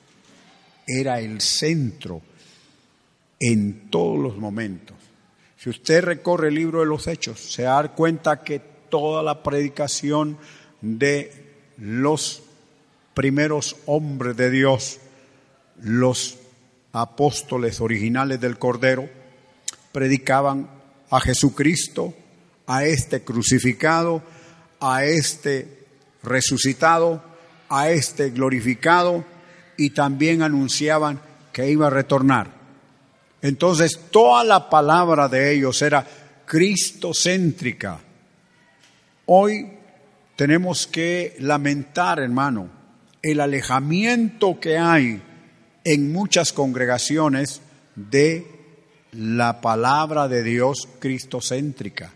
era 0.85 1.19
el 1.19 1.41
centro 1.41 2.21
en 3.39 3.89
todos 3.89 4.19
los 4.19 4.37
momentos. 4.37 4.95
Si 5.57 5.71
usted 5.71 6.03
recorre 6.03 6.49
el 6.49 6.55
libro 6.55 6.81
de 6.81 6.85
los 6.85 7.07
Hechos, 7.07 7.39
se 7.39 7.63
da 7.63 7.87
cuenta 7.93 8.43
que 8.43 8.61
toda 8.89 9.23
la 9.23 9.41
predicación 9.41 10.37
de 10.81 11.31
los 11.77 12.43
primeros 13.15 13.75
hombres 13.87 14.37
de 14.37 14.51
Dios, 14.51 14.99
los 15.81 16.37
apóstoles 16.93 17.81
originales 17.81 18.39
del 18.39 18.57
Cordero, 18.57 19.09
predicaban 19.91 20.69
a 21.09 21.19
Jesucristo, 21.19 22.13
a 22.67 22.85
este 22.85 23.23
crucificado, 23.23 24.21
a 24.79 25.03
este 25.03 25.85
resucitado, 26.21 27.23
a 27.67 27.89
este 27.89 28.29
glorificado 28.29 29.25
y 29.75 29.89
también 29.89 30.43
anunciaban 30.43 31.19
que 31.51 31.69
iba 31.69 31.87
a 31.87 31.89
retornar. 31.89 32.51
Entonces 33.41 33.99
toda 34.11 34.43
la 34.43 34.69
palabra 34.69 35.27
de 35.27 35.53
ellos 35.53 35.81
era 35.81 36.05
cristocéntrica. 36.45 37.99
Hoy 39.25 39.73
tenemos 40.35 40.87
que 40.87 41.35
lamentar, 41.39 42.19
hermano, 42.19 42.69
el 43.21 43.39
alejamiento 43.39 44.59
que 44.59 44.77
hay 44.77 45.21
en 45.83 46.11
muchas 46.11 46.53
congregaciones 46.53 47.61
de 47.95 48.47
la 49.11 49.61
palabra 49.61 50.27
de 50.27 50.43
Dios 50.43 50.87
cristocéntrica. 50.99 52.13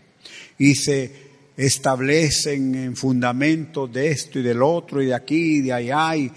Y 0.58 0.74
se 0.74 1.28
establecen 1.56 2.74
en 2.74 2.96
fundamentos 2.96 3.92
de 3.92 4.10
esto 4.10 4.38
y 4.38 4.42
del 4.42 4.62
otro 4.62 5.02
y 5.02 5.06
de 5.06 5.14
aquí 5.14 5.56
y 5.56 5.60
de 5.62 5.72
allá. 5.72 6.16
Y, 6.16 6.32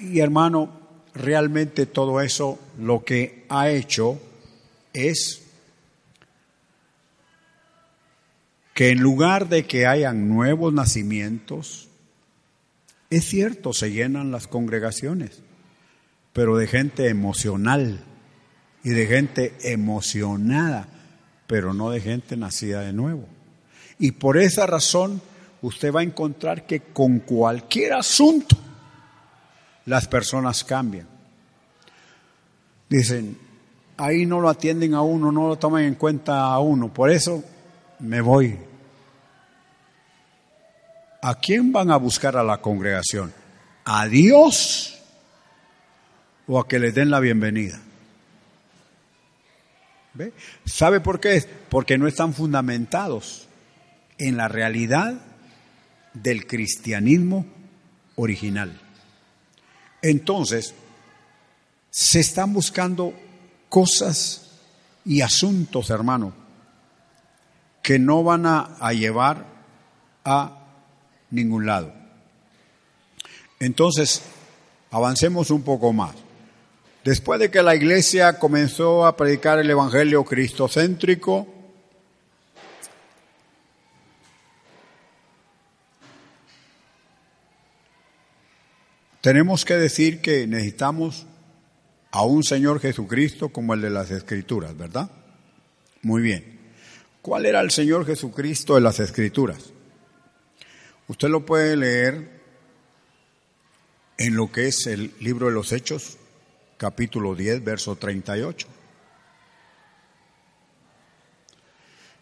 y 0.00 0.20
hermano, 0.20 0.80
realmente 1.14 1.86
todo 1.86 2.20
eso 2.20 2.58
lo 2.78 3.04
que 3.04 3.44
ha 3.48 3.70
hecho 3.70 4.20
es 4.92 5.42
que 8.74 8.90
en 8.90 9.00
lugar 9.00 9.48
de 9.48 9.64
que 9.66 9.86
hayan 9.86 10.28
nuevos 10.28 10.72
nacimientos, 10.72 11.88
es 13.10 13.24
cierto, 13.26 13.72
se 13.74 13.90
llenan 13.90 14.30
las 14.30 14.46
congregaciones, 14.46 15.42
pero 16.32 16.56
de 16.56 16.66
gente 16.66 17.08
emocional 17.08 18.00
y 18.82 18.90
de 18.90 19.06
gente 19.06 19.54
emocionada, 19.62 20.88
pero 21.46 21.74
no 21.74 21.90
de 21.90 22.00
gente 22.00 22.36
nacida 22.36 22.80
de 22.80 22.92
nuevo. 22.92 23.26
Y 23.98 24.12
por 24.12 24.38
esa 24.38 24.66
razón 24.66 25.20
usted 25.60 25.92
va 25.92 26.00
a 26.00 26.04
encontrar 26.04 26.66
que 26.66 26.80
con 26.80 27.20
cualquier 27.20 27.92
asunto 27.92 28.56
las 29.86 30.08
personas 30.08 30.64
cambian. 30.64 31.06
Dicen, 32.88 33.38
ahí 33.96 34.26
no 34.26 34.40
lo 34.40 34.48
atienden 34.48 34.94
a 34.94 35.02
uno, 35.02 35.30
no 35.30 35.48
lo 35.48 35.56
toman 35.56 35.84
en 35.84 35.94
cuenta 35.94 36.44
a 36.44 36.58
uno, 36.58 36.92
por 36.92 37.10
eso 37.10 37.44
me 38.00 38.20
voy. 38.20 38.58
¿A 41.22 41.36
quién 41.36 41.72
van 41.72 41.90
a 41.90 41.96
buscar 41.96 42.36
a 42.36 42.42
la 42.42 42.60
congregación? 42.60 43.32
¿A 43.84 44.06
Dios 44.08 45.01
o 46.46 46.58
a 46.58 46.68
que 46.68 46.78
les 46.78 46.94
den 46.94 47.10
la 47.10 47.20
bienvenida? 47.20 47.80
¿Ve? 50.14 50.32
¿Sabe 50.64 51.00
por 51.00 51.20
qué? 51.20 51.42
Porque 51.68 51.96
no 51.96 52.06
están 52.06 52.34
fundamentados 52.34 53.48
en 54.18 54.36
la 54.36 54.48
realidad 54.48 55.20
del 56.14 56.46
cristianismo 56.46 57.46
original. 58.16 58.78
Entonces, 60.02 60.74
se 61.90 62.20
están 62.20 62.52
buscando 62.52 63.14
cosas 63.68 64.50
y 65.04 65.20
asuntos, 65.20 65.90
hermano, 65.90 66.32
que 67.82 67.98
no 67.98 68.22
van 68.22 68.46
a, 68.46 68.92
llevar 68.92 69.46
a 70.24 70.58
ningún 71.30 71.66
lado. 71.66 71.92
Entonces, 73.58 74.22
avancemos 74.90 75.50
un 75.50 75.62
poco 75.62 75.92
más. 75.92 76.14
Después 77.04 77.40
de 77.40 77.50
que 77.50 77.62
la 77.62 77.74
iglesia 77.74 78.38
comenzó 78.38 79.06
a 79.06 79.16
predicar 79.16 79.58
el 79.58 79.70
Evangelio 79.70 80.24
cristocéntrico, 80.24 81.48
Tenemos 89.22 89.64
que 89.64 89.76
decir 89.76 90.20
que 90.20 90.48
necesitamos 90.48 91.26
a 92.10 92.24
un 92.24 92.42
Señor 92.42 92.80
Jesucristo 92.80 93.50
como 93.50 93.72
el 93.72 93.80
de 93.80 93.88
las 93.88 94.10
Escrituras, 94.10 94.76
¿verdad? 94.76 95.08
Muy 96.02 96.20
bien. 96.20 96.58
¿Cuál 97.22 97.46
era 97.46 97.60
el 97.60 97.70
Señor 97.70 98.04
Jesucristo 98.04 98.74
de 98.74 98.80
las 98.80 98.98
Escrituras? 98.98 99.72
Usted 101.06 101.28
lo 101.28 101.46
puede 101.46 101.76
leer 101.76 102.42
en 104.18 104.34
lo 104.34 104.50
que 104.50 104.66
es 104.66 104.88
el 104.88 105.12
libro 105.20 105.46
de 105.46 105.52
los 105.52 105.70
Hechos, 105.70 106.18
capítulo 106.82 107.36
10, 107.36 107.62
verso 107.62 107.94
38. 107.94 108.66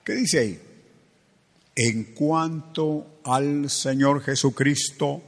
¿Qué 0.05 0.13
dice 0.13 0.39
ahí? 0.39 0.61
En 1.75 2.13
cuanto 2.13 3.21
al 3.25 3.71
Señor 3.71 4.23
Jesucristo, 4.23 5.23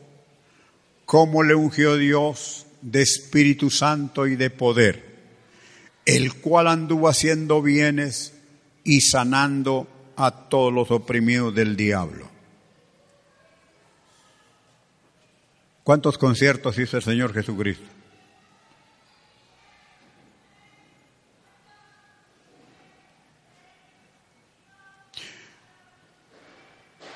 cómo 1.06 1.42
le 1.42 1.54
ungió 1.54 1.96
Dios 1.96 2.66
de 2.82 3.00
Espíritu 3.00 3.70
Santo 3.70 4.26
y 4.26 4.36
de 4.36 4.50
poder, 4.50 5.02
el 6.04 6.34
cual 6.34 6.68
anduvo 6.68 7.08
haciendo 7.08 7.62
bienes 7.62 8.34
y 8.84 9.00
sanando 9.00 9.88
a 10.16 10.50
todos 10.50 10.74
los 10.74 10.90
oprimidos 10.90 11.54
del 11.54 11.74
diablo. 11.74 12.28
¿Cuántos 15.84 16.18
conciertos 16.18 16.78
hizo 16.78 16.98
el 16.98 17.02
Señor 17.02 17.32
Jesucristo? 17.32 18.01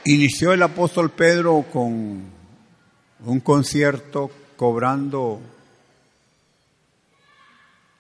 Inició 0.09 0.53
el 0.53 0.63
apóstol 0.63 1.11
Pedro 1.11 1.65
con 1.73 2.23
un 3.25 3.41
concierto 3.41 4.31
cobrando 4.57 5.41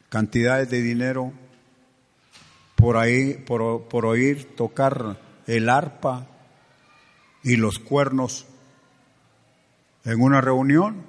cantidades 0.08 0.70
de 0.70 0.82
dinero 0.82 1.32
por 2.76 2.96
ahí, 2.96 3.34
por, 3.34 4.06
oír 4.06 4.54
tocar 4.54 5.18
el 5.48 5.68
arpa 5.68 6.28
y 7.42 7.56
los 7.56 7.80
cuernos 7.80 8.46
en 10.04 10.20
una 10.20 10.40
reunión? 10.40 11.02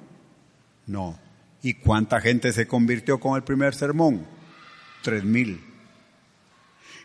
No. 0.87 1.19
¿Y 1.61 1.75
cuánta 1.75 2.21
gente 2.21 2.51
se 2.51 2.67
convirtió 2.67 3.19
con 3.19 3.35
el 3.35 3.43
primer 3.43 3.75
sermón? 3.75 4.25
Tres 5.03 5.23
mil. 5.23 5.63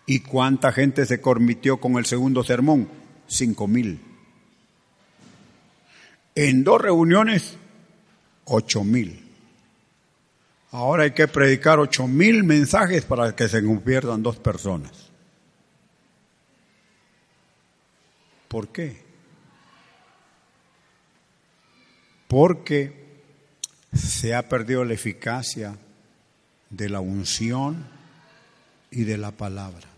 ¿Y 0.07 0.21
cuánta 0.21 0.73
gente 0.73 1.05
se 1.05 1.21
convirtió 1.21 1.77
con 1.77 1.99
el 1.99 2.07
segundo 2.07 2.43
sermón? 2.43 3.02
Cinco 3.33 3.67
mil. 3.67 3.99
En 6.35 6.65
dos 6.65 6.83
reuniones, 6.83 7.57
ocho 8.45 8.85
mil. 8.85 9.27
Ahora 10.71 11.05
hay 11.05 11.13
que 11.13 11.29
predicar 11.29 11.79
ocho 11.79 12.07
mil 12.07 12.45
mensajes 12.45 13.07
para 13.07 13.35
que 13.35 13.49
se 13.49 13.65
conviertan 13.65 14.23
dos 14.23 14.37
personas. 14.37 15.11
¿Por 18.49 18.69
qué? 18.69 19.03
Porque 22.29 23.23
se 23.95 24.35
ha 24.35 24.47
perdido 24.47 24.85
la 24.85 24.93
eficacia 24.93 25.75
de 26.69 26.91
la 26.91 27.01
unción 27.01 27.87
y 28.91 29.05
de 29.05 29.17
la 29.17 29.31
palabra. 29.31 29.92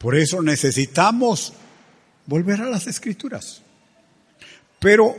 Por 0.00 0.16
eso 0.16 0.40
necesitamos 0.40 1.52
volver 2.24 2.62
a 2.62 2.70
las 2.70 2.86
escrituras. 2.86 3.60
Pero, 4.78 5.14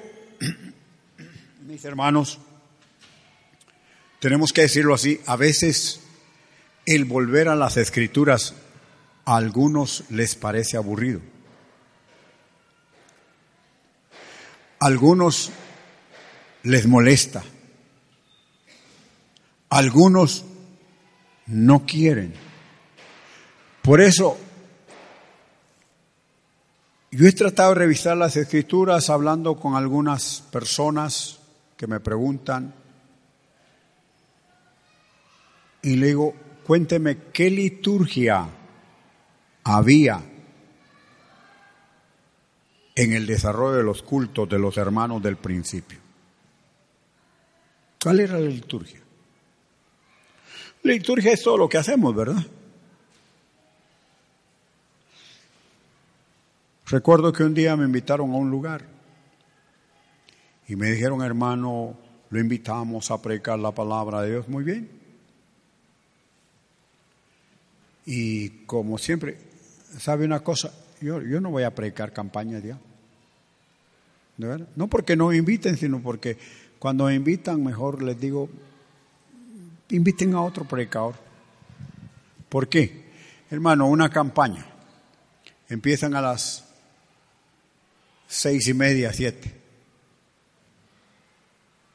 mis 1.68 1.86
hermanos, 1.86 2.40
tenemos 4.20 4.52
que 4.52 4.62
decirlo 4.62 4.96
así, 4.96 5.22
a 5.28 5.36
veces 5.36 6.02
el 6.88 7.06
volver 7.06 7.48
a 7.48 7.56
las 7.56 7.78
escrituras 7.78 8.56
a 9.26 9.36
algunos 9.36 10.06
les 10.10 10.34
parece 10.34 10.78
aburrido. 10.78 11.22
Algunos 14.80 15.52
les 16.64 16.88
molesta. 16.88 17.44
Algunos 19.70 20.44
no 21.46 21.86
quieren. 21.86 22.34
Por 23.84 24.02
eso, 24.02 24.40
yo 27.12 27.28
he 27.28 27.34
tratado 27.34 27.74
de 27.74 27.80
revisar 27.80 28.16
las 28.16 28.38
escrituras 28.38 29.10
hablando 29.10 29.58
con 29.58 29.76
algunas 29.76 30.44
personas 30.50 31.40
que 31.76 31.86
me 31.86 32.00
preguntan 32.00 32.74
y 35.82 35.98
le 35.98 36.08
digo, 36.08 36.34
cuénteme 36.64 37.18
qué 37.34 37.50
liturgia 37.50 38.48
había 39.66 40.24
en 42.96 43.14
el 43.14 43.26
desarrollo 43.26 43.78
de 43.78 43.84
los 43.84 44.04
cultos 44.04 44.48
de 44.48 44.60
los 44.60 44.78
hermanos 44.78 45.22
del 45.22 45.36
principio. 45.36 46.00
¿Cuál 48.02 48.22
era 48.22 48.40
la 48.40 48.48
liturgia? 48.48 49.02
La 50.84 50.94
liturgia 50.94 51.34
es 51.34 51.44
todo 51.44 51.58
lo 51.58 51.68
que 51.68 51.78
hacemos, 51.78 52.16
¿verdad? 52.16 52.46
Recuerdo 56.92 57.32
que 57.32 57.46
un 57.46 57.54
día 57.54 57.78
me 57.78 57.86
invitaron 57.86 58.32
a 58.32 58.36
un 58.36 58.52
lugar 58.52 58.84
y 60.68 60.76
me 60.76 60.92
dijeron, 60.92 61.22
hermano, 61.22 61.96
lo 62.30 62.38
invitamos 62.38 63.12
a 63.12 63.22
predicar 63.22 63.58
la 63.60 63.72
palabra 63.72 64.22
de 64.22 64.32
Dios. 64.32 64.50
Muy 64.50 64.66
bien. 64.66 64.90
Y 68.06 68.50
como 68.66 68.98
siempre, 68.98 69.38
¿sabe 70.00 70.26
una 70.26 70.42
cosa? 70.42 70.74
Yo, 71.00 71.22
yo 71.22 71.40
no 71.40 71.50
voy 71.50 71.64
a 71.64 71.74
predicar 71.74 72.12
campaña 72.12 72.58
de 72.58 72.62
Dios. 72.62 72.80
¿De 74.36 74.48
verdad? 74.48 74.68
No 74.76 74.90
porque 74.90 75.16
no 75.16 75.32
inviten, 75.32 75.78
sino 75.78 76.02
porque 76.02 76.38
cuando 76.78 77.06
me 77.06 77.16
invitan, 77.16 77.64
mejor 77.64 78.02
les 78.02 78.20
digo, 78.20 78.50
inviten 79.88 80.34
a 80.34 80.42
otro 80.42 80.66
predicador. 80.66 81.16
¿Por 82.50 82.68
qué? 82.68 83.06
Hermano, 83.50 83.88
una 83.88 84.10
campaña. 84.10 84.66
Empiezan 85.70 86.16
a 86.16 86.22
las 86.22 86.68
seis 88.32 88.66
y 88.68 88.74
media, 88.74 89.12
siete. 89.12 89.52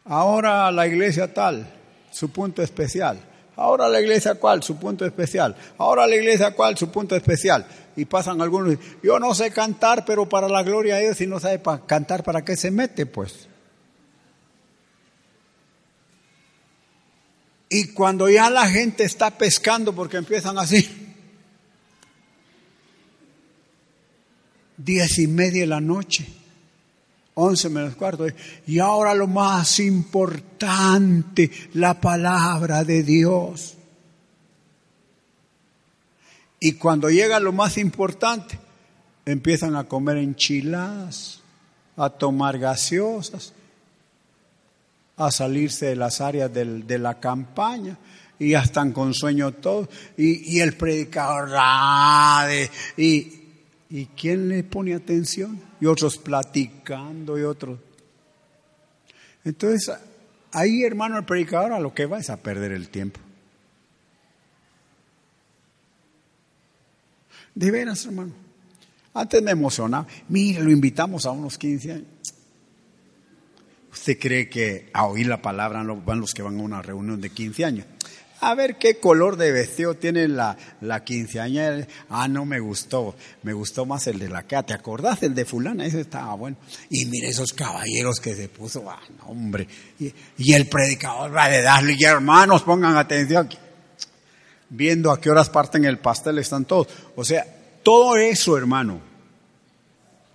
Ahora 0.05 0.71
la 0.71 0.87
iglesia 0.87 1.33
tal, 1.33 1.67
su 2.11 2.31
punto 2.31 2.63
especial. 2.63 3.19
Ahora 3.57 3.89
la 3.89 4.01
iglesia 4.01 4.35
cual, 4.35 4.63
su 4.63 4.77
punto 4.77 5.07
especial. 5.07 5.57
Ahora 5.79 6.07
la 6.07 6.15
iglesia 6.15 6.51
cual, 6.51 6.77
su 6.77 6.91
punto 6.91 7.17
especial. 7.17 7.67
Y 7.97 8.05
pasan 8.05 8.43
algunos, 8.43 8.77
yo 9.03 9.19
no 9.19 9.35
sé 9.35 9.51
cantar, 9.51 10.05
pero 10.05 10.29
para 10.29 10.47
la 10.47 10.63
gloria 10.63 10.97
de 10.97 11.05
Dios, 11.05 11.17
si 11.17 11.27
no 11.27 11.41
sabe 11.41 11.63
cantar, 11.87 12.23
¿para 12.23 12.45
qué 12.45 12.55
se 12.55 12.71
mete? 12.71 13.07
Pues 13.07 13.49
Y 17.69 17.89
cuando 17.89 18.29
ya 18.29 18.49
la 18.51 18.69
gente 18.69 19.05
está 19.05 19.31
pescando, 19.31 19.93
porque 19.93 20.19
empiezan 20.19 20.59
así, 20.59 21.06
diez 24.77 25.19
y 25.19 25.27
media 25.27 25.63
de 25.63 25.67
la 25.67 25.81
noche, 25.81 26.27
once 27.35 27.69
menos 27.69 27.97
cuarto, 27.97 28.27
y 28.67 28.79
ahora 28.79 29.15
lo 29.15 29.27
más 29.27 29.79
importante, 29.81 31.51
la 31.75 32.01
palabra 32.01 32.85
de 32.85 33.03
Dios. 33.03 33.75
Y 36.59 36.73
cuando 36.73 37.11
llega 37.11 37.39
lo 37.39 37.53
más 37.53 37.79
importante, 37.79 38.59
empiezan 39.25 39.77
a 39.77 39.85
comer 39.85 40.17
enchiladas, 40.17 41.41
a 41.97 42.11
tomar 42.11 42.59
gaseosas, 42.59 43.53
a 45.17 45.31
salirse 45.31 45.87
de 45.87 45.97
las 45.97 46.21
áreas 46.21 46.53
de 46.53 46.99
la 46.99 47.21
campaña. 47.21 47.99
Y 48.39 48.51
ya 48.51 48.61
están 48.61 48.93
con 48.93 49.15
sueño 49.15 49.53
todos. 49.53 49.89
Y, 50.17 50.61
el 50.61 50.77
predicador 50.77 51.51
y, 52.97 53.46
y 53.89 54.07
quién 54.07 54.49
le 54.49 54.65
pone 54.65 54.95
atención 54.95 55.61
y 55.81 55.87
otros 55.87 56.19
platicando 56.19 57.39
y 57.39 57.43
otros. 57.43 57.79
Entonces 59.45 59.95
ahí 60.53 60.83
hermano 60.85 61.19
el 61.19 61.25
predicador 61.25 61.73
a 61.73 61.81
lo 61.81 61.95
que 61.95 62.07
va 62.07 62.19
es 62.19 62.31
a 62.31 62.37
perder 62.37 62.73
el 62.73 62.89
tiempo. 62.89 63.21
De 67.55 67.71
veras 67.71 68.05
hermano. 68.07 68.33
Antes 69.15 69.43
me 69.43 69.51
emocionaba. 69.51 70.07
Mire 70.29 70.63
lo 70.63 70.71
invitamos 70.71 71.25
a 71.25 71.31
unos 71.31 71.57
15 71.57 71.93
años. 71.93 72.07
¿Usted 73.91 74.19
cree 74.19 74.49
que 74.51 74.91
a 74.93 75.07
oír 75.07 75.27
la 75.27 75.41
palabra 75.41 75.83
van 75.83 76.21
los 76.21 76.35
que 76.35 76.43
van 76.43 76.61
a 76.61 76.63
una 76.63 76.83
reunión 76.83 77.19
de 77.21 77.31
15 77.31 77.65
años? 77.65 77.87
A 78.41 78.55
ver 78.55 78.77
qué 78.77 78.99
color 78.99 79.37
de 79.37 79.51
vestido 79.51 79.95
tiene 79.95 80.29
la, 80.29 80.57
la 80.81 81.03
quinceañera. 81.05 81.87
Ah, 82.11 82.29
no 82.29 82.45
me 82.45 82.61
gustó. 82.61 83.15
Me 83.43 83.53
gustó 83.53 83.87
más 83.87 84.07
el 84.07 84.19
de 84.19 84.29
la 84.29 84.43
que. 84.43 84.63
¿Te 84.63 84.75
acordás? 84.75 85.23
El 85.23 85.35
de 85.35 85.45
fulana, 85.45 85.87
ese 85.87 86.03
estaba 86.03 86.35
bueno. 86.35 86.57
Y 86.91 87.07
mire 87.07 87.29
esos 87.29 87.53
caballeros 87.53 88.21
que 88.21 88.35
se 88.35 88.49
puso. 88.49 88.91
Ah, 88.91 89.01
no, 89.19 89.31
hombre. 89.31 89.67
Y, 89.99 90.53
el 90.53 90.67
predicador 90.69 91.35
va 91.35 91.49
de 91.49 91.63
darle, 91.63 91.97
y 91.99 92.05
hermanos, 92.05 92.63
pongan 92.63 92.97
atención. 92.97 93.49
Viendo 94.69 95.11
a 95.11 95.21
qué 95.21 95.31
horas 95.31 95.49
parten 95.49 95.85
el 95.85 95.99
pastel 95.99 96.39
están 96.39 96.65
todos. 96.65 96.89
O 97.15 97.25
sea, 97.25 97.47
todo 97.83 98.17
eso, 98.17 98.57
hermano. 98.57 99.01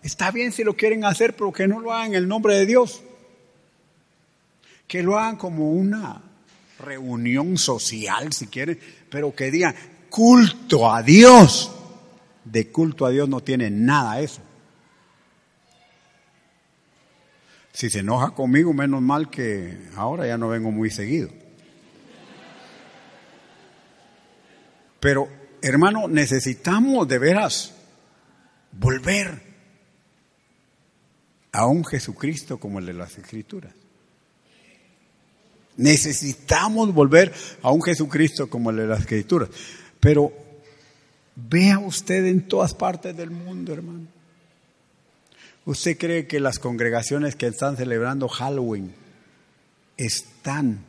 Está 0.01 0.31
bien 0.31 0.51
si 0.51 0.63
lo 0.63 0.75
quieren 0.75 1.05
hacer, 1.05 1.35
pero 1.35 1.51
que 1.51 1.67
no 1.67 1.79
lo 1.79 1.93
hagan 1.93 2.07
en 2.07 2.15
el 2.15 2.27
nombre 2.27 2.55
de 2.55 2.65
Dios 2.65 3.01
que 4.91 5.03
lo 5.03 5.17
hagan 5.17 5.37
como 5.37 5.71
una 5.71 6.21
reunión 6.81 7.57
social, 7.57 8.33
si 8.33 8.47
quieren, 8.47 8.79
pero 9.09 9.33
que 9.33 9.51
digan 9.51 9.75
culto 10.09 10.91
a 10.91 11.01
Dios. 11.01 11.71
De 12.43 12.71
culto 12.71 13.05
a 13.05 13.09
Dios 13.11 13.29
no 13.29 13.41
tiene 13.41 13.69
nada 13.69 14.19
eso. 14.19 14.41
Si 17.71 17.89
se 17.89 17.99
enoja 17.99 18.31
conmigo, 18.31 18.73
menos 18.73 19.01
mal 19.01 19.29
que 19.29 19.77
ahora 19.95 20.27
ya 20.27 20.37
no 20.37 20.49
vengo 20.49 20.71
muy 20.71 20.89
seguido. 20.89 21.29
Pero, 24.99 25.29
hermano, 25.61 26.07
necesitamos 26.07 27.07
de 27.07 27.17
veras 27.17 27.73
volver 28.71 29.41
a 31.51 31.65
un 31.65 31.83
Jesucristo 31.85 32.59
como 32.59 32.79
el 32.79 32.85
de 32.85 32.93
las 32.93 33.17
Escrituras. 33.17 33.73
Necesitamos 35.77 36.93
volver 36.93 37.33
a 37.61 37.71
un 37.71 37.81
Jesucristo 37.81 38.49
como 38.49 38.69
el 38.69 38.77
de 38.77 38.87
las 38.87 39.01
Escrituras. 39.01 39.49
Pero 39.99 40.33
vea 41.35 41.79
usted 41.79 42.25
en 42.25 42.47
todas 42.47 42.73
partes 42.73 43.15
del 43.15 43.31
mundo, 43.31 43.73
hermano. 43.73 44.07
¿Usted 45.65 45.97
cree 45.97 46.27
que 46.27 46.39
las 46.39 46.59
congregaciones 46.59 47.35
que 47.35 47.47
están 47.47 47.77
celebrando 47.77 48.27
Halloween 48.27 48.93
están 49.95 50.83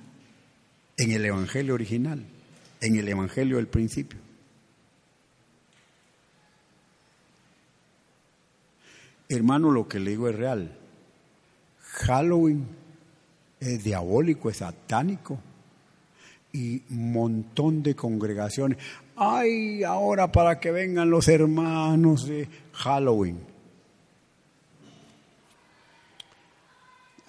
en 0.97 1.13
el 1.13 1.25
Evangelio 1.25 1.75
original, 1.75 2.25
en 2.81 2.97
el 2.97 3.09
Evangelio 3.09 3.57
del 3.57 3.67
principio? 3.67 4.19
Hermano, 9.29 9.71
lo 9.71 9.89
que 9.89 9.99
le 9.99 10.11
digo 10.11 10.29
es 10.29 10.37
real. 10.37 10.77
Halloween 11.81 12.67
es 13.63 13.85
diabólico, 13.85 14.51
es 14.51 14.59
satánico. 14.59 15.39
Y 16.53 16.83
montón 16.91 17.83
de 17.83 17.95
congregaciones. 17.95 18.77
Ay, 19.17 19.85
ahora 19.85 20.31
para 20.31 20.61
que 20.61 20.71
vengan 20.71 21.09
los 21.09 21.29
hermanos 21.29 22.27
de 22.27 22.49
Halloween. 22.73 23.41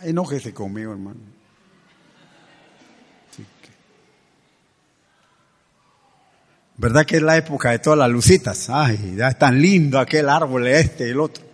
Enójese 0.02 0.54
conmigo, 0.54 0.92
hermano. 0.92 1.20
¿Verdad 6.76 7.06
que 7.06 7.18
es 7.18 7.22
la 7.22 7.38
época 7.38 7.70
de 7.70 7.80
todas 7.80 8.00
las 8.00 8.10
lucitas? 8.10 8.70
Ay, 8.70 9.16
ya 9.16 9.30
es 9.30 9.38
tan 9.38 9.62
lindo 9.62 10.00
aquel 10.00 10.28
árbol, 10.28 10.68
este 10.68 11.08
y 11.08 11.12
el 11.12 11.20
otro. 11.20 11.46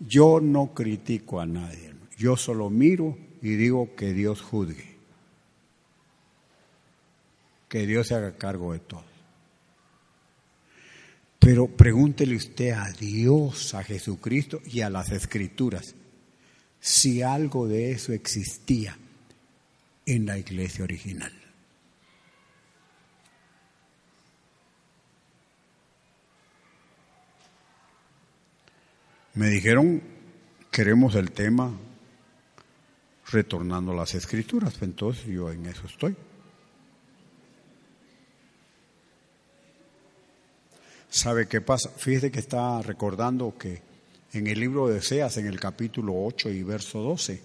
Yo 0.00 0.40
no 0.42 0.74
critico 0.74 1.40
a 1.40 1.46
nadie, 1.46 1.90
yo 2.20 2.36
solo 2.36 2.68
miro 2.68 3.16
y 3.40 3.54
digo 3.54 3.96
que 3.96 4.12
Dios 4.12 4.42
juzgue. 4.42 4.94
Que 7.66 7.86
Dios 7.86 8.08
se 8.08 8.14
haga 8.14 8.36
cargo 8.36 8.74
de 8.74 8.80
todo. 8.80 9.04
Pero 11.38 11.66
pregúntele 11.66 12.36
usted 12.36 12.72
a 12.72 12.90
Dios, 12.90 13.72
a 13.72 13.82
Jesucristo 13.82 14.60
y 14.66 14.82
a 14.82 14.90
las 14.90 15.10
escrituras 15.12 15.94
si 16.78 17.22
algo 17.22 17.66
de 17.66 17.92
eso 17.92 18.12
existía 18.12 18.98
en 20.04 20.26
la 20.26 20.36
iglesia 20.36 20.84
original. 20.84 21.32
Me 29.32 29.48
dijeron, 29.48 30.02
queremos 30.70 31.14
el 31.14 31.30
tema 31.30 31.72
retornando 33.30 33.94
las 33.94 34.14
escrituras, 34.14 34.74
entonces 34.82 35.26
yo 35.26 35.50
en 35.50 35.66
eso 35.66 35.86
estoy. 35.86 36.16
¿Sabe 41.08 41.48
qué 41.48 41.60
pasa? 41.60 41.90
Fíjese 41.90 42.30
que 42.30 42.38
está 42.38 42.80
recordando 42.82 43.56
que 43.58 43.82
en 44.32 44.46
el 44.46 44.60
libro 44.60 44.86
de 44.88 44.98
Oseas, 44.98 45.36
en 45.38 45.46
el 45.46 45.58
capítulo 45.58 46.14
8 46.14 46.50
y 46.50 46.62
verso 46.62 47.00
12, 47.00 47.42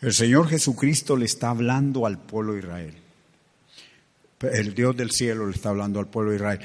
el 0.00 0.12
Señor 0.12 0.48
Jesucristo 0.48 1.16
le 1.16 1.26
está 1.26 1.50
hablando 1.50 2.06
al 2.06 2.18
pueblo 2.18 2.54
de 2.54 2.60
Israel. 2.60 2.94
El 4.40 4.74
Dios 4.74 4.96
del 4.96 5.10
cielo 5.10 5.46
le 5.46 5.54
está 5.54 5.68
hablando 5.68 6.00
al 6.00 6.08
pueblo 6.08 6.30
de 6.30 6.36
Israel. 6.38 6.60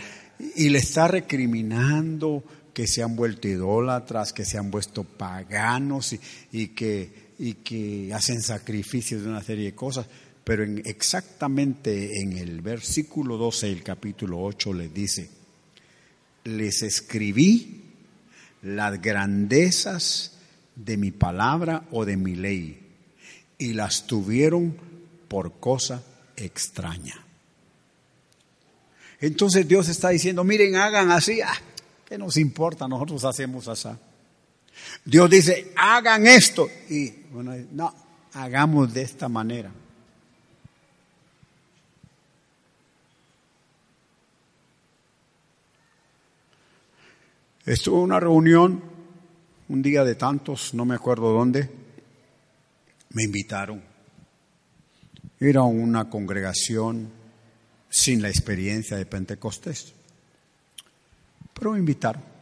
Y 0.56 0.70
le 0.70 0.80
está 0.80 1.08
recriminando 1.08 2.44
que 2.74 2.88
se 2.88 3.04
han 3.04 3.16
vuelto 3.16 3.48
idólatras, 3.48 4.34
que 4.34 4.46
se 4.46 4.58
han 4.58 4.72
vuelto 4.72 5.04
paganos 5.04 6.16
y, 6.52 6.70
que, 6.70 7.27
y 7.40 7.56
que 7.56 8.14
hacen 8.14 8.42
sacrificios 8.42 9.24
de 9.24 9.30
una 9.30 9.44
serie 9.44 9.66
de 9.66 9.76
cosas. 9.76 10.08
Pero 10.44 10.64
en, 10.64 10.82
exactamente 10.86 12.22
en 12.22 12.38
el 12.38 12.62
versículo 12.62 13.38
12 13.38 13.68
del 13.68 13.84
capítulo 13.84 14.42
8 14.42 14.74
le 14.74 14.90
dice, 14.90 15.30
les 16.46 16.82
escribí 16.82 17.84
las 18.62 19.02
grandezas 19.02 20.38
de 20.76 20.98
mi 20.98 21.12
palabra 21.12 21.86
o 21.92 22.06
de 22.06 22.18
mi 22.18 22.36
ley 22.36 22.80
y 23.58 23.74
las 23.74 24.08
tuvieron 24.08 24.78
por 25.28 25.60
cosa 25.60 26.04
extraña. 26.36 27.16
Entonces 29.20 29.68
Dios 29.68 29.90
está 29.90 30.10
diciendo, 30.10 30.44
miren, 30.44 30.76
hagan 30.76 31.12
así, 31.12 31.42
ah, 31.42 31.58
¿qué 32.08 32.18
nos 32.18 32.38
importa? 32.38 32.88
Nosotros 32.88 33.26
hacemos 33.26 33.68
así. 33.68 33.90
Dios 35.06 35.30
dice, 35.30 35.72
hagan 35.76 36.28
esto 36.28 36.70
y 36.90 37.10
bueno, 37.32 37.54
no, 37.72 37.94
hagamos 38.34 38.94
de 38.94 39.02
esta 39.02 39.30
manera. 39.30 39.72
Estuvo 47.66 48.02
una 48.02 48.20
reunión, 48.20 48.82
un 49.68 49.82
día 49.82 50.06
de 50.06 50.16
tantos, 50.16 50.74
no 50.74 50.86
me 50.86 50.96
acuerdo 50.96 51.34
dónde, 51.34 51.70
me 53.10 53.24
invitaron. 53.24 53.84
Era 55.40 55.64
una 55.64 56.10
congregación 56.10 57.12
sin 57.90 58.22
la 58.22 58.30
experiencia 58.30 58.96
de 58.96 59.06
Pentecostés, 59.06 59.94
pero 61.54 61.72
me 61.72 61.80
invitaron. 61.80 62.37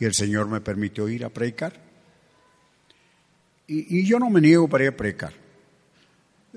Y 0.00 0.06
el 0.06 0.14
Señor 0.14 0.48
me 0.48 0.62
permitió 0.62 1.08
ir 1.08 1.24
a 1.24 1.28
predicar. 1.28 1.74
Y, 3.66 4.04
yo 4.04 4.18
no 4.18 4.30
me 4.30 4.40
niego 4.40 4.66
para 4.66 4.84
ir 4.84 4.90
a 4.90 4.96
predicar. 4.96 5.32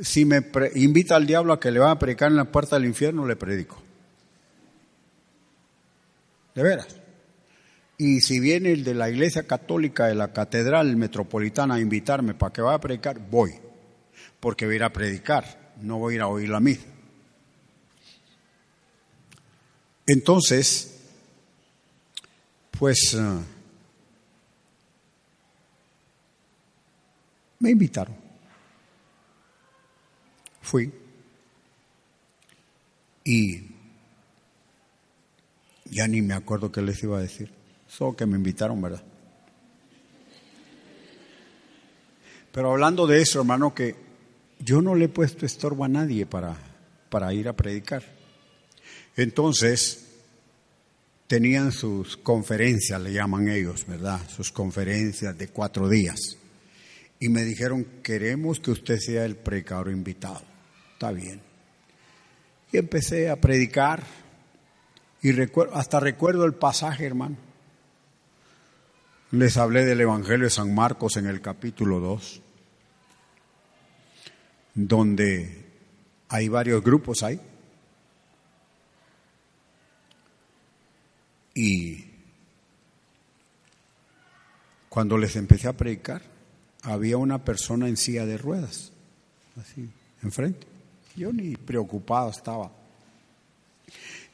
Si 0.02 0.26
me 0.26 0.42
invita 0.74 1.16
al 1.16 1.28
diablo 1.28 1.54
a 1.54 1.60
que 1.60 1.70
le 1.70 1.80
va 1.80 1.92
a 1.92 2.00
predicar 2.00 2.32
en 2.32 2.38
la 2.38 2.46
puerta 2.46 2.78
del 2.78 2.86
infierno, 2.86 3.28
le 3.28 3.36
predico. 3.36 3.80
De 6.56 6.64
veras. 6.64 6.88
Y 7.98 8.22
si 8.22 8.40
viene 8.40 8.72
el 8.72 8.84
de 8.84 8.96
la 8.96 9.10
iglesia 9.10 9.44
católica 9.44 10.08
de 10.08 10.16
la 10.16 10.34
catedral 10.34 10.96
metropolitana 10.96 11.76
a 11.76 11.80
invitarme 11.80 12.34
para 12.34 12.54
que 12.54 12.62
vaya 12.62 12.78
a 12.78 12.82
predicar, 12.82 13.20
voy. 13.30 13.52
Porque 14.40 14.66
voy 14.66 14.74
a 14.74 14.78
ir 14.78 14.84
a 14.84 14.94
predicar, 14.94 15.74
no 15.82 16.00
voy 16.00 16.14
a 16.14 16.16
ir 16.16 16.22
a 16.22 16.28
oír 16.28 16.50
la 16.50 16.60
misma. 16.60 16.92
Entonces, 20.08 20.93
pues 22.80 23.14
eh, 23.14 23.40
me 27.60 27.72
invitaron. 27.72 28.16
Fui. 30.62 30.92
Y 33.24 33.62
ya 35.86 36.08
ni 36.08 36.22
me 36.22 36.34
acuerdo 36.34 36.72
qué 36.72 36.82
les 36.82 37.02
iba 37.04 37.18
a 37.18 37.22
decir. 37.22 37.52
Solo 37.88 38.16
que 38.16 38.26
me 38.26 38.38
invitaron, 38.38 38.82
¿verdad? 38.82 39.04
Pero 42.52 42.72
hablando 42.72 43.08
de 43.08 43.22
eso, 43.22 43.40
hermano, 43.40 43.74
que 43.74 43.96
yo 44.60 44.82
no 44.82 44.96
le 44.96 45.06
he 45.06 45.10
puesto 45.10 45.46
estorbo 45.46 45.84
a 45.84 45.88
nadie 45.88 46.26
para, 46.26 46.56
para 47.10 47.34
ir 47.34 47.48
a 47.48 47.54
predicar. 47.54 48.04
Entonces, 49.16 50.03
tenían 51.34 51.72
sus 51.72 52.16
conferencias, 52.16 53.02
le 53.02 53.12
llaman 53.12 53.50
ellos, 53.50 53.88
¿verdad? 53.88 54.22
Sus 54.30 54.52
conferencias 54.52 55.36
de 55.36 55.48
cuatro 55.48 55.90
días. 55.90 56.38
Y 57.20 57.28
me 57.30 57.42
dijeron, 57.42 57.88
queremos 58.04 58.60
que 58.60 58.70
usted 58.70 59.00
sea 59.00 59.26
el 59.26 59.36
predicador 59.36 59.90
invitado. 59.90 60.44
Está 60.94 61.12
bien. 61.12 61.42
Y 62.72 62.78
empecé 62.78 63.32
a 63.32 63.38
predicar. 63.38 64.04
Y 65.24 65.32
recuerdo, 65.32 65.74
hasta 65.76 66.00
recuerdo 66.00 66.46
el 66.46 66.54
pasaje, 66.54 67.08
hermano. 67.08 67.36
Les 69.32 69.58
hablé 69.58 69.86
del 69.86 70.02
Evangelio 70.02 70.46
de 70.46 70.52
San 70.52 70.72
Marcos 70.76 71.18
en 71.18 71.26
el 71.26 71.42
capítulo 71.42 72.00
2, 72.00 72.44
donde 74.76 75.66
hay 76.30 76.48
varios 76.48 76.84
grupos 76.84 77.24
ahí. 77.24 77.42
Y 81.54 82.06
cuando 84.90 85.18
les 85.18 85.36
empecé 85.36 85.68
a 85.68 85.74
predicar, 85.74 86.22
había 86.82 87.18
una 87.18 87.44
persona 87.44 87.88
en 87.88 87.98
silla 87.98 88.26
de 88.26 88.38
ruedas, 88.38 88.92
así, 89.60 89.90
enfrente. 90.22 90.68
Yo 91.16 91.32
ni 91.32 91.56
preocupado 91.56 92.30
estaba. 92.30 92.72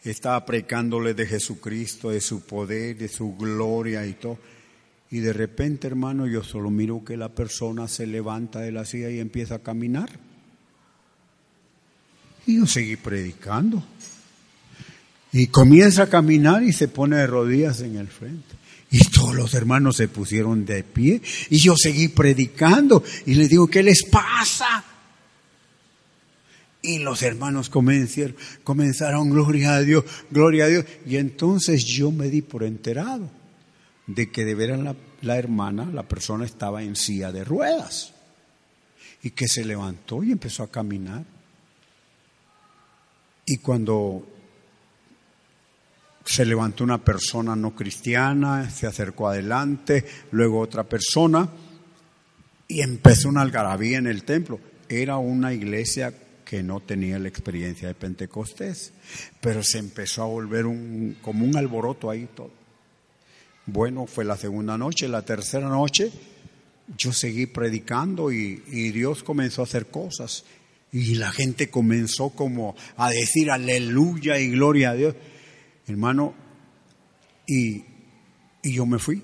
Estaba 0.04 0.46
predicándole 0.46 1.14
de 1.14 1.26
Jesucristo, 1.26 2.10
de 2.10 2.22
su 2.22 2.42
poder, 2.42 2.98
de 2.98 3.10
su 3.10 3.36
gloria 3.36 4.06
y 4.06 4.14
todo. 4.14 4.40
Y 5.12 5.20
de 5.20 5.34
repente, 5.34 5.88
hermano, 5.88 6.28
yo 6.28 6.44
solo 6.44 6.70
miro 6.70 7.04
que 7.04 7.18
la 7.18 7.30
persona 7.30 7.88
se 7.88 8.08
levanta 8.08 8.60
de 8.60 8.72
la 8.72 8.86
silla 8.86 9.10
y 9.10 9.20
empieza 9.20 9.56
a 9.56 9.60
caminar. 9.60 10.10
Y 12.46 12.58
yo 12.58 12.66
seguí 12.66 12.96
predicando. 12.96 13.84
Y 15.32 15.48
comienza 15.48 16.04
a 16.04 16.10
caminar 16.10 16.64
y 16.64 16.74
se 16.74 16.88
pone 16.88 17.18
de 17.18 17.28
rodillas 17.28 17.82
en 17.82 17.98
el 17.98 18.08
frente. 18.08 18.56
Y 18.92 19.06
todos 19.10 19.36
los 19.36 19.54
hermanos 19.54 19.98
se 19.98 20.08
pusieron 20.08 20.66
de 20.66 20.84
pie. 20.84 21.22
Y 21.50 21.58
yo 21.58 21.76
seguí 21.78 22.08
predicando. 22.08 23.04
Y 23.26 23.36
le 23.36 23.48
digo, 23.48 23.68
¿qué 23.68 23.84
les 23.84 24.04
pasa? 24.04 24.84
Y 26.82 27.00
los 27.00 27.22
hermanos 27.22 27.70
comenzaron, 27.70 28.36
comenzaron, 28.64 29.30
gloria 29.30 29.76
a 29.76 29.82
Dios, 29.82 30.06
gloria 30.32 30.66
a 30.66 30.68
Dios. 30.70 30.86
Y 31.06 31.18
entonces 31.18 31.86
yo 31.86 32.12
me 32.12 32.30
di 32.30 32.42
por 32.42 32.64
enterado 32.64 33.30
de 34.08 34.32
que 34.32 34.46
de 34.46 34.56
veras 34.56 34.80
la, 34.80 34.96
la 35.22 35.38
hermana, 35.38 35.86
la 35.94 36.04
persona 36.04 36.46
estaba 36.46 36.82
en 36.82 36.96
silla 36.96 37.32
de 37.32 37.44
ruedas 37.44 38.14
y 39.22 39.32
que 39.32 39.48
se 39.48 39.66
levantó 39.66 40.24
y 40.24 40.32
empezó 40.32 40.64
a 40.64 40.72
caminar. 40.72 41.24
Y 43.46 43.58
cuando 43.58 44.26
se 46.30 46.46
levantó 46.46 46.84
una 46.84 47.04
persona 47.04 47.56
no 47.56 47.74
cristiana, 47.74 48.70
se 48.70 48.86
acercó 48.86 49.30
adelante, 49.30 50.06
luego 50.30 50.60
otra 50.60 50.84
persona, 50.84 51.50
y 52.68 52.82
empezó 52.82 53.30
una 53.30 53.42
algarabía 53.42 53.98
en 53.98 54.06
el 54.06 54.24
templo. 54.24 54.60
Era 54.88 55.18
una 55.18 55.56
iglesia 55.56 56.14
que 56.46 56.62
no 56.62 56.82
tenía 56.82 57.18
la 57.18 57.30
experiencia 57.30 57.88
de 57.88 57.96
Pentecostés, 57.96 58.94
pero 59.42 59.64
se 59.64 59.80
empezó 59.80 60.22
a 60.22 60.28
volver 60.28 60.66
como 61.24 61.46
un 61.46 61.58
alboroto 61.58 62.12
ahí 62.12 62.30
todo. 62.36 62.52
Bueno, 63.66 64.06
fue 64.06 64.24
la 64.24 64.38
segunda 64.38 64.78
noche, 64.78 65.08
la 65.08 65.24
tercera 65.24 65.68
noche, 65.68 66.12
yo 66.96 67.12
seguí 67.12 67.48
predicando 67.48 68.32
y 68.32 68.92
Dios 68.92 69.24
comenzó 69.24 69.62
a 69.62 69.66
hacer 69.66 69.88
cosas. 69.88 70.46
Y 70.92 71.16
la 71.16 71.32
gente 71.32 71.72
comenzó 71.72 72.30
como 72.30 72.76
a 72.98 73.10
decir 73.10 73.50
aleluya 73.50 74.38
y 74.38 74.52
gloria 74.52 74.92
a 74.92 74.96
Dios. 74.96 75.16
Hermano, 75.90 76.34
y, 77.48 77.84
y 78.62 78.74
yo 78.74 78.86
me 78.86 79.00
fui. 79.00 79.24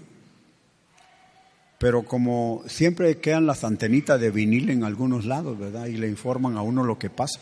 Pero 1.78 2.04
como 2.04 2.64
siempre 2.68 3.18
quedan 3.20 3.46
las 3.46 3.64
antenitas 3.64 4.20
de 4.20 4.32
vinil 4.32 4.70
en 4.72 4.84
algunos 4.84 5.26
lados, 5.26 5.60
¿verdad? 5.60 5.86
Y 5.86 5.98
le 5.98 6.08
informan 6.08 6.58
a 6.58 6.62
uno 6.62 6.84
lo 6.84 6.98
que 6.98 7.10
pasa. 7.10 7.40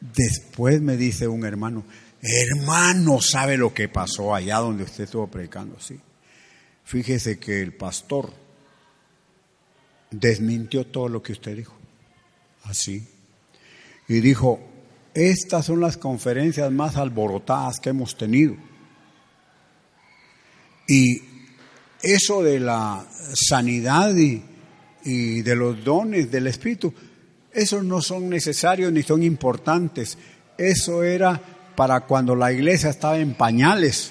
Después 0.00 0.80
me 0.80 0.96
dice 0.96 1.28
un 1.28 1.44
hermano, 1.44 1.84
hermano, 2.20 3.20
¿sabe 3.20 3.56
lo 3.56 3.72
que 3.72 3.88
pasó 3.88 4.34
allá 4.34 4.58
donde 4.58 4.84
usted 4.84 5.04
estuvo 5.04 5.28
predicando? 5.28 5.78
Sí. 5.78 5.98
Fíjese 6.84 7.38
que 7.38 7.62
el 7.62 7.72
pastor 7.72 8.32
desmintió 10.10 10.86
todo 10.86 11.08
lo 11.08 11.22
que 11.22 11.32
usted 11.32 11.56
dijo. 11.56 11.74
Así. 12.64 13.06
Y 14.08 14.20
dijo, 14.20 14.60
estas 15.14 15.66
son 15.66 15.80
las 15.80 15.96
conferencias 15.96 16.70
más 16.72 16.96
alborotadas 16.96 17.78
que 17.78 17.90
hemos 17.90 18.16
tenido. 18.16 18.56
Y 20.88 21.22
eso 22.02 22.42
de 22.42 22.58
la 22.60 23.06
sanidad 23.32 24.14
y, 24.14 24.42
de 25.42 25.56
los 25.56 25.84
dones 25.84 26.30
del 26.30 26.48
Espíritu, 26.48 26.92
esos 27.52 27.84
no 27.84 28.02
son 28.02 28.28
necesarios 28.28 28.92
ni 28.92 29.02
son 29.02 29.22
importantes. 29.22 30.18
Eso 30.58 31.04
era 31.04 31.40
para 31.76 32.00
cuando 32.00 32.34
la 32.34 32.52
iglesia 32.52 32.90
estaba 32.90 33.18
en 33.18 33.34
pañales, 33.34 34.10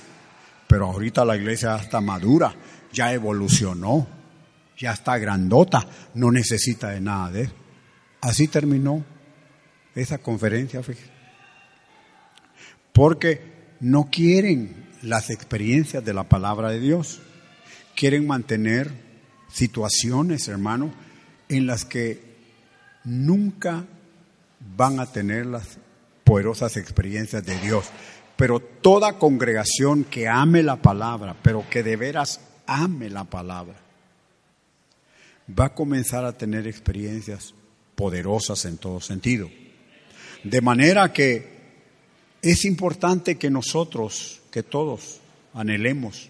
pero 0.67 0.85
ahorita 0.87 1.25
la 1.25 1.35
iglesia 1.35 1.75
está 1.75 1.99
madura, 1.99 2.55
ya 2.93 3.13
evolucionó, 3.13 4.07
ya 4.77 4.93
está 4.93 5.17
grandota, 5.17 5.85
no 6.15 6.31
necesita 6.31 6.89
de 6.89 7.01
nada 7.01 7.31
de 7.31 7.41
eso. 7.43 7.53
Así 8.21 8.47
terminó 8.47 9.03
esa 9.95 10.17
conferencia. 10.17 10.81
Porque 12.91 13.41
no 13.79 14.09
quieren 14.09 14.87
las 15.01 15.29
experiencias 15.29 16.03
de 16.03 16.13
la 16.13 16.23
palabra 16.23 16.69
de 16.69 16.79
Dios. 16.79 17.21
Quieren 17.95 18.25
mantener 18.25 18.91
situaciones, 19.51 20.47
hermano, 20.47 20.93
en 21.49 21.67
las 21.67 21.85
que 21.85 22.33
nunca 23.03 23.85
van 24.75 24.99
a 24.99 25.05
tener 25.05 25.45
las 25.45 25.77
poderosas 26.23 26.77
experiencias 26.77 27.45
de 27.45 27.57
Dios. 27.59 27.85
Pero 28.35 28.59
toda 28.59 29.19
congregación 29.19 30.03
que 30.05 30.27
ame 30.27 30.63
la 30.63 30.77
palabra, 30.77 31.35
pero 31.43 31.63
que 31.69 31.83
de 31.83 31.95
veras 31.95 32.39
ame 32.65 33.09
la 33.09 33.25
palabra, 33.25 33.75
va 35.47 35.65
a 35.65 35.75
comenzar 35.75 36.25
a 36.25 36.37
tener 36.37 36.67
experiencias 36.67 37.53
poderosas 37.95 38.65
en 38.65 38.77
todo 38.77 38.99
sentido. 39.01 39.49
De 40.43 40.61
manera 40.61 41.13
que 41.13 41.53
es 42.41 42.65
importante 42.65 43.37
que 43.37 43.49
nosotros, 43.49 44.41
que 44.51 44.63
todos, 44.63 45.21
anhelemos 45.53 46.29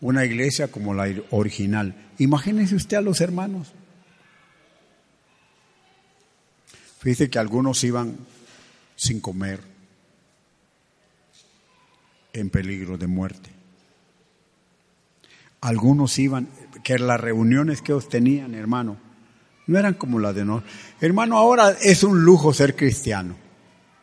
una 0.00 0.24
iglesia 0.24 0.68
como 0.68 0.94
la 0.94 1.12
original. 1.30 1.94
Imagínense 2.18 2.74
usted 2.74 2.96
a 2.96 3.02
los 3.02 3.20
hermanos. 3.20 3.72
Fíjese 6.98 7.30
que 7.30 7.38
algunos 7.38 7.82
iban 7.84 8.16
sin 8.96 9.20
comer, 9.20 9.60
en 12.32 12.50
peligro 12.50 12.98
de 12.98 13.06
muerte. 13.06 13.50
Algunos 15.62 16.18
iban, 16.18 16.48
que 16.84 16.98
las 16.98 17.20
reuniones 17.20 17.82
que 17.82 17.92
ellos 17.92 18.08
tenían, 18.08 18.54
hermano, 18.54 18.98
no 19.70 19.78
eran 19.78 19.94
como 19.94 20.18
las 20.18 20.34
de 20.34 20.44
nosotros. 20.44 20.72
Hermano, 21.00 21.38
ahora 21.38 21.76
es 21.80 22.02
un 22.02 22.24
lujo 22.24 22.52
ser 22.52 22.74
cristiano. 22.74 23.36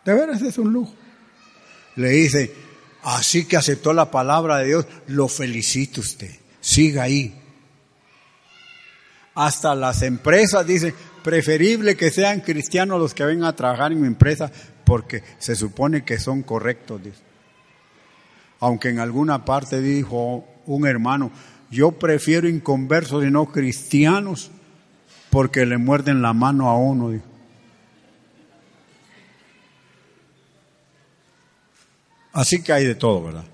De 0.06 0.14
veras 0.14 0.42
es 0.42 0.58
un 0.58 0.72
lujo. 0.72 0.94
Le 1.98 2.10
dice, 2.10 2.54
así 3.04 3.46
que 3.46 3.58
aceptó 3.58 3.92
la 3.92 4.10
palabra 4.10 4.60
de 4.60 4.68
Dios, 4.68 4.86
lo 5.08 5.28
felicito 5.28 6.00
usted. 6.00 6.32
Siga 6.62 7.04
ahí. 7.04 7.38
Hasta 9.36 9.76
las 9.76 10.04
empresas 10.04 10.66
dicen, 10.66 10.94
preferible 11.22 11.98
que 11.98 12.12
sean 12.12 12.40
cristianos 12.40 12.98
los 12.98 13.14
que 13.14 13.26
vengan 13.26 13.50
a 13.50 13.56
trabajar 13.56 13.92
en 13.92 14.00
mi 14.00 14.08
empresa 14.08 14.50
porque 14.86 15.22
se 15.38 15.54
supone 15.54 16.06
que 16.06 16.18
son 16.18 16.44
correctos. 16.44 17.02
Aunque 18.62 18.88
en 18.88 19.00
alguna 19.00 19.44
parte 19.44 19.82
dijo 19.82 20.48
un 20.66 20.88
hermano, 20.88 21.30
yo 21.70 21.92
prefiero 21.92 22.48
inconversos 22.48 23.26
y 23.26 23.32
no 23.32 23.48
cristianos 23.52 24.50
porque 25.30 25.66
le 25.66 25.78
muerden 25.78 26.22
la 26.22 26.34
mano 26.34 26.70
a 26.70 26.78
uno. 26.78 27.20
Así 32.34 32.62
que 32.62 32.74
hay 32.74 32.86
de 32.86 32.96
todo, 32.96 33.24
¿verdad? 33.24 33.46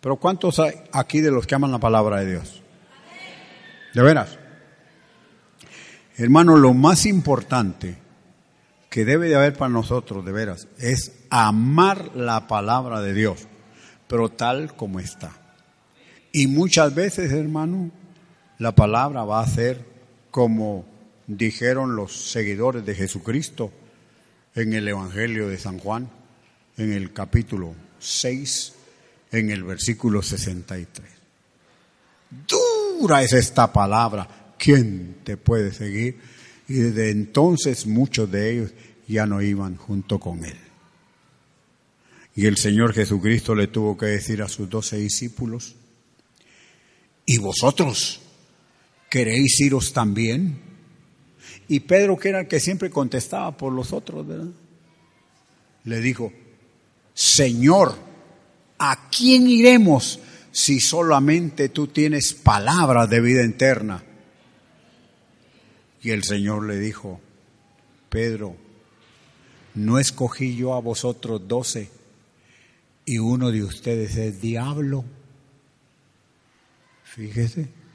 Pero 0.00 0.16
¿cuántos 0.16 0.60
hay 0.60 0.74
aquí 0.92 1.20
de 1.20 1.30
los 1.30 1.46
que 1.46 1.56
aman 1.56 1.72
la 1.72 1.78
palabra 1.78 2.20
de 2.20 2.30
Dios? 2.30 2.62
¿De 3.94 4.02
veras? 4.02 4.38
Hermano, 6.16 6.56
lo 6.56 6.72
más 6.72 7.04
importante 7.06 7.98
que 8.88 9.04
debe 9.04 9.28
de 9.28 9.34
haber 9.34 9.54
para 9.54 9.68
nosotros, 9.68 10.24
de 10.24 10.32
veras, 10.32 10.68
es 10.78 11.12
amar 11.28 12.12
la 12.14 12.46
palabra 12.46 13.00
de 13.00 13.12
Dios, 13.12 13.48
pero 14.06 14.28
tal 14.28 14.74
como 14.74 15.00
está. 15.00 15.32
Y 16.32 16.46
muchas 16.46 16.94
veces, 16.94 17.32
hermano, 17.32 17.90
la 18.58 18.74
palabra 18.74 19.24
va 19.24 19.40
a 19.40 19.46
ser 19.46 19.95
como 20.36 20.84
dijeron 21.26 21.96
los 21.96 22.30
seguidores 22.30 22.84
de 22.84 22.94
Jesucristo 22.94 23.72
en 24.54 24.74
el 24.74 24.86
Evangelio 24.86 25.48
de 25.48 25.56
San 25.56 25.78
Juan, 25.78 26.10
en 26.76 26.92
el 26.92 27.14
capítulo 27.14 27.74
6, 27.98 28.74
en 29.32 29.50
el 29.50 29.64
versículo 29.64 30.20
63. 30.20 31.08
Dura 32.46 33.22
es 33.22 33.32
esta 33.32 33.72
palabra, 33.72 34.52
¿quién 34.58 35.20
te 35.24 35.38
puede 35.38 35.72
seguir? 35.72 36.18
Y 36.68 36.74
desde 36.74 37.08
entonces 37.08 37.86
muchos 37.86 38.30
de 38.30 38.52
ellos 38.52 38.74
ya 39.08 39.24
no 39.24 39.40
iban 39.40 39.76
junto 39.76 40.20
con 40.20 40.44
él. 40.44 40.58
Y 42.34 42.44
el 42.44 42.58
Señor 42.58 42.92
Jesucristo 42.92 43.54
le 43.54 43.68
tuvo 43.68 43.96
que 43.96 44.04
decir 44.04 44.42
a 44.42 44.50
sus 44.50 44.68
doce 44.68 44.98
discípulos, 44.98 45.76
¿y 47.24 47.38
vosotros 47.38 48.20
queréis 49.10 49.60
iros 49.60 49.92
también? 49.92 50.58
Y 51.68 51.80
Pedro, 51.80 52.16
que 52.16 52.28
era 52.28 52.40
el 52.40 52.48
que 52.48 52.60
siempre 52.60 52.90
contestaba 52.90 53.56
por 53.56 53.72
los 53.72 53.92
otros, 53.92 54.26
¿verdad? 54.26 54.52
Le 55.84 56.00
dijo, 56.00 56.32
Señor, 57.14 57.96
¿a 58.78 59.08
quién 59.10 59.48
iremos 59.48 60.20
si 60.52 60.80
solamente 60.80 61.68
tú 61.68 61.88
tienes 61.88 62.34
palabras 62.34 63.08
de 63.10 63.20
vida 63.20 63.42
eterna? 63.42 64.02
Y 66.02 66.10
el 66.10 66.22
Señor 66.22 66.66
le 66.66 66.78
dijo, 66.78 67.20
Pedro, 68.08 68.56
¿no 69.74 69.98
escogí 69.98 70.54
yo 70.56 70.74
a 70.74 70.80
vosotros 70.80 71.48
doce 71.48 71.90
y 73.04 73.18
uno 73.18 73.50
de 73.50 73.64
ustedes 73.64 74.16
es 74.16 74.40
diablo? 74.40 75.04
Fíjese. 77.04 77.85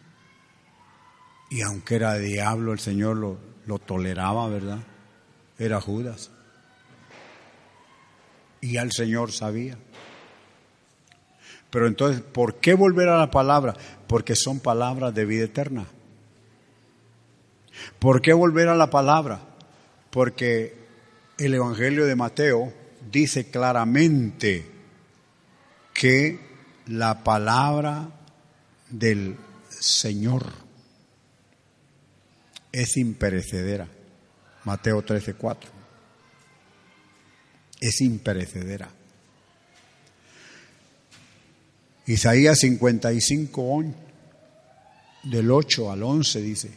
Y 1.52 1.64
aunque 1.64 1.96
era 1.96 2.18
diablo, 2.18 2.72
el 2.72 2.80
Señor 2.80 3.18
lo, 3.18 3.38
lo 3.66 3.78
toleraba, 3.78 4.48
¿verdad? 4.48 4.80
Era 5.60 5.82
Judas. 5.82 6.32
Y 8.62 8.78
al 8.78 8.94
Señor 8.94 9.34
sabía. 9.34 9.78
Pero 11.70 11.88
entonces, 11.88 12.22
¿por 12.22 12.56
qué 12.62 12.74
volver 12.74 13.10
a 13.10 13.18
la 13.18 13.32
palabra? 13.32 13.76
Porque 14.08 14.34
son 14.38 14.62
palabras 14.62 15.14
de 15.14 15.26
vida 15.26 15.44
eterna. 15.44 15.88
¿Por 18.00 18.22
qué 18.22 18.32
volver 18.32 18.70
a 18.70 18.76
la 18.76 18.90
palabra? 18.90 19.42
Porque 20.10 20.74
el 21.38 21.54
Evangelio 21.54 22.06
de 22.06 22.16
Mateo 22.16 22.72
dice 23.12 23.52
claramente 23.52 24.72
que 25.94 26.40
la 26.88 27.26
palabra 27.26 28.08
del 28.90 29.36
Señor 29.68 30.71
es 32.72 32.98
imperecedera. 32.98 33.88
Mateo 34.64 35.02
13, 35.02 35.34
4. 35.34 35.70
Es 37.80 38.02
imperecedera. 38.02 38.90
Isaías 42.06 42.60
55, 42.60 43.84
del 45.24 45.52
8 45.52 45.92
al 45.92 46.04
11 46.04 46.42
dice, 46.42 46.72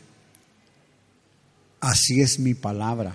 Así 1.81 2.21
es 2.21 2.39
mi 2.39 2.55
palabra, 2.55 3.15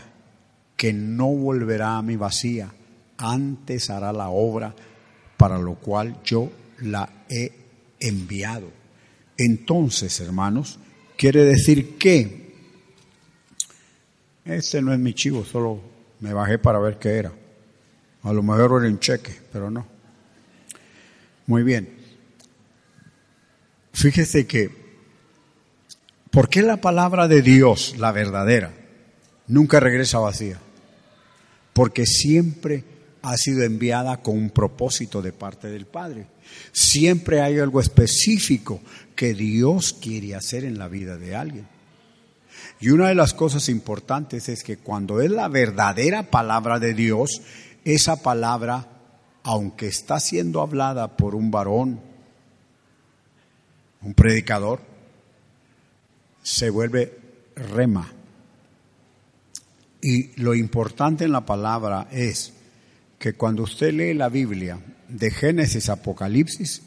que 0.75 0.93
no 0.93 1.27
volverá 1.27 1.97
a 1.97 2.01
mi 2.01 2.15
vacía, 2.15 2.71
antes 3.17 3.89
hará 3.89 4.13
la 4.13 4.30
obra 4.30 4.75
para 5.38 5.57
lo 5.57 5.75
cual 5.75 6.21
yo 6.23 6.51
la 6.80 7.25
he 7.30 7.51
enviado. 7.99 8.69
Entonces, 9.38 10.19
hermanos, 10.19 10.80
quiere 11.17 11.43
decir 11.45 11.97
que 11.97 12.48
este 14.55 14.81
no 14.81 14.93
es 14.93 14.99
mi 14.99 15.13
chivo, 15.13 15.45
solo 15.45 15.81
me 16.19 16.33
bajé 16.33 16.57
para 16.57 16.79
ver 16.79 16.97
qué 16.97 17.09
era. 17.17 17.31
A 18.23 18.33
lo 18.33 18.43
mejor 18.43 18.81
era 18.81 18.91
un 18.91 18.99
cheque, 18.99 19.33
pero 19.51 19.69
no. 19.69 19.87
Muy 21.47 21.63
bien. 21.63 21.89
Fíjese 23.93 24.45
que, 24.45 24.69
¿por 26.31 26.49
qué 26.49 26.61
la 26.61 26.77
palabra 26.77 27.27
de 27.27 27.41
Dios, 27.41 27.95
la 27.97 28.11
verdadera, 28.11 28.73
nunca 29.47 29.79
regresa 29.79 30.19
vacía? 30.19 30.59
Porque 31.73 32.05
siempre 32.05 32.83
ha 33.21 33.35
sido 33.37 33.63
enviada 33.63 34.21
con 34.21 34.37
un 34.37 34.49
propósito 34.49 35.21
de 35.21 35.33
parte 35.33 35.69
del 35.69 35.85
Padre. 35.85 36.27
Siempre 36.71 37.41
hay 37.41 37.59
algo 37.59 37.79
específico 37.79 38.81
que 39.15 39.33
Dios 39.33 39.93
quiere 39.93 40.35
hacer 40.35 40.63
en 40.63 40.77
la 40.77 40.87
vida 40.87 41.17
de 41.17 41.35
alguien. 41.35 41.67
Y 42.80 42.89
una 42.89 43.09
de 43.09 43.15
las 43.15 43.34
cosas 43.34 43.67
importantes 43.67 44.47
es 44.47 44.63
que 44.63 44.77
cuando 44.77 45.21
es 45.21 45.30
la 45.30 45.49
verdadera 45.49 46.23
palabra 46.23 46.80
de 46.80 46.93
Dios, 46.93 47.41
esa 47.84 48.21
palabra, 48.21 48.88
aunque 49.43 49.88
está 49.88 50.19
siendo 50.19 50.61
hablada 50.61 51.17
por 51.17 51.36
un 51.36 51.51
varón, 51.51 51.99
un 54.01 54.13
predicador, 54.13 54.80
se 56.41 56.69
vuelve 56.69 57.17
rema. 57.55 58.13
Y 60.01 60.41
lo 60.41 60.55
importante 60.55 61.25
en 61.25 61.34
la 61.34 61.45
palabra 61.45 62.07
es 62.11 62.53
que 63.17 63.34
cuando 63.34 63.63
usted 63.63 63.91
lee 63.91 64.13
la 64.13 64.30
Biblia 64.30 64.80
de 65.09 65.32
Génesis 65.32 65.89
a 65.89 65.93
Apocalipsis, 65.93 66.82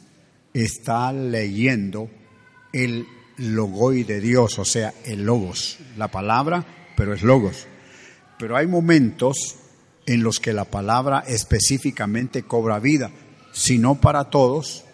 está 0.55 1.13
leyendo 1.13 2.09
el 2.73 3.07
logoi 3.39 4.05
de 4.05 4.21
Dios, 4.21 4.59
o 4.59 4.65
sea, 4.65 4.95
el 5.05 5.25
logos, 5.25 5.79
la 5.97 6.09
palabra, 6.09 6.65
pero 6.97 7.15
es 7.15 7.23
logos. 7.23 7.67
Pero 8.39 8.57
hay 8.57 8.67
momentos 8.67 9.57
en 10.07 10.23
los 10.23 10.41
que 10.41 10.53
la 10.53 10.65
palabra 10.65 11.25
específicamente 11.27 12.43
cobra 12.43 12.79
vida, 12.79 13.11
si 13.53 13.79
no 13.79 14.01
para 14.01 14.25
todos, 14.25 14.85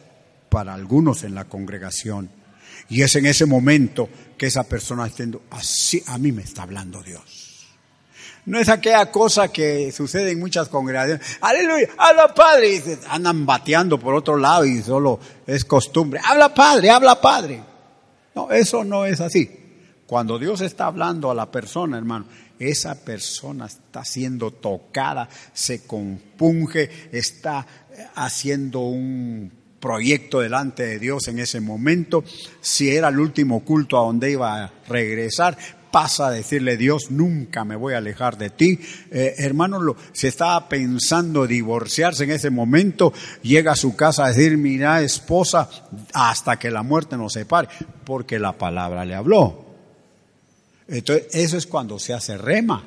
para 0.49 0.75
algunos 0.75 1.25
en 1.25 1.35
la 1.35 1.45
congregación. 1.45 2.31
Y 2.89 3.03
es 3.03 3.15
en 3.17 3.27
ese 3.27 3.47
momento 3.47 4.09
que 4.37 4.47
esa 4.47 4.65
persona 4.65 5.05
está 5.05 5.25
diciendo, 5.25 5.43
así 5.51 6.03
a 6.07 6.19
mí 6.19 6.33
me 6.33 6.43
está 6.43 6.63
hablando 6.63 7.03
Dios. 7.03 7.67
No 8.47 8.59
es 8.59 8.71
aquella 8.71 9.11
cosa 9.11 9.49
que 9.49 9.93
sucede 9.93 10.31
en 10.31 10.39
muchas 10.39 10.71
congregaciones. 10.71 11.37
Aleluya, 11.43 11.89
habla 11.99 12.35
Padre. 12.35 12.77
Y 12.77 12.83
andan 13.11 13.45
bateando 13.45 14.01
por 14.01 14.15
otro 14.15 14.39
lado 14.39 14.65
y 14.65 14.83
solo 14.83 15.21
es 15.47 15.67
costumbre. 15.67 16.19
Habla 16.25 16.55
Padre, 16.55 16.89
habla 16.89 17.21
Padre. 17.21 17.63
No, 18.39 18.53
eso 18.53 18.85
no 18.85 19.05
es 19.05 19.21
así. 19.21 19.51
Cuando 20.07 20.39
Dios 20.39 20.61
está 20.61 20.87
hablando 20.87 21.29
a 21.29 21.35
la 21.35 21.51
persona, 21.51 21.99
hermano, 21.99 22.27
esa 22.61 22.95
persona 22.95 23.67
está 23.67 24.05
siendo 24.05 24.53
tocada, 24.53 25.29
se 25.53 25.85
compunge, 25.85 26.89
está 27.11 27.67
haciendo 28.15 28.79
un 28.79 29.51
proyecto 29.81 30.39
delante 30.39 30.85
de 30.85 31.01
Dios 31.01 31.27
en 31.27 31.41
ese 31.41 31.61
momento. 31.61 32.23
Si 32.61 32.89
era 32.89 33.09
el 33.09 33.19
último 33.19 33.65
culto 33.65 33.99
a 33.99 34.03
donde 34.05 34.31
iba 34.31 34.63
a 34.63 34.73
regresar, 34.89 35.59
pasa 35.91 36.29
a 36.29 36.31
decirle 36.31 36.77
Dios, 36.77 37.11
nunca 37.11 37.65
me 37.65 37.77
voy 37.77 37.95
a 37.95 37.99
alejar 37.99 38.39
de 38.39 38.51
ti. 38.51 38.79
Eh, 39.11 39.35
hermano, 39.39 39.81
lo, 39.81 39.97
si 40.13 40.27
estaba 40.27 40.69
pensando 40.69 41.47
divorciarse 41.47 42.25
en 42.25 42.31
ese 42.31 42.51
momento, 42.51 43.13
llega 43.43 43.73
a 43.73 43.77
su 43.77 43.97
casa 43.97 44.25
a 44.25 44.29
decir, 44.29 44.57
mira 44.57 45.03
esposa, 45.03 45.69
hasta 46.13 46.59
que 46.59 46.71
la 46.71 46.83
muerte 46.83 47.17
nos 47.17 47.33
separe, 47.33 47.69
porque 48.05 48.39
la 48.39 48.53
palabra 48.57 49.05
le 49.05 49.15
habló. 49.15 49.67
Entonces, 50.87 51.29
eso 51.33 51.57
es 51.57 51.67
cuando 51.67 51.99
se 51.99 52.15
hace 52.15 52.39
rema. 52.39 52.85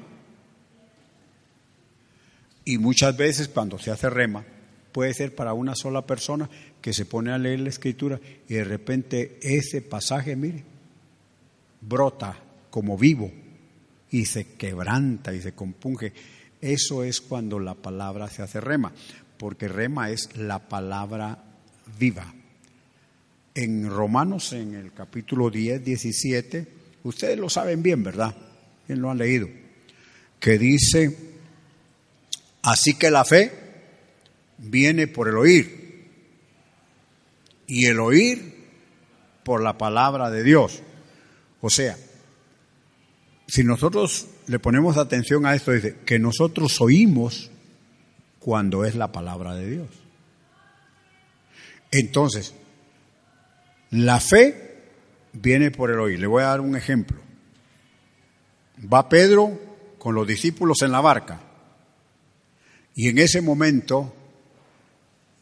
Y 2.65 2.77
muchas 2.77 3.15
veces 3.17 3.47
cuando 3.47 3.79
se 3.79 3.91
hace 3.91 4.09
rema, 4.09 4.43
puede 4.91 5.13
ser 5.13 5.35
para 5.35 5.53
una 5.53 5.75
sola 5.75 6.05
persona 6.05 6.49
que 6.81 6.93
se 6.93 7.05
pone 7.05 7.31
a 7.31 7.37
leer 7.37 7.59
la 7.59 7.69
escritura 7.69 8.19
y 8.47 8.55
de 8.55 8.63
repente 8.63 9.39
ese 9.41 9.81
pasaje, 9.81 10.35
mire, 10.35 10.63
brota 11.81 12.37
como 12.71 12.97
vivo 12.97 13.31
y 14.09 14.25
se 14.25 14.55
quebranta 14.55 15.33
y 15.33 15.41
se 15.41 15.53
compunge. 15.53 16.13
Eso 16.59 17.03
es 17.03 17.21
cuando 17.21 17.59
la 17.59 17.75
palabra 17.75 18.29
se 18.29 18.41
hace 18.41 18.59
rema, 18.59 18.91
porque 19.37 19.67
rema 19.67 20.09
es 20.09 20.35
la 20.35 20.67
palabra 20.67 21.43
viva. 21.99 22.33
En 23.53 23.89
Romanos, 23.89 24.53
en 24.53 24.73
el 24.73 24.93
capítulo 24.93 25.49
10, 25.49 25.83
17, 25.83 26.67
ustedes 27.03 27.37
lo 27.37 27.49
saben 27.49 27.83
bien, 27.83 28.03
¿verdad? 28.03 28.35
¿Quién 28.87 29.01
lo 29.01 29.11
han 29.11 29.17
leído? 29.17 29.49
Que 30.39 30.57
dice, 30.57 31.15
así 32.63 32.95
que 32.95 33.11
la 33.11 33.25
fe 33.25 33.51
viene 34.57 35.07
por 35.07 35.27
el 35.27 35.37
oír 35.37 36.07
y 37.67 37.85
el 37.85 37.99
oír 37.99 38.55
por 39.43 39.61
la 39.61 39.77
palabra 39.77 40.29
de 40.29 40.43
Dios. 40.43 40.81
O 41.61 41.69
sea, 41.69 41.97
si 43.51 43.65
nosotros 43.65 44.27
le 44.47 44.59
ponemos 44.59 44.95
atención 44.95 45.45
a 45.45 45.53
esto, 45.53 45.73
dice 45.73 45.97
que 46.05 46.19
nosotros 46.19 46.79
oímos 46.79 47.51
cuando 48.39 48.85
es 48.85 48.95
la 48.95 49.11
palabra 49.11 49.55
de 49.55 49.69
Dios. 49.69 49.89
Entonces, 51.91 52.53
la 53.89 54.21
fe 54.21 54.85
viene 55.33 55.69
por 55.69 55.91
el 55.91 55.99
oír. 55.99 56.17
Le 56.17 56.27
voy 56.27 56.43
a 56.43 56.45
dar 56.45 56.61
un 56.61 56.77
ejemplo. 56.77 57.19
Va 58.81 59.09
Pedro 59.09 59.59
con 59.97 60.15
los 60.15 60.25
discípulos 60.25 60.81
en 60.81 60.93
la 60.93 61.01
barca 61.01 61.41
y 62.95 63.09
en 63.09 63.17
ese 63.17 63.41
momento 63.41 64.15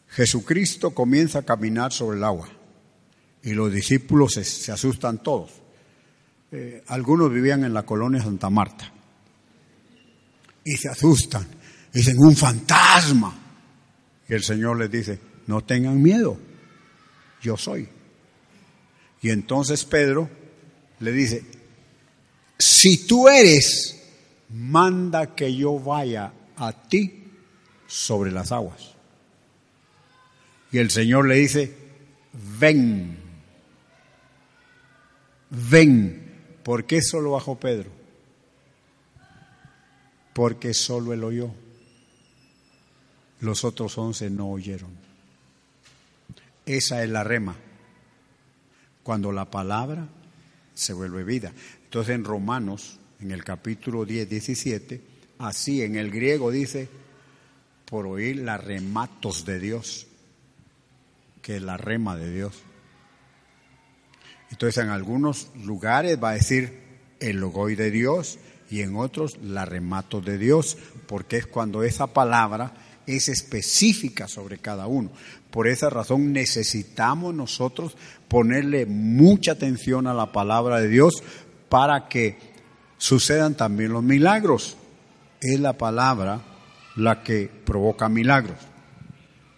Jesucristo 0.08 0.96
comienza 0.96 1.38
a 1.38 1.46
caminar 1.46 1.94
sobre 1.94 2.18
el 2.18 2.24
agua 2.24 2.50
y 3.44 3.52
los 3.52 3.72
discípulos 3.72 4.34
se, 4.34 4.44
se 4.44 4.72
asustan 4.72 5.22
todos. 5.22 5.59
Eh, 6.52 6.84
algunos 6.88 7.32
vivían 7.32 7.64
en 7.64 7.74
la 7.74 7.84
colonia 7.84 8.22
Santa 8.22 8.50
Marta 8.50 8.92
y 10.64 10.78
se 10.78 10.90
asustan. 10.90 11.48
Dicen, 11.94 12.18
un 12.20 12.36
fantasma. 12.36 13.36
Y 14.28 14.34
el 14.34 14.44
Señor 14.44 14.78
les 14.78 14.92
dice, 14.92 15.20
no 15.48 15.64
tengan 15.64 16.02
miedo, 16.02 16.38
yo 17.42 17.58
soy. 17.58 17.90
Y 19.22 19.32
entonces 19.32 19.84
Pedro 19.86 20.30
le 21.00 21.12
dice, 21.12 21.44
si 22.58 23.08
tú 23.08 23.28
eres, 23.28 24.00
manda 24.50 25.36
que 25.36 25.56
yo 25.56 25.80
vaya 25.80 26.32
a 26.56 26.72
ti 26.72 27.24
sobre 27.88 28.32
las 28.32 28.52
aguas. 28.52 28.96
Y 30.72 30.78
el 30.78 30.92
Señor 30.92 31.28
le 31.28 31.36
dice, 31.36 31.76
ven, 32.60 33.18
ven. 35.50 36.29
¿Por 36.70 36.86
qué 36.86 37.02
solo 37.02 37.32
bajó 37.32 37.60
Pedro? 37.60 37.90
Porque 40.36 40.76
solo 40.76 41.14
él 41.14 41.24
oyó. 41.24 41.50
Los 43.40 43.64
otros 43.64 43.98
once 43.98 44.30
no 44.30 44.52
oyeron. 44.52 44.92
Esa 46.68 47.04
es 47.04 47.10
la 47.10 47.24
rema. 47.24 47.56
Cuando 49.02 49.32
la 49.32 49.50
palabra 49.50 50.10
se 50.76 50.94
vuelve 50.94 51.24
vida. 51.24 51.52
Entonces 51.86 52.14
en 52.14 52.24
Romanos, 52.24 53.00
en 53.20 53.32
el 53.32 53.44
capítulo 53.44 54.06
10, 54.06 54.30
17, 54.30 55.02
así 55.40 55.82
en 55.82 55.96
el 55.96 56.12
griego 56.12 56.52
dice, 56.52 56.88
por 57.86 58.06
oír 58.06 58.44
la 58.44 58.58
rematos 58.58 59.44
de 59.44 59.60
Dios, 59.60 60.06
que 61.42 61.56
es 61.56 61.64
la 61.64 61.78
rema 61.78 62.16
de 62.16 62.32
Dios. 62.32 62.62
Entonces 64.52 64.84
en 64.84 64.90
algunos 64.90 65.50
lugares 65.64 66.18
va 66.22 66.32
a 66.32 66.34
decir 66.34 66.80
el 67.20 67.38
logoy 67.38 67.76
de 67.76 67.92
Dios 67.92 68.40
y 68.70 68.82
en 68.82 68.96
otros 68.96 69.38
la 69.42 69.66
remato 69.66 70.22
de 70.22 70.38
Dios, 70.38 70.78
porque 71.08 71.38
es 71.38 71.48
cuando 71.48 71.84
esa 71.84 72.08
palabra 72.08 72.74
es 73.08 73.30
específica 73.30 74.28
sobre 74.28 74.60
cada 74.60 74.88
uno. 74.88 75.12
Por 75.50 75.68
esa 75.68 75.90
razón 75.90 76.32
necesitamos 76.32 77.34
nosotros 77.34 77.96
ponerle 78.28 78.86
mucha 78.86 79.54
atención 79.54 80.06
a 80.08 80.14
la 80.14 80.32
palabra 80.32 80.80
de 80.80 80.88
Dios 80.88 81.24
para 81.70 82.08
que 82.08 82.38
sucedan 82.98 83.56
también 83.56 83.94
los 83.94 84.04
milagros. 84.04 84.78
Es 85.42 85.60
la 85.60 85.74
palabra 85.74 86.42
la 86.96 87.24
que 87.24 87.50
provoca 87.66 88.10
milagros. 88.10 88.58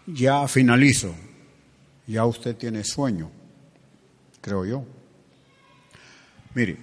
Ya 0.07 0.47
finalizo. 0.47 1.13
Ya 2.07 2.25
usted 2.25 2.55
tiene 2.55 2.83
sueño 2.83 3.40
creo 4.41 4.65
yo. 4.65 4.83
Mire, 6.53 6.77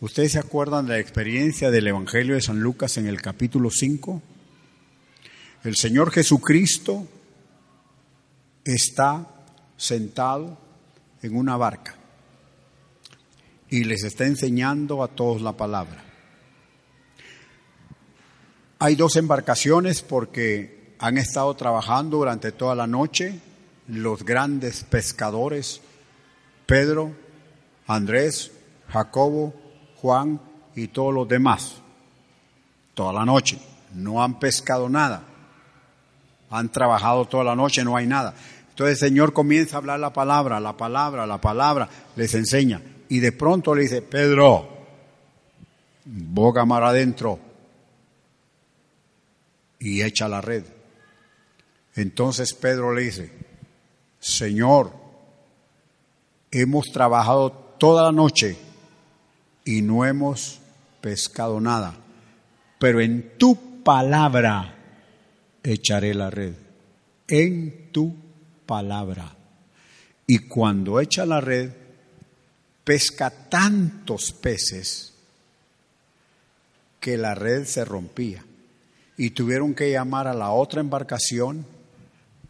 ¿ustedes 0.00 0.32
se 0.32 0.38
acuerdan 0.38 0.86
de 0.86 0.94
la 0.94 0.98
experiencia 0.98 1.70
del 1.70 1.88
Evangelio 1.88 2.34
de 2.34 2.40
San 2.40 2.60
Lucas 2.60 2.96
en 2.96 3.06
el 3.06 3.20
capítulo 3.20 3.70
5? 3.70 4.22
El 5.64 5.76
Señor 5.76 6.10
Jesucristo 6.10 7.06
está 8.64 9.26
sentado 9.76 10.58
en 11.22 11.36
una 11.36 11.56
barca 11.56 11.94
y 13.70 13.84
les 13.84 14.04
está 14.04 14.24
enseñando 14.24 15.02
a 15.02 15.08
todos 15.08 15.42
la 15.42 15.52
palabra. 15.52 16.04
Hay 18.78 18.94
dos 18.94 19.16
embarcaciones 19.16 20.02
porque 20.02 20.94
han 20.98 21.18
estado 21.18 21.54
trabajando 21.54 22.18
durante 22.18 22.52
toda 22.52 22.74
la 22.74 22.86
noche 22.86 23.40
los 23.88 24.24
grandes 24.24 24.84
pescadores, 24.84 25.80
Pedro, 26.68 27.16
Andrés, 27.86 28.52
Jacobo, 28.90 29.54
Juan 30.02 30.38
y 30.76 30.88
todos 30.88 31.14
los 31.14 31.26
demás. 31.26 31.76
Toda 32.92 33.10
la 33.14 33.24
noche. 33.24 33.58
No 33.94 34.22
han 34.22 34.38
pescado 34.38 34.90
nada. 34.90 35.22
Han 36.50 36.68
trabajado 36.68 37.24
toda 37.24 37.42
la 37.42 37.56
noche, 37.56 37.82
no 37.84 37.96
hay 37.96 38.06
nada. 38.06 38.34
Entonces 38.68 39.02
el 39.02 39.08
Señor 39.08 39.32
comienza 39.32 39.76
a 39.76 39.78
hablar 39.78 39.98
la 39.98 40.12
palabra, 40.12 40.60
la 40.60 40.76
palabra, 40.76 41.26
la 41.26 41.40
palabra, 41.40 41.88
les 42.16 42.34
enseña. 42.34 42.82
Y 43.08 43.20
de 43.20 43.32
pronto 43.32 43.74
le 43.74 43.84
dice, 43.84 44.02
Pedro, 44.02 44.68
boga 46.04 46.66
mar 46.66 46.82
adentro 46.82 47.38
y 49.78 50.02
echa 50.02 50.28
la 50.28 50.42
red. 50.42 50.64
Entonces 51.94 52.52
Pedro 52.52 52.92
le 52.92 53.04
dice, 53.04 53.32
Señor, 54.20 55.07
hemos 56.50 56.86
trabajado 56.92 57.50
toda 57.50 58.04
la 58.04 58.12
noche 58.12 58.56
y 59.64 59.82
no 59.82 60.04
hemos 60.04 60.60
pescado 61.00 61.60
nada, 61.60 61.94
pero 62.78 63.00
en 63.00 63.36
tu 63.38 63.82
palabra 63.82 64.74
echaré 65.62 66.14
la 66.14 66.30
red. 66.30 66.54
En 67.26 67.90
tu 67.92 68.14
palabra. 68.66 69.34
Y 70.26 70.38
cuando 70.40 71.00
echa 71.00 71.24
la 71.26 71.40
red, 71.40 71.70
pesca 72.84 73.30
tantos 73.30 74.32
peces 74.32 75.14
que 77.00 77.16
la 77.16 77.34
red 77.34 77.64
se 77.64 77.84
rompía. 77.84 78.44
Y 79.16 79.30
tuvieron 79.30 79.74
que 79.74 79.90
llamar 79.90 80.28
a 80.28 80.34
la 80.34 80.50
otra 80.50 80.80
embarcación 80.80 81.66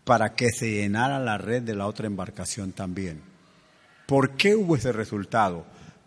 para 0.04 0.34
que 0.34 0.48
se 0.50 0.70
llenara 0.70 1.18
la 1.18 1.38
red 1.38 1.62
de 1.62 1.74
la 1.74 1.86
otra 1.86 2.06
embarcación 2.06 2.72
también. 2.72 3.27
¿Por 4.08 4.38
qué 4.38 4.56
hubo 4.56 4.74
ese 4.74 4.90
resultado? 4.90 5.66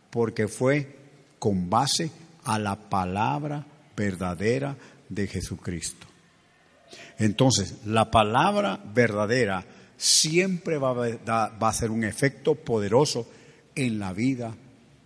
Porque 0.09 0.47
fue 0.47 0.97
con 1.37 1.69
base 1.69 2.09
a 2.45 2.57
la 2.57 2.75
palabra 2.75 3.63
verdadera 3.95 4.75
de 5.07 5.27
Jesucristo. 5.27 6.07
Entonces, 7.19 7.85
la 7.85 8.09
palabra 8.09 8.79
verdadera 8.83 9.63
siempre 9.97 10.79
va 10.79 10.95
a, 11.59 11.73
ser 11.73 11.91
un 11.91 12.03
efecto 12.03 12.55
poderoso 12.55 13.29
en 13.75 13.99
la 13.99 14.13
vida 14.13 14.55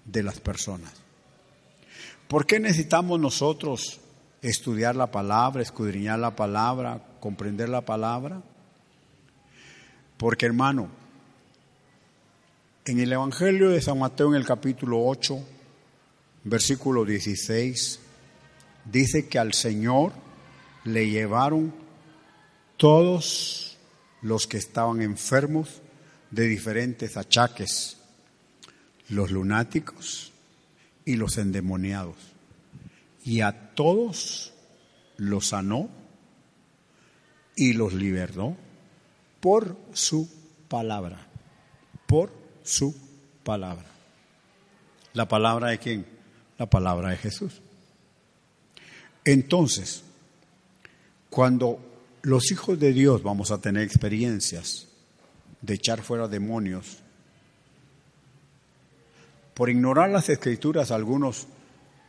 de 0.05 0.23
las 0.23 0.39
personas. 0.39 0.93
¿Por 2.29 2.45
qué 2.45 2.61
necesitamos 2.61 3.19
nosotros 3.19 3.99
estudiar 4.41 4.95
la 4.95 5.11
palabra, 5.11 5.61
escudriñar 5.61 6.19
la 6.19 6.33
palabra, 6.37 7.01
comprender 7.19 7.67
la 7.67 7.81
palabra? 7.81 8.41
Porque 10.15 10.45
hermano, 10.45 11.03
en 12.87 12.99
el 12.99 13.11
Evangelio 13.11 13.69
de 13.69 13.81
San 13.81 13.97
Mateo 13.97 14.29
en 14.29 14.35
el 14.35 14.45
capítulo 14.45 15.03
8, 15.07 15.39
versículo 16.43 17.03
16, 17.03 17.99
dice 18.85 19.27
que 19.27 19.39
al 19.39 19.53
Señor 19.53 20.13
le 20.83 21.09
llevaron 21.09 21.73
todos 22.77 23.79
los 24.21 24.45
que 24.45 24.57
estaban 24.57 25.01
enfermos 25.01 25.81
de 26.29 26.47
diferentes 26.47 27.17
achaques, 27.17 27.97
los 29.09 29.31
lunáticos 29.31 30.31
y 31.05 31.15
los 31.15 31.39
endemoniados. 31.39 32.17
Y 33.23 33.41
a 33.41 33.73
todos 33.73 34.53
los 35.17 35.47
sanó 35.47 35.89
y 37.55 37.73
los 37.73 37.93
liberó 37.93 38.55
por 39.39 39.75
su 39.93 40.29
palabra, 40.67 41.27
por 42.05 42.44
su 42.65 42.93
palabra. 43.43 43.85
¿La 45.13 45.27
palabra 45.27 45.69
de 45.69 45.77
quién? 45.77 46.05
La 46.57 46.65
palabra 46.65 47.11
de 47.11 47.17
Jesús. 47.17 47.61
Entonces, 49.23 50.03
cuando 51.29 51.79
los 52.23 52.51
hijos 52.51 52.77
de 52.79 52.91
Dios 52.91 53.23
vamos 53.23 53.51
a 53.51 53.59
tener 53.59 53.83
experiencias 53.83 54.87
de 55.61 55.75
echar 55.75 56.01
fuera 56.01 56.27
demonios, 56.27 56.97
por 59.53 59.69
ignorar 59.69 60.09
las 60.09 60.27
escrituras, 60.27 60.91
algunos, 60.91 61.47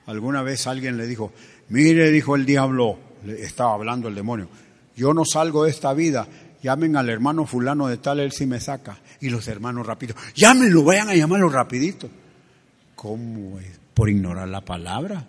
alguna 0.07 0.43
vez 0.43 0.67
alguien 0.67 0.97
le 0.97 1.07
dijo, 1.07 1.33
mire, 1.69 2.11
dijo 2.11 2.35
el 2.35 2.45
diablo, 2.45 2.99
le 3.25 3.43
estaba 3.43 3.75
hablando 3.75 4.09
el 4.09 4.15
demonio, 4.15 4.49
yo 4.97 5.15
no 5.15 5.25
salgo 5.25 5.65
de 5.65 5.71
esta 5.71 5.93
vida 5.95 6.27
llamen 6.67 6.97
al 6.97 7.09
hermano 7.09 7.47
fulano 7.47 7.87
de 7.87 7.99
tal, 7.99 8.19
él 8.19 8.33
sí 8.33 8.45
me 8.45 8.59
saca. 8.59 8.99
Y 9.21 9.31
los 9.31 9.47
hermanos 9.47 9.87
rápido, 9.87 10.17
llámenlo, 10.35 10.83
vayan 10.83 11.09
a 11.09 11.15
llamarlo 11.15 11.49
rapidito. 11.49 12.11
¿Cómo 12.97 13.61
es? 13.61 13.79
Por 13.95 14.11
ignorar 14.11 14.49
la 14.49 14.63
palabra. 14.63 15.25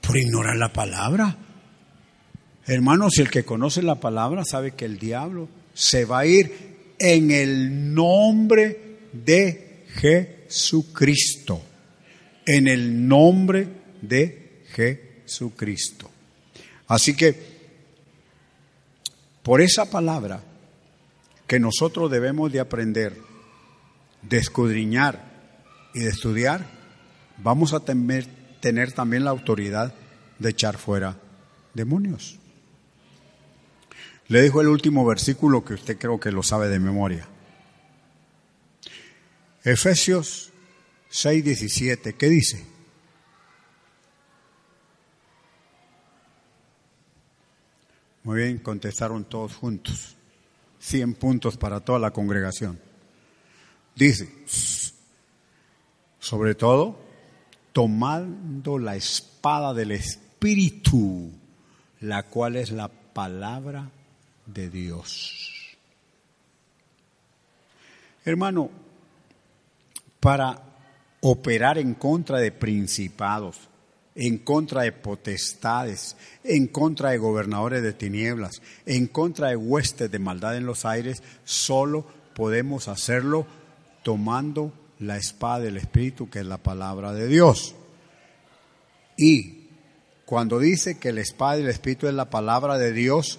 Por 0.00 0.16
ignorar 0.16 0.56
la 0.56 0.72
palabra. 0.72 1.36
Hermanos, 2.66 3.18
el 3.18 3.30
que 3.30 3.44
conoce 3.44 3.82
la 3.82 3.96
palabra 3.96 4.44
sabe 4.44 4.72
que 4.72 4.84
el 4.84 5.00
diablo 5.00 5.48
se 5.74 6.04
va 6.04 6.20
a 6.20 6.26
ir 6.26 6.94
en 7.00 7.32
el 7.32 7.92
nombre 7.94 8.98
de 9.12 9.86
Jesucristo. 9.94 11.60
En 12.46 12.68
el 12.68 13.08
nombre 13.08 13.66
de 14.00 14.62
Jesucristo. 14.68 16.08
Así 16.86 17.16
que 17.16 17.57
por 19.48 19.62
esa 19.62 19.90
palabra 19.90 20.42
que 21.46 21.58
nosotros 21.58 22.10
debemos 22.10 22.52
de 22.52 22.60
aprender, 22.60 23.16
de 24.20 24.36
escudriñar 24.36 25.24
y 25.94 26.00
de 26.00 26.10
estudiar, 26.10 26.66
vamos 27.38 27.72
a 27.72 27.80
tener, 27.80 28.28
también 28.94 29.24
la 29.24 29.30
autoridad 29.30 29.94
de 30.38 30.50
echar 30.50 30.76
fuera 30.76 31.16
demonios. 31.72 32.38
Le 34.26 34.42
dijo 34.42 34.60
el 34.60 34.68
último 34.68 35.06
versículo 35.06 35.64
que 35.64 35.72
usted 35.72 35.96
creo 35.96 36.20
que 36.20 36.30
lo 36.30 36.42
sabe 36.42 36.68
de 36.68 36.78
memoria. 36.78 37.26
Efesios 39.64 40.52
6:17, 41.10 42.16
¿qué 42.18 42.28
dice? 42.28 42.66
Muy 48.28 48.42
bien, 48.42 48.58
contestaron 48.58 49.24
todos 49.24 49.56
juntos. 49.56 50.14
100 50.80 51.14
puntos 51.14 51.56
para 51.56 51.80
toda 51.80 51.98
la 51.98 52.10
congregación. 52.10 52.78
Dice, 53.96 54.30
sobre 56.18 56.54
todo, 56.54 57.00
tomando 57.72 58.78
la 58.78 58.96
espada 58.96 59.72
del 59.72 59.92
Espíritu, 59.92 61.30
la 62.00 62.24
cual 62.24 62.56
es 62.56 62.70
la 62.70 62.88
palabra 62.88 63.90
de 64.44 64.68
Dios. 64.68 65.78
Hermano, 68.26 68.68
para 70.20 70.64
operar 71.22 71.78
en 71.78 71.94
contra 71.94 72.40
de 72.40 72.52
principados, 72.52 73.56
en 74.18 74.38
contra 74.38 74.82
de 74.82 74.90
potestades, 74.90 76.16
en 76.42 76.66
contra 76.66 77.10
de 77.10 77.18
gobernadores 77.18 77.84
de 77.84 77.92
tinieblas, 77.92 78.60
en 78.84 79.06
contra 79.06 79.50
de 79.50 79.56
huestes 79.56 80.10
de 80.10 80.18
maldad 80.18 80.56
en 80.56 80.66
los 80.66 80.84
aires, 80.84 81.22
solo 81.44 82.04
podemos 82.34 82.88
hacerlo 82.88 83.46
tomando 84.02 84.72
la 84.98 85.16
espada 85.16 85.60
del 85.60 85.76
Espíritu, 85.76 86.28
que 86.28 86.40
es 86.40 86.46
la 86.46 86.58
palabra 86.58 87.12
de 87.12 87.28
Dios. 87.28 87.76
Y 89.16 89.68
cuando 90.24 90.58
dice 90.58 90.98
que 90.98 91.12
la 91.12 91.20
espada 91.20 91.58
del 91.58 91.68
Espíritu 91.68 92.08
es 92.08 92.14
la 92.14 92.28
palabra 92.28 92.76
de 92.76 92.92
Dios, 92.92 93.38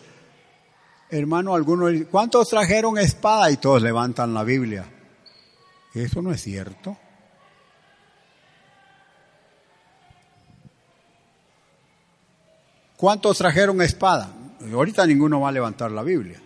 hermano, 1.09 1.55
algunos 1.55 1.91
¿cuántos 2.09 2.47
trajeron 2.47 2.97
espada? 2.97 3.51
Y 3.51 3.57
todos 3.57 3.81
levantan 3.81 4.33
la 4.33 4.45
Biblia. 4.45 4.85
Eso 5.93 6.21
no 6.21 6.31
es 6.31 6.41
cierto. 6.41 6.97
¿Cuántos 12.99 13.37
trajeron 13.37 13.81
espada? 13.81 14.29
Ahorita 14.73 15.07
ninguno 15.07 15.39
va 15.39 15.47
a 15.47 15.53
levantar 15.53 15.89
la 15.89 16.03
Biblia. 16.03 16.37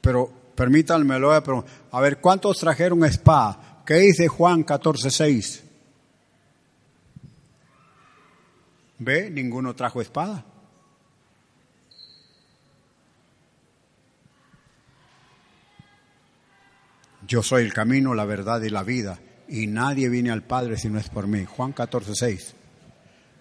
Pero 0.00 0.32
permítanmelo, 0.54 1.30
a 1.30 2.00
ver, 2.00 2.22
¿cuántos 2.22 2.58
trajeron 2.58 3.04
espada? 3.04 3.82
¿Qué 3.84 3.96
dice 3.96 4.28
Juan 4.28 4.64
14:6? 4.64 5.62
¿Ve? 9.00 9.28
Ninguno 9.28 9.76
trajo 9.76 10.00
espada. 10.00 10.42
Yo 17.26 17.42
soy 17.42 17.64
el 17.64 17.74
camino, 17.74 18.14
la 18.14 18.24
verdad 18.24 18.62
y 18.62 18.70
la 18.70 18.84
vida, 18.84 19.20
y 19.48 19.66
nadie 19.66 20.08
viene 20.08 20.30
al 20.30 20.44
Padre 20.44 20.78
si 20.78 20.88
no 20.88 20.98
es 20.98 21.10
por 21.10 21.26
mí. 21.26 21.44
Juan 21.44 21.72
14, 21.74 22.14
6. 22.14 22.54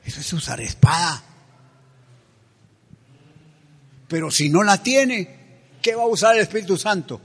Eso 0.09 0.21
es 0.21 0.33
usar 0.33 0.59
espada. 0.59 1.21
Pero 4.07 4.31
si 4.31 4.49
no 4.49 4.63
la 4.63 4.81
tiene, 4.81 5.69
¿qué 5.83 5.93
va 5.93 6.01
a 6.01 6.07
usar 6.07 6.35
el 6.35 6.41
Espíritu 6.41 6.77
Santo? 6.77 7.21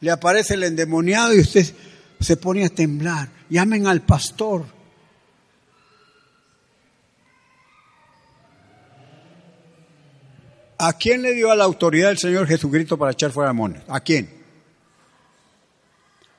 Le 0.00 0.10
aparece 0.10 0.54
el 0.54 0.64
endemoniado 0.64 1.32
y 1.32 1.40
usted 1.40 1.74
se 2.20 2.36
pone 2.36 2.66
a 2.66 2.68
temblar. 2.68 3.30
Llamen 3.48 3.86
al 3.86 4.02
pastor. 4.02 4.66
¿A 10.76 10.92
quién 10.98 11.22
le 11.22 11.32
dio 11.32 11.54
la 11.54 11.64
autoridad 11.64 12.10
el 12.10 12.18
Señor 12.18 12.46
Jesucristo 12.46 12.98
para 12.98 13.12
echar 13.12 13.32
fuera 13.32 13.48
demonios? 13.48 13.84
¿A 13.88 14.00
quién? 14.00 14.28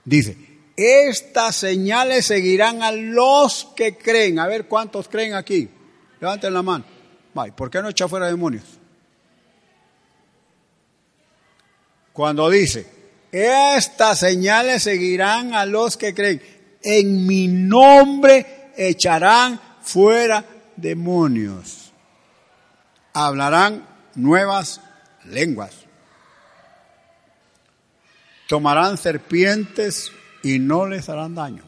Dice, 0.04 0.55
estas 0.76 1.56
señales 1.56 2.26
seguirán 2.26 2.84
a 2.84 2.92
los 2.92 3.68
que 3.76 3.98
creen. 3.98 4.40
A 4.40 4.48
ver 4.48 4.68
cuántos 4.68 5.08
creen 5.08 5.34
aquí. 5.34 5.70
Levanten 6.20 6.54
la 6.54 6.62
mano. 6.62 6.86
¿Por 7.56 7.70
qué 7.70 7.82
no 7.82 7.90
echa 7.90 8.08
fuera 8.08 8.28
demonios? 8.28 8.64
Cuando 12.14 12.50
dice, 12.50 12.88
estas 13.32 14.20
señales 14.20 14.84
seguirán 14.84 15.54
a 15.54 15.66
los 15.66 15.98
que 15.98 16.14
creen. 16.14 16.42
En 16.82 17.26
mi 17.26 17.48
nombre 17.48 18.72
echarán 18.78 19.60
fuera 19.82 20.46
demonios. 20.76 21.92
Hablarán 23.14 23.86
nuevas 24.16 24.82
lenguas. 25.26 25.74
Tomarán 28.48 28.98
serpientes 28.98 30.12
y 30.46 30.60
no 30.60 30.86
les 30.86 31.10
harán 31.10 31.34
daño. 31.34 31.64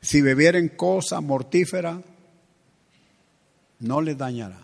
Si 0.00 0.22
bebieren 0.22 0.70
cosa 0.70 1.20
mortífera, 1.20 2.00
no 3.80 4.00
les 4.00 4.16
dañará. 4.16 4.58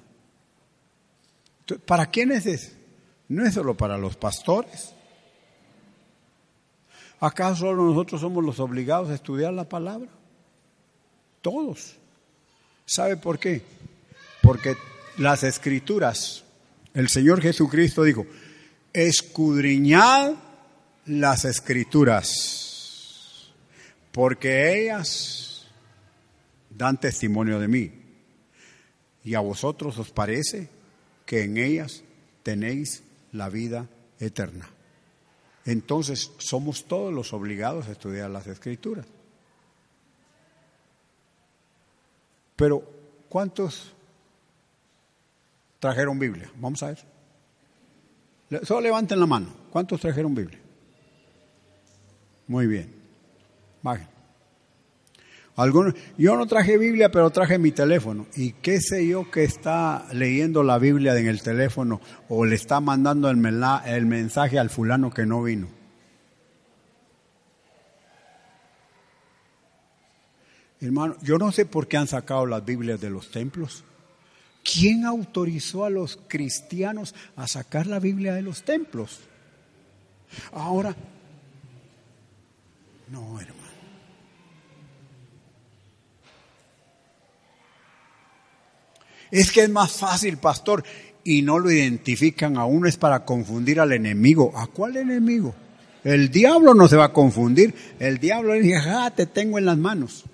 ¿Para 1.85 2.07
quiénes 2.07 2.47
es? 2.47 2.75
No 3.29 3.45
es 3.45 3.53
solo 3.53 3.77
para 3.77 3.99
los 3.99 4.17
pastores. 4.17 4.95
¿Acaso 7.21 7.57
solo 7.57 7.85
nosotros 7.85 8.23
somos 8.23 8.43
los 8.43 8.59
obligados 8.59 9.11
a 9.11 9.15
estudiar 9.15 9.53
la 9.53 9.69
palabra? 9.69 10.09
Todos. 11.43 11.97
¿Sabe 12.87 13.19
por 13.19 13.39
qué? 13.39 13.61
Porque 14.41 14.77
las 15.19 15.43
escrituras, 15.43 16.43
el 16.95 17.11
Señor 17.11 17.43
Jesucristo 17.43 18.03
dijo, 18.03 18.25
escudriñad 18.95 20.37
las 21.07 21.45
escrituras, 21.45 23.51
porque 24.13 24.83
ellas 24.83 25.67
dan 26.71 26.99
testimonio 26.99 27.59
de 27.59 27.69
mí. 27.69 27.93
Y 29.25 29.35
a 29.35 29.41
vosotros 29.41 29.99
os 29.99 30.11
parece 30.11 30.69
que 31.27 31.45
en 31.45 31.57
ellas 31.57 32.03
tenéis 32.43 33.03
la 33.33 33.49
vida 33.49 33.89
eterna. 34.19 34.69
Entonces 35.65 36.33
somos 36.39 36.87
todos 36.87 37.13
los 37.13 37.33
obligados 37.33 37.89
a 37.89 37.93
estudiar 37.93 38.31
las 38.31 38.47
escrituras. 38.47 39.07
Pero, 42.57 42.83
¿cuántos 43.29 43.93
trajeron 45.79 46.19
Biblia? 46.19 46.51
Vamos 46.57 46.83
a 46.83 46.89
ver. 46.89 46.99
Solo 48.65 48.83
levanten 48.83 49.19
la 49.19 49.27
mano. 49.27 49.55
¿Cuántos 49.71 50.01
trajeron 50.01 50.35
Biblia? 50.35 50.62
Muy 52.53 52.67
bien. 52.67 52.93
Bajen. 53.83 54.09
Algunos, 55.57 55.95
yo 56.19 56.37
no 56.37 56.47
traje 56.47 56.77
Biblia, 56.77 57.11
pero 57.11 57.31
traje 57.31 57.59
mi 57.59 57.73
teléfono. 57.73 58.27
¿Y 58.37 58.53
qué 58.53 58.79
sé 58.79 59.07
yo 59.07 59.31
que 59.31 59.45
está 59.45 60.07
leyendo 60.13 60.63
la 60.63 60.79
Biblia 60.79 61.17
en 61.17 61.29
el 61.29 61.41
teléfono 61.41 62.03
o 62.29 62.45
le 62.45 62.55
está 62.55 62.79
mandando 62.83 63.31
el, 63.31 63.39
el 63.87 64.05
mensaje 64.05 64.59
al 64.59 64.69
fulano 64.69 65.11
que 65.11 65.25
no 65.25 65.43
vino? 65.43 65.67
Hermano, 70.83 71.17
yo 71.23 71.39
no 71.39 71.53
sé 71.53 71.65
por 71.65 71.89
qué 71.89 71.97
han 71.97 72.07
sacado 72.07 72.45
las 72.45 72.67
Biblias 72.67 73.01
de 73.01 73.09
los 73.09 73.31
templos. 73.31 73.83
¿Quién 74.63 75.07
autorizó 75.07 75.87
a 75.87 75.91
los 75.91 76.19
cristianos 76.29 77.15
a 77.35 77.47
sacar 77.49 77.87
la 77.87 77.99
Biblia 77.99 78.35
de 78.35 78.43
los 78.43 78.63
templos? 78.63 79.21
Ahora, 80.53 80.95
no, 83.13 83.39
hermano. 83.39 83.63
Es 89.31 89.53
que 89.53 89.63
es 89.63 89.71
más 89.71 89.93
fácil, 89.93 90.39
pastor, 90.39 90.83
y 91.25 91.43
no 91.43 91.59
lo 91.59 91.71
identifican 91.71 92.57
a 92.57 92.65
uno, 92.65 92.89
es 92.89 92.97
para 92.97 93.25
confundir 93.25 93.81
al 93.81 93.93
enemigo. 93.93 94.53
¿A 94.57 94.67
cuál 94.67 94.97
enemigo? 94.97 95.55
El 96.05 96.31
diablo 96.31 96.75
no 96.75 96.89
se 96.89 96.97
va 96.97 97.07
a 97.07 97.13
confundir. 97.13 97.75
El 97.99 98.19
diablo 98.19 98.55
dice, 98.55 98.77
ah, 98.77 99.13
te 99.15 99.27
tengo 99.27 99.59
en 99.59 99.67
las 99.67 99.79
manos. 99.79 100.25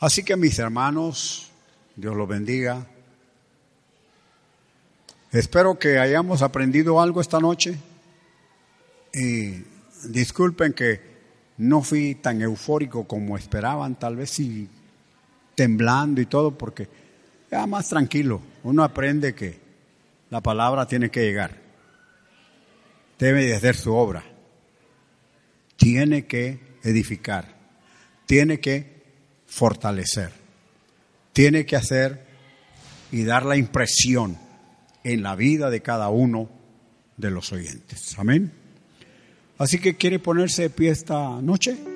Así 0.00 0.24
que 0.24 0.36
mis 0.36 0.58
hermanos, 0.58 1.50
Dios 1.94 2.16
los 2.16 2.26
bendiga. 2.26 2.86
Espero 5.30 5.78
que 5.78 5.98
hayamos 5.98 6.42
aprendido 6.42 7.00
algo 7.00 7.20
esta 7.20 7.38
noche. 7.38 7.78
Disculpen 9.12 10.72
que 10.72 11.00
no 11.58 11.82
fui 11.82 12.16
tan 12.16 12.40
eufórico 12.42 13.06
como 13.06 13.36
esperaban, 13.36 13.98
tal 13.98 14.16
vez 14.16 14.30
sí 14.30 14.68
temblando 15.54 16.20
y 16.20 16.26
todo, 16.26 16.56
porque 16.56 16.88
ya 17.50 17.66
más 17.66 17.88
tranquilo. 17.88 18.40
Uno 18.64 18.82
aprende 18.82 19.34
que 19.34 19.60
la 20.30 20.40
palabra 20.40 20.86
tiene 20.86 21.10
que 21.10 21.20
llegar. 21.20 21.60
Debe 23.18 23.44
de 23.44 23.54
hacer 23.54 23.76
su 23.76 23.94
obra. 23.94 24.24
Tiene 25.76 26.26
que 26.26 26.78
edificar. 26.82 27.54
Tiene 28.26 28.58
que 28.58 29.02
fortalecer. 29.46 30.32
Tiene 31.32 31.66
que 31.66 31.76
hacer 31.76 32.26
y 33.10 33.24
dar 33.24 33.44
la 33.44 33.56
impresión 33.56 34.38
en 35.04 35.22
la 35.22 35.36
vida 35.36 35.70
de 35.70 35.82
cada 35.82 36.08
uno 36.08 36.48
de 37.16 37.30
los 37.30 37.52
oyentes. 37.52 38.18
Amén. 38.18 38.61
Así 39.58 39.78
que 39.78 39.96
quiere 39.96 40.18
ponerse 40.18 40.62
de 40.62 40.70
pie 40.70 40.90
esta 40.90 41.40
noche. 41.40 41.91